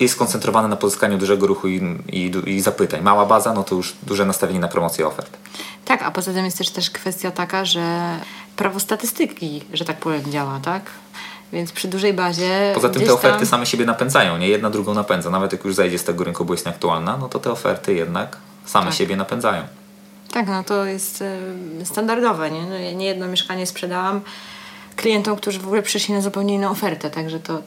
jest 0.00 0.14
skoncentrowana 0.14 0.68
na 0.68 0.76
pozyskaniu 0.76 1.18
dużego 1.18 1.46
ruchu 1.46 1.68
i, 1.68 1.80
i, 2.12 2.32
i 2.46 2.60
zapytań. 2.60 3.00
Mała 3.02 3.26
baza, 3.26 3.52
no 3.52 3.64
to 3.64 3.74
już 3.74 3.96
duże 4.02 4.24
nastawienie 4.24 4.60
na 4.60 4.68
promocję 4.68 5.06
ofert. 5.06 5.36
Tak, 5.84 6.02
a 6.02 6.10
poza 6.10 6.32
tym 6.32 6.44
jest 6.44 6.58
też, 6.58 6.70
też 6.70 6.90
kwestia 6.90 7.30
taka, 7.30 7.64
że 7.64 8.16
prawo 8.56 8.80
statystyki, 8.80 9.62
że 9.72 9.84
tak 9.84 9.96
powiem, 9.96 10.30
działa, 10.30 10.60
tak? 10.62 10.82
Więc 11.52 11.72
przy 11.72 11.88
dużej 11.88 12.12
bazie. 12.14 12.72
Poza 12.74 12.88
tym 12.88 13.02
te 13.02 13.12
oferty 13.12 13.38
tam... 13.38 13.46
same 13.46 13.66
siebie 13.66 13.84
napędzają, 13.86 14.38
nie? 14.38 14.48
Jedna 14.48 14.70
drugą 14.70 14.94
napędza. 14.94 15.30
Nawet 15.30 15.52
jak 15.52 15.64
już 15.64 15.74
zejdzie 15.74 15.98
z 15.98 16.04
tego 16.04 16.24
rynku, 16.24 16.44
bo 16.44 16.54
jest 16.54 16.66
nieaktualna, 16.66 17.16
no 17.16 17.28
to 17.28 17.38
te 17.38 17.50
oferty 17.50 17.94
jednak 17.94 18.36
same 18.64 18.86
Tak. 18.86 18.94
siebie 18.94 19.16
napędzają. 19.16 19.62
Tak, 20.32 20.46
no 20.46 20.64
to 20.64 20.84
jest 20.84 21.22
e, 21.22 21.84
standardowe, 21.84 22.50
nie? 22.50 22.66
No, 22.66 22.74
ja 22.74 22.92
nie 22.92 23.06
jedno 23.06 23.26
mieszkanie 23.26 23.66
sprzedałam 23.66 24.20
klientom, 24.96 25.36
którzy 25.36 25.58
w 25.58 25.66
ogóle 25.66 25.82
przyszli 25.82 26.14
na 26.14 26.20
zupełnie 26.20 26.54
inną 26.54 26.70
ofertę, 26.70 27.10
także 27.10 27.40
to 27.40 27.62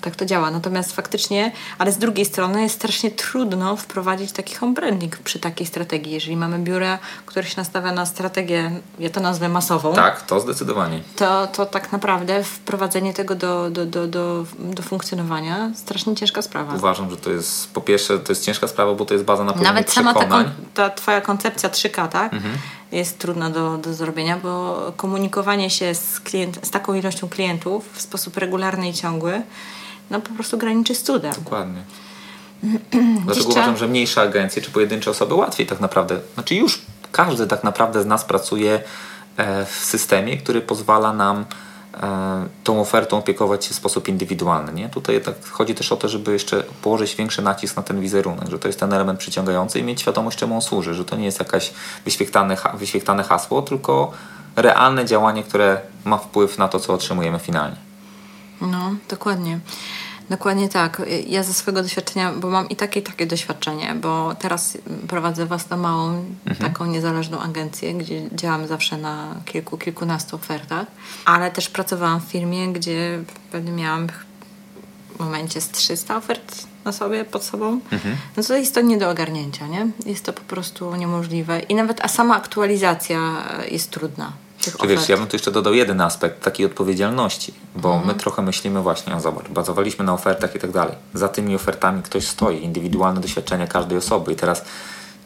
tak 0.00 0.16
to 0.16 0.24
działa. 0.26 0.50
Natomiast 0.50 0.92
faktycznie, 0.92 1.52
ale 1.78 1.92
z 1.92 1.98
drugiej 1.98 2.24
strony 2.24 2.62
jest 2.62 2.74
strasznie 2.74 3.10
trudno 3.10 3.76
wprowadzić 3.76 4.32
taki 4.32 4.54
home 4.54 4.74
branding 4.74 5.16
przy 5.18 5.38
takiej 5.38 5.66
strategii. 5.66 6.12
Jeżeli 6.12 6.36
mamy 6.36 6.58
biura, 6.58 6.98
które 7.26 7.46
się 7.46 7.54
nastawia 7.56 7.92
na 7.92 8.06
strategię, 8.06 8.70
ja 8.98 9.10
to 9.10 9.20
nazwę 9.20 9.48
masową, 9.48 9.94
Tak, 9.94 10.22
to 10.22 10.40
zdecydowanie. 10.40 11.00
to, 11.16 11.46
to 11.46 11.66
tak 11.66 11.92
naprawdę 11.92 12.44
wprowadzenie 12.44 13.14
tego 13.14 13.34
do, 13.34 13.70
do, 13.70 13.86
do, 13.86 14.06
do, 14.06 14.44
do 14.58 14.82
funkcjonowania 14.82 15.70
strasznie 15.74 16.14
ciężka 16.16 16.42
sprawa. 16.42 16.74
Uważam, 16.74 17.10
że 17.10 17.16
to 17.16 17.30
jest 17.30 17.70
po 17.72 17.80
pierwsze 17.80 18.18
to 18.18 18.32
jest 18.32 18.44
ciężka 18.44 18.68
sprawa, 18.68 18.94
bo 18.94 19.04
to 19.04 19.14
jest 19.14 19.24
baza 19.26 19.44
na 19.44 19.52
pewno 19.52 19.68
Nawet 19.68 19.90
sama 19.92 20.14
ta, 20.14 20.24
kon- 20.24 20.50
ta 20.74 20.90
twoja 20.90 21.20
koncepcja 21.20 21.68
3K, 21.68 22.08
tak? 22.08 22.32
Jest 22.92 23.18
trudna 23.18 23.50
do, 23.50 23.78
do 23.78 23.94
zrobienia, 23.94 24.38
bo 24.42 24.92
komunikowanie 24.96 25.70
się 25.70 25.94
z, 25.94 26.20
klient, 26.20 26.66
z 26.66 26.70
taką 26.70 26.94
ilością 26.94 27.28
klientów 27.28 27.92
w 27.92 28.02
sposób 28.02 28.36
regularny 28.36 28.88
i 28.88 28.92
ciągły, 28.92 29.42
no 30.10 30.20
po 30.20 30.30
prostu 30.30 30.58
graniczy 30.58 30.94
z 30.94 31.02
cudem. 31.02 31.32
Dokładnie. 31.44 31.82
Dlatego 33.24 33.48
uważam, 33.48 33.76
że 33.76 33.88
mniejsze 33.88 34.20
agencje 34.20 34.62
czy 34.62 34.70
pojedyncze 34.70 35.10
osoby 35.10 35.34
łatwiej 35.34 35.66
tak 35.66 35.80
naprawdę, 35.80 36.20
znaczy 36.34 36.54
już 36.54 36.82
każdy 37.12 37.46
tak 37.46 37.64
naprawdę 37.64 38.02
z 38.02 38.06
nas 38.06 38.24
pracuje 38.24 38.80
e, 39.36 39.66
w 39.66 39.70
systemie, 39.70 40.36
który 40.36 40.60
pozwala 40.60 41.12
nam 41.12 41.44
tą 42.64 42.80
ofertą 42.80 43.18
opiekować 43.18 43.64
się 43.64 43.74
w 43.74 43.76
sposób 43.76 44.08
indywidualny. 44.08 44.72
Nie? 44.72 44.88
Tutaj 44.88 45.20
tak 45.20 45.34
chodzi 45.50 45.74
też 45.74 45.92
o 45.92 45.96
to, 45.96 46.08
żeby 46.08 46.32
jeszcze 46.32 46.62
położyć 46.82 47.14
większy 47.14 47.42
nacisk 47.42 47.76
na 47.76 47.82
ten 47.82 48.00
wizerunek, 48.00 48.50
że 48.50 48.58
to 48.58 48.68
jest 48.68 48.80
ten 48.80 48.92
element 48.92 49.18
przyciągający 49.18 49.78
i 49.78 49.82
mieć 49.82 50.00
świadomość, 50.00 50.38
czemu 50.38 50.54
on 50.54 50.62
służy, 50.62 50.94
że 50.94 51.04
to 51.04 51.16
nie 51.16 51.24
jest 51.24 51.38
jakaś 51.38 51.72
wyświechtane, 52.04 52.56
wyświechtane 52.74 53.22
hasło, 53.22 53.62
tylko 53.62 54.12
realne 54.56 55.04
działanie, 55.04 55.42
które 55.42 55.80
ma 56.04 56.18
wpływ 56.18 56.58
na 56.58 56.68
to, 56.68 56.80
co 56.80 56.94
otrzymujemy 56.94 57.38
finalnie. 57.38 57.76
No, 58.60 58.94
dokładnie. 59.08 59.60
Dokładnie 60.32 60.68
tak. 60.68 61.02
Ja 61.26 61.42
ze 61.42 61.54
swojego 61.54 61.82
doświadczenia, 61.82 62.32
bo 62.32 62.50
mam 62.50 62.68
i 62.68 62.76
takie, 62.76 63.00
i 63.00 63.02
takie 63.02 63.26
doświadczenie, 63.26 63.94
bo 63.94 64.34
teraz 64.34 64.78
prowadzę 65.08 65.46
własną 65.46 65.76
małą, 65.76 66.24
taką 66.58 66.86
niezależną 66.86 67.40
agencję, 67.40 67.94
gdzie 67.94 68.30
działam 68.32 68.66
zawsze 68.66 68.96
na 68.98 69.34
kilku, 69.44 69.78
kilkunastu 69.78 70.36
ofertach, 70.36 70.86
ale 71.24 71.50
też 71.50 71.68
pracowałam 71.68 72.20
w 72.20 72.24
firmie, 72.24 72.72
gdzie 72.72 73.22
pewnie 73.50 73.72
miałam 73.72 74.08
w 75.16 75.18
momencie 75.18 75.60
z 75.60 75.70
300 75.70 76.16
ofert 76.16 76.66
na 76.84 76.92
sobie, 76.92 77.24
pod 77.24 77.44
sobą. 77.44 77.80
No 78.36 78.42
to 78.42 78.56
jest 78.56 78.74
to 78.74 78.80
nie 78.80 78.98
do 78.98 79.10
ogarnięcia, 79.10 79.66
nie? 79.66 79.86
Jest 80.06 80.24
to 80.24 80.32
po 80.32 80.42
prostu 80.42 80.96
niemożliwe. 80.96 81.60
I 81.60 81.74
nawet 81.74 82.04
a 82.04 82.08
sama 82.08 82.36
aktualizacja 82.36 83.18
jest 83.70 83.90
trudna. 83.90 84.32
Tych 84.64 84.76
Czy 84.76 84.86
wiesz, 84.86 85.08
ja 85.08 85.16
bym 85.16 85.26
tu 85.26 85.36
jeszcze 85.36 85.50
dodał 85.50 85.74
jeden 85.74 86.00
aspekt 86.00 86.42
takiej 86.44 86.66
odpowiedzialności, 86.66 87.54
bo 87.76 87.88
Mhm. 87.88 88.06
my 88.06 88.14
trochę 88.14 88.42
myślimy 88.42 88.80
właśnie, 88.82 89.16
o 89.16 89.20
zobacz, 89.20 89.48
bazowaliśmy 89.48 90.04
na 90.04 90.14
ofertach 90.14 90.54
i 90.54 90.58
tak 90.58 90.70
dalej. 90.70 90.94
Za 91.14 91.28
tymi 91.28 91.54
ofertami 91.54 92.02
ktoś 92.02 92.26
stoi, 92.26 92.62
indywidualne 92.64 93.20
doświadczenia 93.20 93.66
każdej 93.66 93.98
osoby 93.98 94.32
i 94.32 94.36
teraz 94.36 94.64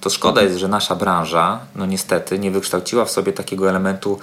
to 0.00 0.10
szkoda 0.10 0.42
jest, 0.42 0.56
że 0.56 0.68
nasza 0.68 0.96
branża, 0.96 1.60
no 1.74 1.86
niestety, 1.86 2.38
nie 2.38 2.50
wykształciła 2.50 3.04
w 3.04 3.10
sobie 3.10 3.32
takiego 3.32 3.68
elementu 3.70 4.18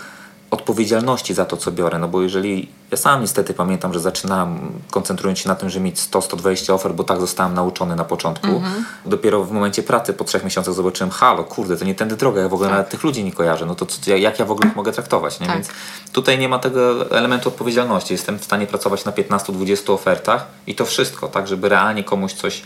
odpowiedzialności 0.54 1.34
za 1.34 1.46
to, 1.46 1.58
co 1.58 1.72
biorę, 1.72 2.00
no 2.00 2.08
bo 2.08 2.22
jeżeli, 2.22 2.70
ja 2.92 2.98
sam 2.98 3.22
niestety 3.22 3.54
pamiętam, 3.54 3.94
że 3.94 4.00
zaczynałem 4.00 4.72
koncentrując 4.92 5.40
się 5.40 5.50
na 5.50 5.56
tym, 5.56 5.70
że 5.70 5.80
mieć 5.80 6.00
100-120 6.00 6.74
ofert, 6.74 6.96
bo 6.96 7.04
tak 7.04 7.20
zostałem 7.20 7.54
nauczony 7.54 7.96
na 7.96 8.06
początku. 8.06 8.48
Mhm. 8.48 8.86
Dopiero 9.06 9.44
w 9.44 9.52
momencie 9.52 9.84
pracy 9.84 10.14
po 10.14 10.24
trzech 10.24 10.44
miesiącach 10.44 10.74
zobaczyłem, 10.74 11.12
halo, 11.12 11.44
kurde, 11.44 11.78
to 11.78 11.86
nie 11.86 11.96
tędy 11.96 12.16
droga, 12.16 12.42
ja 12.42 12.50
w 12.50 12.54
ogóle 12.54 12.70
Tak. 12.70 12.78
nawet 12.78 12.92
tych 12.92 13.04
ludzi 13.04 13.24
nie 13.24 13.32
kojarzę, 13.32 13.66
no 13.66 13.76
to 13.76 13.86
co, 13.86 14.16
jak 14.16 14.40
ja 14.40 14.46
w 14.46 14.52
ogóle 14.52 14.72
mogę 14.76 14.92
traktować, 14.92 15.40
nie? 15.40 15.48
Tak. 15.48 15.56
Więc 15.56 15.70
tutaj 16.12 16.40
nie 16.40 16.50
ma 16.50 16.60
tego 16.60 17.12
elementu 17.12 17.50
odpowiedzialności. 17.50 18.14
Jestem 18.14 18.40
w 18.40 18.44
stanie 18.44 18.68
pracować 18.68 19.06
na 19.06 19.12
15-20 19.12 19.94
ofertach 19.94 20.46
i 20.68 20.76
to 20.76 20.86
wszystko, 20.86 21.28
tak, 21.28 21.48
żeby 21.48 21.70
realnie 21.70 22.04
komuś 22.04 22.34
coś, 22.34 22.64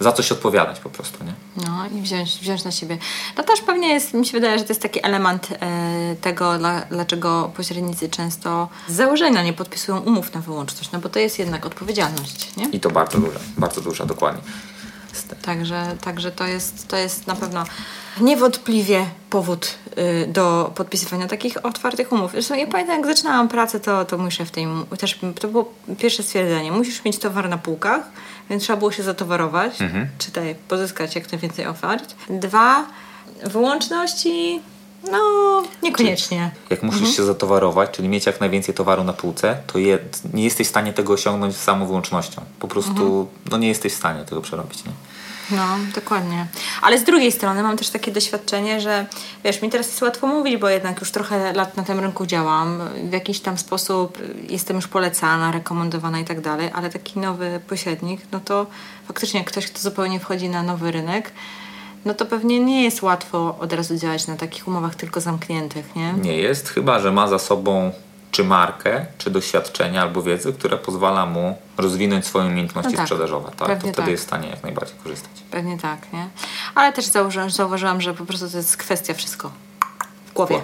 za 0.00 0.12
coś 0.12 0.32
odpowiadać 0.32 0.80
po 0.80 0.90
prostu, 0.90 1.24
nie? 1.24 1.32
No 1.66 1.98
i 1.98 2.02
wziąć, 2.02 2.38
wziąć 2.38 2.64
na 2.64 2.70
siebie. 2.70 2.98
No 3.36 3.42
też 3.42 3.60
pewnie 3.60 3.88
jest, 3.88 4.14
mi 4.14 4.26
się 4.26 4.32
wydaje, 4.32 4.58
że 4.58 4.64
to 4.64 4.70
jest 4.70 4.82
taki 4.82 5.06
element 5.06 5.48
e, 5.50 6.16
tego, 6.20 6.58
dla, 6.58 6.80
dlaczego 6.80 7.52
pośrednicy 7.56 8.08
często 8.08 8.68
z 8.88 8.92
założenia 8.92 9.42
nie 9.42 9.52
podpisują 9.52 9.98
umów 9.98 10.34
na 10.34 10.40
wyłączność, 10.40 10.92
no 10.92 10.98
bo 10.98 11.08
to 11.08 11.18
jest 11.18 11.38
jednak 11.38 11.66
odpowiedzialność, 11.66 12.56
nie? 12.56 12.68
I 12.68 12.80
to 12.80 12.90
bardzo 12.90 13.18
duża, 13.18 13.38
bardzo 13.58 13.80
duża, 13.80 14.06
dokładnie. 14.06 14.42
Także, 15.42 15.96
także 16.00 16.32
to, 16.32 16.46
jest, 16.46 16.88
to 16.88 16.96
jest 16.96 17.26
na 17.26 17.36
pewno 17.36 17.64
niewątpliwie 18.20 19.06
powód 19.30 19.74
y, 19.98 20.26
do 20.26 20.72
podpisywania 20.74 21.26
takich 21.26 21.64
otwartych 21.64 22.12
umów. 22.12 22.32
Zresztą 22.32 22.54
ja 22.54 22.66
pamiętam, 22.66 22.96
jak 22.96 23.06
zaczynałam 23.06 23.48
pracę, 23.48 23.80
to, 23.80 24.04
to 24.04 24.18
mój 24.18 24.30
szef 24.30 24.50
tej, 24.50 24.66
też, 24.98 25.18
to 25.40 25.48
było 25.48 25.72
pierwsze 25.98 26.22
stwierdzenie. 26.22 26.72
Musisz 26.72 27.04
mieć 27.04 27.18
towar 27.18 27.48
na 27.48 27.58
półkach, 27.58 28.02
więc 28.50 28.62
trzeba 28.62 28.76
było 28.76 28.92
się 28.92 29.02
zatowarować, 29.02 29.80
Mhm. 29.82 30.08
czytaj, 30.18 30.54
pozyskać 30.68 31.14
jak 31.14 31.32
najwięcej 31.32 31.66
ofert. 31.66 32.14
Dwa, 32.30 32.86
wyłączności, 33.44 34.60
no 35.10 35.18
niekoniecznie. 35.82 36.50
Jak 36.70 36.82
musisz 36.82 36.98
Mhm. 37.00 37.16
się 37.16 37.24
zatowarować, 37.24 37.90
czyli 37.90 38.08
mieć 38.08 38.26
jak 38.26 38.40
najwięcej 38.40 38.74
towaru 38.74 39.04
na 39.04 39.12
półce, 39.12 39.56
to 39.66 39.78
je, 39.78 39.98
nie 40.34 40.44
jesteś 40.44 40.66
w 40.66 40.70
stanie 40.70 40.92
tego 40.92 41.12
osiągnąć 41.12 41.56
samą 41.56 41.86
wyłącznością. 41.86 42.42
Po 42.58 42.68
prostu 42.68 42.90
Mhm. 43.02 43.26
no 43.50 43.58
nie 43.58 43.68
jesteś 43.68 43.92
w 43.92 43.96
stanie 43.96 44.24
tego 44.24 44.40
przerobić. 44.40 44.84
Nie? 44.84 44.92
No, 45.52 45.76
dokładnie. 45.94 46.46
Ale 46.82 46.98
z 46.98 47.04
drugiej 47.04 47.32
strony 47.32 47.62
mam 47.62 47.76
też 47.76 47.90
takie 47.90 48.12
doświadczenie, 48.12 48.80
że 48.80 49.06
wiesz, 49.44 49.62
mi 49.62 49.70
teraz 49.70 49.86
jest 49.86 50.02
łatwo 50.02 50.26
mówić, 50.26 50.56
bo 50.56 50.68
jednak 50.68 51.00
już 51.00 51.10
trochę 51.10 51.52
lat 51.52 51.76
na 51.76 51.82
tym 51.82 52.00
rynku 52.00 52.26
działam. 52.26 52.78
W 53.10 53.12
jakiś 53.12 53.40
tam 53.40 53.58
sposób 53.58 54.18
jestem 54.48 54.76
już 54.76 54.88
polecana, 54.88 55.52
rekomendowana 55.52 56.20
i 56.20 56.24
tak 56.24 56.40
dalej, 56.40 56.70
ale 56.74 56.90
taki 56.90 57.18
nowy 57.18 57.60
pośrednik, 57.68 58.20
no 58.32 58.40
to 58.40 58.66
faktycznie 59.08 59.44
ktoś, 59.44 59.66
kto 59.66 59.78
zupełnie 59.78 60.20
wchodzi 60.20 60.48
na 60.48 60.62
nowy 60.62 60.90
rynek, 60.90 61.32
no 62.04 62.14
to 62.14 62.26
pewnie 62.26 62.60
nie 62.60 62.84
jest 62.84 63.02
łatwo 63.02 63.58
od 63.60 63.72
razu 63.72 63.96
działać 63.96 64.26
na 64.26 64.36
takich 64.36 64.68
umowach 64.68 64.94
tylko 64.94 65.20
zamkniętych, 65.20 65.96
nie? 65.96 66.12
nie 66.12 66.36
jest, 66.36 66.68
chyba 66.68 67.00
że 67.00 67.12
ma 67.12 67.28
za 67.28 67.38
sobą 67.38 67.92
czy 68.30 68.44
markę, 68.44 69.06
czy 69.18 69.30
doświadczenie 69.30 70.00
albo 70.00 70.22
wiedzę, 70.22 70.52
która 70.52 70.76
pozwala 70.76 71.26
mu 71.26 71.58
rozwinąć 71.76 72.26
swoje 72.26 72.46
umiejętności 72.46 72.90
No 72.90 72.96
tak, 72.96 73.06
sprzedażowe. 73.06 73.50
Tak? 73.56 73.68
To 73.68 73.76
wtedy 73.76 73.92
tak. 73.92 74.08
jest 74.08 74.24
w 74.24 74.26
stanie 74.26 74.48
jak 74.48 74.62
najbardziej 74.62 74.96
korzystać. 75.02 75.30
Pewnie 75.50 75.78
tak, 75.78 76.12
nie? 76.12 76.28
Ale 76.74 76.92
też 76.92 77.04
zauważyłam, 77.04 77.50
zauważyłam, 77.50 78.00
że 78.00 78.14
po 78.14 78.26
prostu 78.26 78.50
to 78.50 78.56
jest 78.56 78.76
kwestia 78.76 79.14
wszystko 79.14 79.50
w 80.26 80.32
głowie. 80.32 80.60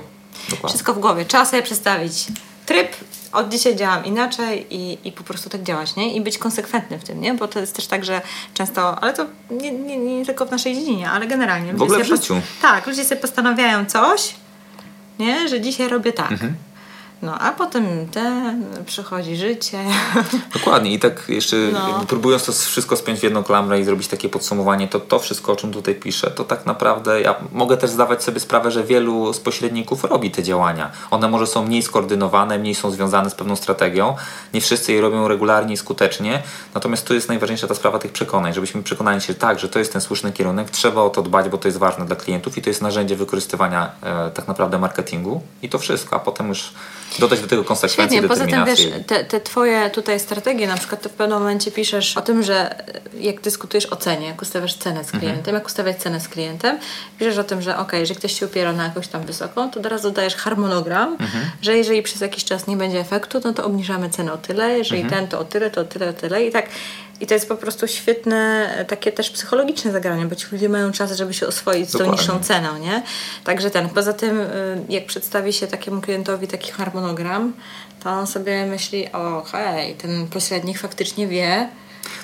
Dokładnie. 0.48 0.68
Wszystko 0.68 0.94
w 0.94 0.98
głowie. 0.98 1.24
Trzeba 1.24 1.44
sobie 1.44 1.62
przedstawić 1.62 2.26
tryb, 2.66 2.96
od 3.33 3.48
dzisiaj 3.48 3.76
działam 3.76 4.05
inaczej 4.05 4.66
i, 4.70 4.98
i 5.09 5.12
po 5.12 5.24
prostu 5.24 5.50
tak 5.50 5.62
działać, 5.62 5.96
nie? 5.96 6.14
I 6.14 6.20
być 6.20 6.38
konsekwentny 6.38 6.98
w 6.98 7.05
tym, 7.05 7.20
nie? 7.20 7.35
Bo 7.35 7.48
to 7.48 7.61
jest 7.61 7.76
też 7.76 7.87
tak, 7.87 8.05
że 8.05 8.20
często, 8.55 9.00
ale 9.02 9.12
to 9.12 9.26
nie, 9.50 9.72
nie, 9.72 9.96
nie 9.96 10.26
tylko 10.26 10.46
w 10.46 10.50
naszej 10.50 10.74
dziedzinie, 10.74 11.11
ale 11.11 11.26
generalnie. 11.26 11.72
ludzie 11.72 11.85
ogóle 11.85 12.05
w 12.05 12.07
życiu. 12.07 12.40
tak, 12.62 12.87
ludzie 12.87 13.05
sobie 13.05 13.20
postanawiają 13.20 13.87
coś, 13.87 14.35
nie? 15.18 15.48
Że 15.48 15.61
dzisiaj 15.61 15.88
robię 15.88 16.12
tak. 16.12 16.33
Mhm. 16.33 16.57
No, 17.22 17.38
a 17.38 17.52
potem 17.52 18.09
ten, 18.09 18.64
przychodzi 18.87 19.37
życie. 19.37 19.85
Dokładnie 20.55 20.92
i 20.92 20.98
tak 20.98 21.24
jeszcze 21.29 21.57
No. 21.72 22.05
próbując 22.09 22.44
to 22.44 22.52
wszystko 22.52 22.96
spiąć 22.96 23.20
w 23.20 23.22
jedną 23.22 23.44
klamrę 23.44 23.81
i 23.81 23.85
zrobić 23.85 24.09
takie 24.09 24.29
podsumowanie, 24.29 24.88
to 24.88 25.00
to 25.00 25.18
wszystko, 25.18 25.52
o 25.52 25.57
czym 25.57 25.72
tutaj 25.72 25.94
piszę, 25.94 26.31
to 26.31 26.44
tak 26.44 26.66
naprawdę 26.66 27.20
ja 27.20 27.35
mogę 27.52 27.76
też 27.76 27.90
zdawać 27.90 28.22
sobie 28.22 28.40
sprawę, 28.40 28.70
że 28.70 28.85
wielu 28.85 29.33
z 29.33 29.40
pośredników 29.40 30.05
robi 30.05 30.31
te 30.31 30.42
działania. 30.42 30.90
One 31.11 31.29
może 31.29 31.46
są 31.46 31.64
mniej 31.66 31.83
skoordynowane, 31.83 32.59
mniej 32.59 32.74
są 32.74 32.90
związane 32.90 33.31
z 33.31 33.35
pewną 33.35 33.57
strategią, 33.57 34.16
nie 34.55 34.61
wszyscy 34.61 34.92
je 34.92 35.00
robią 35.00 35.29
regularnie 35.29 35.74
i 35.74 35.76
skutecznie, 35.76 36.42
natomiast 36.74 37.07
tu 37.07 37.14
jest 37.14 37.29
najważniejsza 37.29 37.66
ta 37.66 37.74
sprawa 37.74 37.98
tych 37.98 38.12
przekonań, 38.12 38.55
żebyśmy 38.55 38.83
przekonali 38.83 39.20
się 39.20 39.35
tak, 39.35 39.59
że 39.59 39.68
to 39.68 39.79
jest 39.79 39.92
ten 39.92 40.00
słuszny 40.00 40.33
kierunek, 40.33 40.70
trzeba 40.70 41.02
o 41.02 41.11
to 41.11 41.22
dbać, 41.22 41.48
bo 41.48 41.59
to 41.59 41.68
jest 41.68 41.79
ważne 41.79 42.07
dla 42.07 42.16
klientów 42.16 42.59
i 42.59 42.62
to 42.62 42.70
jest 42.70 42.83
narzędzie 42.83 43.16
wykorzystywania 43.16 43.90
e, 44.02 44.31
tak 44.31 44.48
naprawdę 44.48 44.79
marketingu 44.79 45.42
i 45.62 45.68
to 45.68 45.79
wszystko, 45.79 46.16
a 46.16 46.18
potem 46.18 46.48
już 46.48 46.72
dodać 47.18 47.40
do 47.40 47.46
tego 47.46 47.64
konsekwencje, 47.64 48.18
Świetnie, 48.18 48.28
poza 48.28 48.46
tym 48.46 48.64
wiesz, 48.64 48.88
te, 49.06 49.24
te 49.24 49.40
twoje 49.40 49.90
tutaj 49.90 50.20
strategie, 50.20 50.66
na 50.66 50.76
przykład 50.76 51.02
to 51.02 51.08
w 51.08 51.12
pewnym 51.12 51.38
momencie 51.38 51.70
piszesz 51.70 52.16
o 52.16 52.22
tym, 52.22 52.42
że 52.42 52.84
jak 53.20 53.40
dyskutujesz 53.40 53.86
o 53.86 53.96
cenie, 53.96 54.26
jak 54.26 54.42
ustawiasz 54.42 54.74
cenę 54.74 55.04
z 55.04 55.10
klientem, 55.10 55.54
jak 55.54 55.66
ustawiać 55.66 55.96
cenę 55.96 56.20
z 56.20 56.28
klientem, 56.28 56.78
piszesz 57.18 57.38
o 57.38 57.44
tym, 57.44 57.62
że 57.62 57.78
ok, 57.78 57.92
jeżeli 57.92 58.18
ktoś 58.18 58.38
się 58.38 58.46
upiera 58.46 58.72
na 58.72 58.84
jakąś 58.84 59.08
tam 59.08 59.22
wysoką, 59.22 59.70
to 59.70 59.80
od 59.80 59.86
razu 59.86 60.10
dajesz 60.10 60.34
harmonogram, 60.34 61.16
że 61.62 61.76
jeżeli 61.76 62.02
przez 62.02 62.20
jakiś 62.20 62.44
czas 62.44 62.66
nie 62.66 62.76
będzie 62.76 63.00
efektu, 63.00 63.40
no 63.44 63.52
to 63.52 63.64
obniżamy 63.64 64.10
cenę 64.10 64.32
o 64.32 64.38
tyle, 64.38 64.78
jeżeli 64.78 65.04
ten 65.04 65.28
to 65.28 65.38
o 65.38 65.44
tyle, 65.44 65.70
to 65.70 65.80
o 65.80 65.84
tyle, 65.84 66.08
o 66.08 66.12
tyle 66.12 66.44
i 66.44 66.52
tak 66.52 66.68
i 67.20 67.26
to 67.26 67.35
jest 67.35 67.48
po 67.48 67.57
prostu 67.57 67.88
świetne 67.88 68.70
e, 68.76 68.85
takie 68.85 69.12
też 69.12 69.31
psychologiczne 69.31 69.92
zagranie, 69.92 70.26
bo 70.26 70.35
ci 70.35 70.46
ludzie 70.52 70.68
mają 70.68 70.92
czas, 70.92 71.12
żeby 71.12 71.35
się 71.35 71.46
oswoić 71.46 71.88
z 71.90 71.98
tą 71.98 72.12
niższą 72.12 72.40
ceną, 72.42 72.79
nie? 72.79 73.02
Także 73.44 73.70
ten, 73.70 73.88
poza 73.88 74.12
tym 74.12 74.40
y, 74.40 74.46
jak 74.88 75.07
przedstawi 75.07 75.52
się 75.52 75.66
takiemu 75.66 76.00
klientowi 76.00 76.48
taki 76.48 76.72
harmonogram, 76.72 77.52
to 78.05 78.11
on 78.11 78.26
sobie 78.26 78.66
myśli, 78.66 79.12
o 79.12 79.42
hej, 79.42 79.94
ten 79.94 80.26
pośrednik 80.26 80.79
faktycznie 80.79 81.29
wie, 81.29 81.68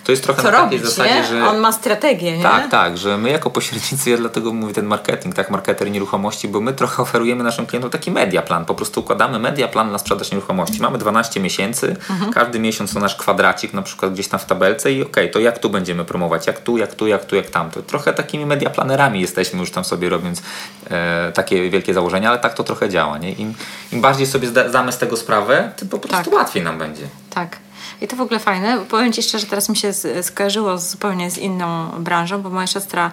To 0.04 0.12
jest 0.12 0.24
trochę 0.24 0.42
co 0.42 0.50
na 0.50 0.58
takiej 0.58 0.78
robić, 0.78 0.90
zasadzie, 0.90 1.14
nie? 1.14 1.24
że 1.24 1.48
On 1.48 1.58
ma 1.58 1.72
strategię, 1.72 2.36
nie? 2.36 2.42
Tak, 2.42 2.70
tak, 2.70 2.98
że 2.98 3.18
my 3.18 3.30
jako 3.30 3.50
pośrednicy, 3.50 4.10
ja 4.10 4.16
dlatego 4.16 4.52
mówię 4.52 4.74
ten 4.74 4.86
marketing, 4.86 5.34
tak, 5.34 5.50
marketer 5.50 5.90
nieruchomości, 5.90 6.48
bo 6.48 6.60
my 6.60 6.72
trochę 6.72 7.02
oferujemy 7.02 7.44
naszym 7.44 7.66
klientom 7.66 7.90
taki 7.90 8.10
mediaplan. 8.10 8.64
Po 8.64 8.74
prostu 8.74 9.00
układamy 9.00 9.38
mediaplan 9.38 9.92
na 9.92 9.98
sprzedaż 9.98 10.30
nieruchomości. 10.32 10.82
Mamy 10.82 10.98
12 10.98 11.40
miesięcy, 11.40 11.96
Mhm. 12.10 12.32
każdy 12.32 12.58
miesiąc 12.60 12.94
to 12.94 13.00
nasz 13.00 13.16
kwadracik 13.16 13.72
na 13.72 13.82
przykład 13.82 14.12
gdzieś 14.12 14.28
tam 14.28 14.40
w 14.40 14.44
tabelce 14.44 14.92
i 14.92 15.02
okej, 15.02 15.30
to 15.30 15.38
jak 15.38 15.58
tu 15.58 15.70
będziemy 15.70 16.04
promować, 16.04 16.46
jak 16.46 16.60
tu, 16.60 16.76
jak 16.78 16.94
tu, 16.94 17.06
jak 17.06 17.24
tu, 17.24 17.36
jak 17.36 17.50
tamto. 17.50 17.82
Trochę 17.82 18.12
takimi 18.12 18.46
mediaplanerami 18.46 19.20
jesteśmy 19.20 19.60
już 19.60 19.70
tam 19.70 19.84
sobie 19.84 20.08
robiąc 20.08 20.42
e, 20.90 21.32
takie 21.34 21.70
wielkie 21.70 21.94
założenia, 21.94 22.28
ale 22.30 22.38
tak 22.38 22.54
to 22.54 22.64
trochę 22.64 22.88
działa, 22.88 23.18
nie? 23.18 23.32
Im, 23.32 23.54
im 23.92 24.00
bardziej 24.00 24.26
sobie 24.26 24.48
zda- 24.48 24.68
zdamy 24.68 24.92
z 24.92 24.98
tego 24.98 25.16
sprawę, 25.16 25.72
tym 25.76 25.88
po 25.88 25.98
prostu 25.98 26.24
Tak. 26.30 26.34
łatwiej 26.34 26.62
nam 26.62 26.78
będzie. 26.78 27.02
Tak. 27.30 27.56
I 28.02 28.08
to 28.08 28.16
w 28.16 28.20
ogóle 28.20 28.40
fajne. 28.40 28.78
Powiem 28.88 29.12
Ci 29.12 29.22
szczerze, 29.22 29.46
teraz 29.46 29.68
mi 29.68 29.76
się 29.76 29.92
skojarzyło 30.22 30.78
zupełnie 30.78 31.30
z 31.30 31.38
inną 31.38 31.88
branżą, 31.98 32.42
bo 32.42 32.50
moja 32.50 32.66
siostra 32.66 33.12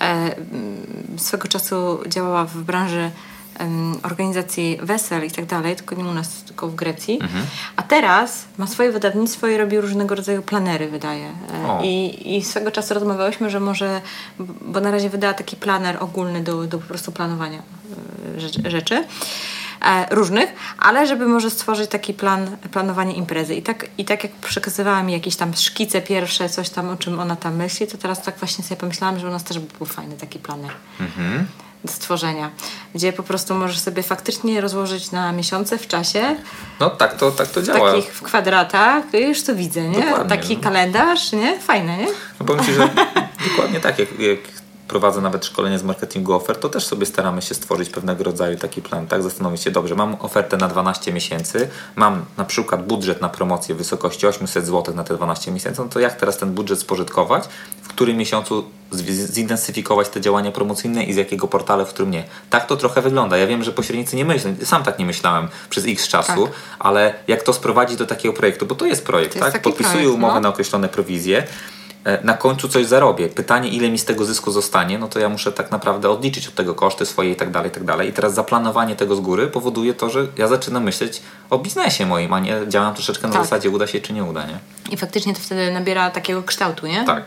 e, 0.00 0.34
swego 1.16 1.48
czasu 1.48 1.98
działała 2.06 2.44
w 2.44 2.56
branży 2.56 3.10
organizacji 4.02 4.78
wesel 4.82 5.26
i 5.26 5.30
tak 5.30 5.46
dalej, 5.46 5.76
tylko 5.76 5.94
nie 5.94 6.04
u 6.04 6.14
nas, 6.14 6.42
tylko 6.44 6.68
w 6.68 6.74
Grecji. 6.74 7.18
A 7.76 7.82
teraz 7.82 8.44
ma 8.58 8.66
swoje 8.66 8.92
wydawnictwo 8.92 9.46
i 9.46 9.56
robi 9.56 9.80
różnego 9.80 10.14
rodzaju 10.14 10.42
planery, 10.42 10.88
wydaje. 10.88 11.26
E, 11.64 11.68
O. 11.68 11.80
I, 11.84 12.36
I 12.36 12.44
swego 12.44 12.70
czasu 12.70 12.94
rozmawiałyśmy, 12.94 13.50
że 13.50 13.60
może, 13.60 14.00
bo 14.60 14.80
na 14.80 14.90
razie 14.90 15.10
wydała 15.10 15.34
taki 15.34 15.56
planer 15.56 15.96
ogólny 16.00 16.42
do, 16.42 16.64
do 16.64 16.78
po 16.78 16.86
prostu 16.86 17.12
planowania 17.12 17.62
e, 18.64 18.70
rzeczy. 18.70 19.04
E, 19.84 20.14
różnych, 20.14 20.52
ale 20.78 21.06
żeby 21.06 21.26
może 21.26 21.50
stworzyć 21.50 21.90
taki 21.90 22.14
plan, 22.14 22.56
planowanie 22.72 23.12
imprezy. 23.14 23.54
I 23.54 23.62
tak, 23.62 23.86
I 23.98 24.04
tak 24.04 24.24
jak 24.24 24.32
przekazywała 24.32 25.02
mi 25.02 25.12
jakieś 25.12 25.36
tam 25.36 25.54
szkice 25.54 26.02
pierwsze, 26.02 26.48
coś 26.48 26.70
tam, 26.70 26.88
o 26.88 26.96
czym 26.96 27.20
ona 27.20 27.36
tam 27.36 27.56
myśli, 27.56 27.86
to 27.86 27.98
teraz 27.98 28.22
tak 28.22 28.38
właśnie 28.38 28.64
sobie 28.64 28.80
pomyślałam, 28.80 29.18
że 29.18 29.28
u 29.28 29.30
nas 29.30 29.44
też 29.44 29.58
by 29.58 29.78
był 29.78 29.86
fajny 29.86 30.16
taki 30.16 30.38
planer 30.38 30.70
Mhm. 31.00 31.46
do 31.84 31.92
stworzenia, 31.92 32.50
gdzie 32.94 33.12
po 33.12 33.22
prostu 33.22 33.54
możesz 33.54 33.78
sobie 33.78 34.02
faktycznie 34.02 34.60
rozłożyć 34.60 35.10
na 35.10 35.32
miesiące 35.32 35.78
w 35.78 35.86
czasie, 35.86 36.36
No 36.80 36.90
tak 36.90 37.16
to, 37.16 37.30
tak 37.30 37.48
to 37.48 37.62
działa. 37.62 37.92
takich 37.92 38.12
w 38.14 38.22
kwadratach, 38.22 39.04
już 39.14 39.42
to 39.42 39.54
widzę, 39.54 39.88
nie? 39.88 40.00
Dokładnie, 40.00 40.28
Taki 40.36 40.56
no. 40.56 40.62
kalendarz, 40.62 41.32
nie? 41.32 41.58
Fajne, 41.60 41.96
nie? 41.96 42.06
No 42.40 42.46
powiem 42.46 42.64
Ci, 42.64 42.72
że 42.72 42.88
dokładnie 43.50 43.80
tak, 43.80 43.98
jak, 43.98 44.08
jak 44.20 44.38
prowadzę 44.88 45.20
nawet 45.20 45.46
szkolenie 45.46 45.78
z 45.78 45.82
marketingu 45.82 46.32
ofert, 46.32 46.60
to 46.60 46.68
też 46.68 46.86
sobie 46.86 47.06
staramy 47.06 47.42
się 47.42 47.54
stworzyć 47.54 47.90
pewnego 47.90 48.24
rodzaju 48.24 48.58
taki 48.58 48.82
plan, 48.82 49.06
tak? 49.06 49.22
Zastanowić 49.22 49.62
się, 49.62 49.70
dobrze, 49.70 49.94
mam 49.94 50.16
ofertę 50.20 50.56
na 50.56 50.68
12 50.68 51.12
miesięcy, 51.12 51.68
mam 51.96 52.24
na 52.36 52.44
przykład 52.44 52.86
budżet 52.86 53.20
na 53.20 53.28
promocję 53.28 53.74
w 53.74 53.78
wysokości 53.78 54.26
800 54.26 54.66
zł 54.66 54.94
na 54.94 55.04
te 55.04 55.16
12 55.16 55.50
miesięcy, 55.50 55.82
no 55.82 55.88
to 55.88 56.00
jak 56.00 56.16
teraz 56.16 56.38
ten 56.38 56.52
budżet 56.54 56.78
spożytkować, 56.78 57.44
w 57.82 57.88
którym 57.88 58.16
miesiącu 58.16 58.64
zintensyfikować 59.32 60.08
te 60.08 60.20
działania 60.20 60.52
promocyjne 60.52 61.04
i 61.04 61.12
z 61.12 61.16
jakiego 61.16 61.48
portalu, 61.48 61.86
w 61.86 61.88
którym 61.88 62.10
nie. 62.10 62.24
Tak 62.50 62.66
to 62.66 62.76
trochę 62.76 63.02
wygląda. 63.02 63.36
Ja 63.36 63.46
wiem, 63.46 63.64
że 63.64 63.72
pośrednicy 63.72 64.16
nie 64.16 64.24
myślą, 64.24 64.54
sam 64.64 64.82
tak 64.82 64.98
nie 64.98 65.04
myślałem 65.04 65.48
przez 65.70 65.84
x 65.86 66.08
czasu, 66.08 66.46
tak. 66.46 66.56
ale 66.78 67.14
jak 67.28 67.42
to 67.42 67.52
sprowadzić 67.52 67.96
do 67.96 68.06
takiego 68.06 68.34
projektu, 68.34 68.66
bo 68.66 68.74
to 68.74 68.86
jest 68.86 69.06
projekt, 69.06 69.32
to 69.32 69.38
jest 69.38 69.52
tak? 69.52 69.62
Podpisuję 69.62 69.94
projekt, 69.94 70.14
umowę 70.14 70.34
no? 70.34 70.40
na 70.40 70.48
określone 70.48 70.88
prowizje, 70.88 71.46
na 72.24 72.34
końcu 72.34 72.68
coś 72.68 72.86
zarobię. 72.86 73.28
Pytanie, 73.28 73.68
ile 73.68 73.90
mi 73.90 73.98
z 73.98 74.04
tego 74.04 74.24
zysku 74.24 74.50
zostanie, 74.50 74.98
no 74.98 75.08
to 75.08 75.18
ja 75.18 75.28
muszę 75.28 75.52
tak 75.52 75.70
naprawdę 75.70 76.10
odliczyć 76.10 76.48
od 76.48 76.54
tego 76.54 76.74
koszty 76.74 77.06
swoje 77.06 77.32
i 77.32 77.36
tak 77.36 77.50
dalej, 77.50 77.70
i 77.70 77.74
tak 77.74 77.84
dalej. 77.84 78.08
I 78.08 78.12
teraz 78.12 78.34
zaplanowanie 78.34 78.96
tego 78.96 79.16
z 79.16 79.20
góry 79.20 79.46
powoduje 79.46 79.94
to, 79.94 80.10
że 80.10 80.26
ja 80.36 80.48
zaczynam 80.48 80.82
myśleć 80.82 81.22
o 81.50 81.58
biznesie 81.58 82.06
moim, 82.06 82.32
a 82.32 82.40
nie 82.40 82.56
działam 82.68 82.94
troszeczkę 82.94 83.26
na 83.26 83.32
tak. 83.32 83.42
zasadzie 83.42 83.70
uda 83.70 83.86
się 83.86 84.00
czy 84.00 84.12
nie 84.12 84.24
uda, 84.24 84.46
nie? 84.46 84.58
I 84.90 84.96
faktycznie 84.96 85.34
to 85.34 85.40
wtedy 85.40 85.72
nabiera 85.72 86.10
takiego 86.10 86.42
kształtu, 86.42 86.86
nie? 86.86 87.04
Tak. 87.04 87.24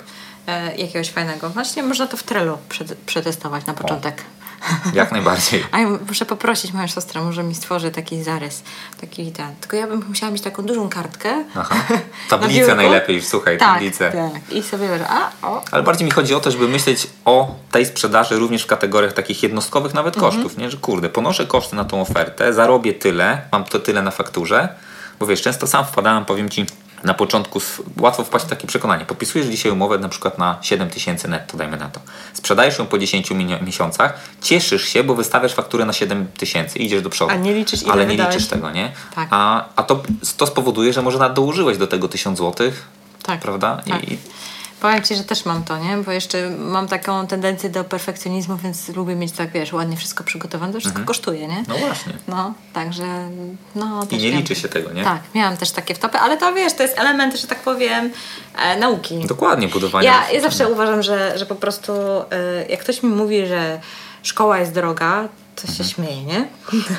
E, 0.48 0.76
jakiegoś 0.76 1.10
fajnego. 1.10 1.50
Właśnie 1.50 1.84
można 1.84 2.08
to 2.08 2.18
w 2.18 2.24
Trello 2.24 2.58
przetestować 3.06 3.66
na 3.66 3.74
początek. 3.74 4.22
O, 4.22 4.51
jak 4.94 5.12
najbardziej. 5.12 5.66
A 5.72 5.80
ja 5.80 5.88
muszę 6.08 6.26
poprosić 6.26 6.74
moją 6.74 6.88
siostrę, 6.88 7.22
może 7.22 7.44
mi 7.44 7.56
stworzy 7.56 7.92
taki 7.92 8.24
zarys. 8.24 8.64
Taki 9.02 9.32
ten. 9.32 9.56
Tylko 9.56 9.78
ja 9.78 9.88
bym 9.88 10.06
musiała 10.08 10.32
mieć 10.32 10.42
taką 10.42 10.64
dużą 10.64 10.90
kartkę. 10.90 11.44
Aha. 11.56 11.76
Tablicę 12.30 12.68
na 12.76 12.76
najlepiej, 12.76 13.22
słuchaj, 13.22 13.58
tak, 13.58 13.74
tablicę. 13.74 14.12
Tak, 14.12 14.56
i 14.56 14.64
sobie 14.64 14.90
a, 15.10 15.48
o. 15.48 15.62
Ale 15.72 15.84
bardziej 15.84 16.06
mi 16.06 16.12
chodzi 16.12 16.36
o 16.36 16.40
to, 16.40 16.52
żeby 16.52 16.68
myśleć 16.68 17.08
o 17.26 17.56
tej 17.72 17.86
sprzedaży 17.86 18.36
również 18.36 18.64
w 18.64 18.68
kategoriach 18.68 19.14
takich 19.14 19.44
jednostkowych 19.44 19.94
nawet 19.94 20.16
mhm. 20.16 20.32
kosztów, 20.32 20.58
nie? 20.58 20.72
Że 20.72 20.78
kurde, 20.78 21.10
ponoszę 21.10 21.46
koszty 21.46 21.76
na 21.76 21.86
tą 21.86 22.02
ofertę, 22.02 22.54
zarobię 22.54 22.94
tyle, 22.94 23.42
mam 23.52 23.64
to 23.64 23.80
tyle 23.80 24.02
na 24.02 24.12
fakturze, 24.12 24.70
bo 25.20 25.28
wiesz, 25.28 25.42
często 25.42 25.68
sam 25.68 25.86
wpadałem, 25.86 26.26
powiem 26.26 26.50
Ci, 26.50 26.66
na 27.04 27.14
początku 27.14 27.62
łatwo 27.98 28.24
wpaść 28.24 28.46
w 28.46 28.50
takie 28.50 28.68
przekonanie. 28.68 29.06
Podpisujesz 29.06 29.48
dzisiaj 29.48 29.72
umowę 29.72 29.98
na 29.98 30.10
przykład 30.10 30.38
na 30.38 30.58
7 30.62 30.90
tysięcy 30.90 31.28
netto, 31.28 31.58
dajmy 31.58 31.78
na 31.78 31.90
to. 31.90 32.00
Sprzedajesz 32.34 32.80
ją 32.80 32.86
po 32.86 32.98
10 32.98 33.32
miesiącach, 33.62 34.20
cieszysz 34.42 34.84
się, 34.84 35.04
bo 35.04 35.16
wystawiasz 35.16 35.54
fakturę 35.54 35.86
na 35.86 35.94
7 35.94 36.28
tysięcy 36.38 36.80
i 36.80 36.86
idziesz 36.86 37.02
do 37.02 37.10
przodu. 37.10 37.32
A 37.32 37.36
nie 37.36 37.54
liczysz 37.54 37.84
ile 37.84 37.92
Ale 37.92 38.06
nie 38.06 38.18
liczysz 38.18 38.48
tego, 38.48 38.72
nie? 38.72 38.92
Tak. 39.16 39.28
A, 39.32 39.66
a 39.76 39.84
to, 39.84 40.04
to 40.38 40.48
spowoduje, 40.48 40.94
że 40.94 41.02
może 41.02 41.20
nawet 41.20 41.36
dołożyłeś 41.36 41.78
do 41.78 41.88
tego 41.88 42.08
1000 42.08 42.38
złotych, 42.38 42.88
tak. 43.24 43.40
prawda? 43.40 43.82
Tak. 43.90 44.12
I, 44.12 44.18
Powiem 44.82 45.04
Ci, 45.04 45.16
że 45.16 45.24
też 45.24 45.46
mam 45.46 45.64
to, 45.64 45.78
nie? 45.78 45.98
Bo 45.98 46.12
jeszcze 46.12 46.50
mam 46.50 46.88
taką 46.88 47.28
tendencję 47.28 47.70
do 47.70 47.84
perfekcjonizmu, 47.84 48.58
więc 48.58 48.90
lubię 48.90 49.16
mieć 49.16 49.32
tak, 49.32 49.52
wiesz, 49.52 49.74
ładnie 49.74 49.98
wszystko 49.98 50.24
przygotowane, 50.24 50.74
to 50.74 50.80
wszystko 50.80 51.00
mhm. 51.00 51.08
kosztuje, 51.08 51.48
nie? 51.48 51.64
No 51.68 51.78
właśnie. 51.78 52.14
No, 52.28 52.54
także, 52.74 53.30
no... 53.76 54.08
I 54.12 54.18
nie 54.18 54.32
liczy 54.32 54.56
się 54.56 54.70
tego, 54.70 54.94
nie? 54.94 55.04
Tak, 55.04 55.22
miałam 55.36 55.58
też 55.58 55.72
takie 55.72 55.96
wtopy, 55.96 56.18
ale 56.18 56.38
to, 56.38 56.54
wiesz, 56.54 56.74
to 56.74 56.84
jest 56.84 57.00
element, 57.00 57.40
że 57.40 57.48
tak 57.48 57.60
powiem, 57.60 58.12
e, 58.58 58.80
nauki. 58.80 59.26
Dokładnie, 59.28 59.68
budowania. 59.68 60.12
Ja, 60.12 60.32
ja 60.32 60.42
zawsze 60.42 60.72
uważam, 60.72 61.04
że, 61.04 61.38
że 61.38 61.46
po 61.46 61.56
prostu, 61.56 61.92
e, 61.92 62.66
jak 62.70 62.80
ktoś 62.80 63.04
mi 63.04 63.10
mówi, 63.10 63.48
że 63.48 63.80
szkoła 64.24 64.60
jest 64.60 64.74
droga, 64.74 65.30
to 65.56 65.68
się 65.68 65.84
mhm. 65.84 65.90
śmieje, 65.90 66.24
nie? 66.24 66.48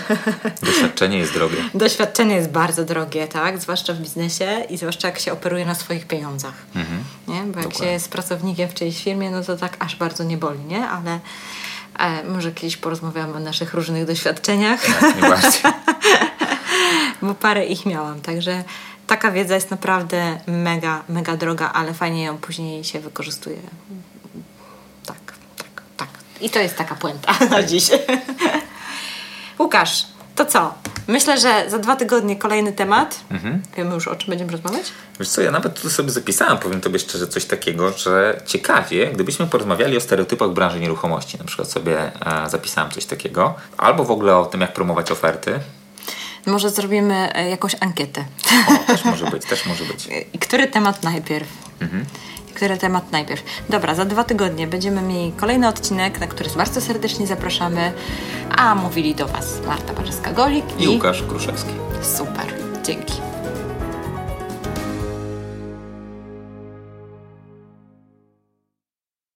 Doświadczenie 0.66 1.18
jest 1.18 1.35
drogie. 1.35 1.57
Doświadczenie 1.74 2.35
jest 2.35 2.51
bardzo 2.51 2.85
drogie, 2.85 3.28
tak? 3.28 3.59
Zwłaszcza 3.59 3.93
w 3.93 3.99
biznesie 3.99 4.66
i 4.70 4.76
zwłaszcza 4.76 5.09
jak 5.09 5.18
się 5.18 5.33
operuje 5.33 5.66
na 5.66 5.74
swoich 5.74 6.07
pieniądzach. 6.07 6.55
Mhm. 6.74 7.05
Bo 7.53 7.59
jak 7.59 7.68
Dokładnie. 7.68 7.86
się 7.86 7.92
jest 7.92 8.11
pracownikiem 8.11 8.68
w 8.68 8.74
czyjejś 8.74 9.05
firmie, 9.05 9.30
no 9.30 9.44
to 9.44 9.57
tak 9.57 9.76
aż 9.78 9.96
bardzo 9.96 10.24
nie 10.24 10.36
boli, 10.36 10.64
nie? 10.64 10.88
Ale 10.88 11.20
e, 11.98 12.24
może 12.24 12.53
kiedyś 12.53 12.76
porozmawiamy 12.76 13.34
o 13.34 13.40
naszych 13.40 13.74
różnych 13.74 14.07
doświadczeniach. 14.07 14.80
Tak, 15.20 15.74
Bo 17.22 17.34
parę 17.34 17.66
ich 17.66 17.86
miałam, 17.86 18.20
także 18.20 18.64
taka 19.07 19.32
wiedza 19.32 19.55
jest 19.55 19.70
naprawdę 19.70 20.38
mega, 20.46 21.03
mega 21.09 21.36
droga, 21.36 21.72
ale 21.72 21.94
fajnie 21.94 22.24
ją 22.24 22.38
później 22.38 22.84
się 22.84 23.00
wykorzystuje 23.00 23.59
i 26.42 26.50
to 26.50 26.59
jest 26.59 26.76
taka 26.76 26.94
puenta 26.94 27.34
na 27.50 27.62
dziś. 27.62 27.90
Łukasz, 29.59 30.07
to 30.45 30.51
co? 30.51 30.74
Myślę, 31.09 31.38
że 31.38 31.70
za 31.70 31.78
dwa 31.78 31.97
tygodnie 31.97 32.36
kolejny 32.36 32.72
temat. 32.72 33.20
Mhm. 33.30 33.62
Wiemy 33.76 33.95
już 33.95 34.09
o 34.09 34.16
czym 34.16 34.28
będziemy 34.28 34.53
rozmawiać? 34.53 34.93
Wiesz 35.18 35.28
co, 35.28 35.43
ja 35.43 35.51
nawet 35.51 35.78
sobie 35.78 36.11
zapisałem, 36.11 36.59
powiem 36.59 36.80
Tobie 36.80 36.99
szczerze, 36.99 37.26
coś 37.26 37.45
takiego, 37.45 37.93
że 37.93 38.40
ciekawie, 38.47 39.07
gdybyśmy 39.07 39.47
porozmawiali 39.47 39.97
o 39.97 40.01
stereotypach 40.01 40.51
branży 40.51 40.80
nieruchomości, 40.80 41.38
na 41.38 41.45
przykład 41.45 41.70
sobie 41.70 42.12
e, 42.26 42.51
zapisałem 42.51 42.90
coś 42.90 43.05
takiego, 43.05 43.55
albo 43.78 44.05
w 44.05 44.11
ogóle 44.11 44.36
o 44.36 44.47
tym, 44.47 44.61
jak 44.61 44.72
promować 44.72 45.11
oferty. 45.11 45.61
Może 46.47 46.70
zrobimy 46.70 47.34
e, 47.34 47.51
jakąś 47.51 47.76
ankietę. 47.80 48.24
O, 48.68 48.86
też 48.86 49.05
może 49.05 49.26
być, 49.26 49.45
też 49.47 49.66
może 49.66 49.84
być. 49.84 50.09
I 50.34 50.38
który 50.38 50.66
temat 50.66 51.03
najpierw? 51.03 51.49
Mhm 51.80 52.05
który 52.55 52.76
temat 52.76 53.12
najpierw. 53.12 53.42
Dobra, 53.68 53.94
za 53.94 54.05
dwa 54.05 54.24
tygodnie 54.24 54.66
będziemy 54.66 55.03
mieli 55.03 55.32
kolejny 55.32 55.68
odcinek, 55.68 56.20
na 56.20 56.26
który 56.26 56.50
bardzo 56.57 56.80
serdecznie 56.80 57.26
zapraszamy. 57.26 57.92
A 58.57 58.74
mówili 58.74 59.14
do 59.14 59.26
Was 59.28 59.61
Marta 59.66 59.92
Parzyska-Golik 59.92 60.64
i, 60.78 60.84
i 60.84 60.88
Łukasz 60.88 61.22
Kruszewski. 61.22 61.70
Super, 62.03 62.46
dzięki. 62.84 63.32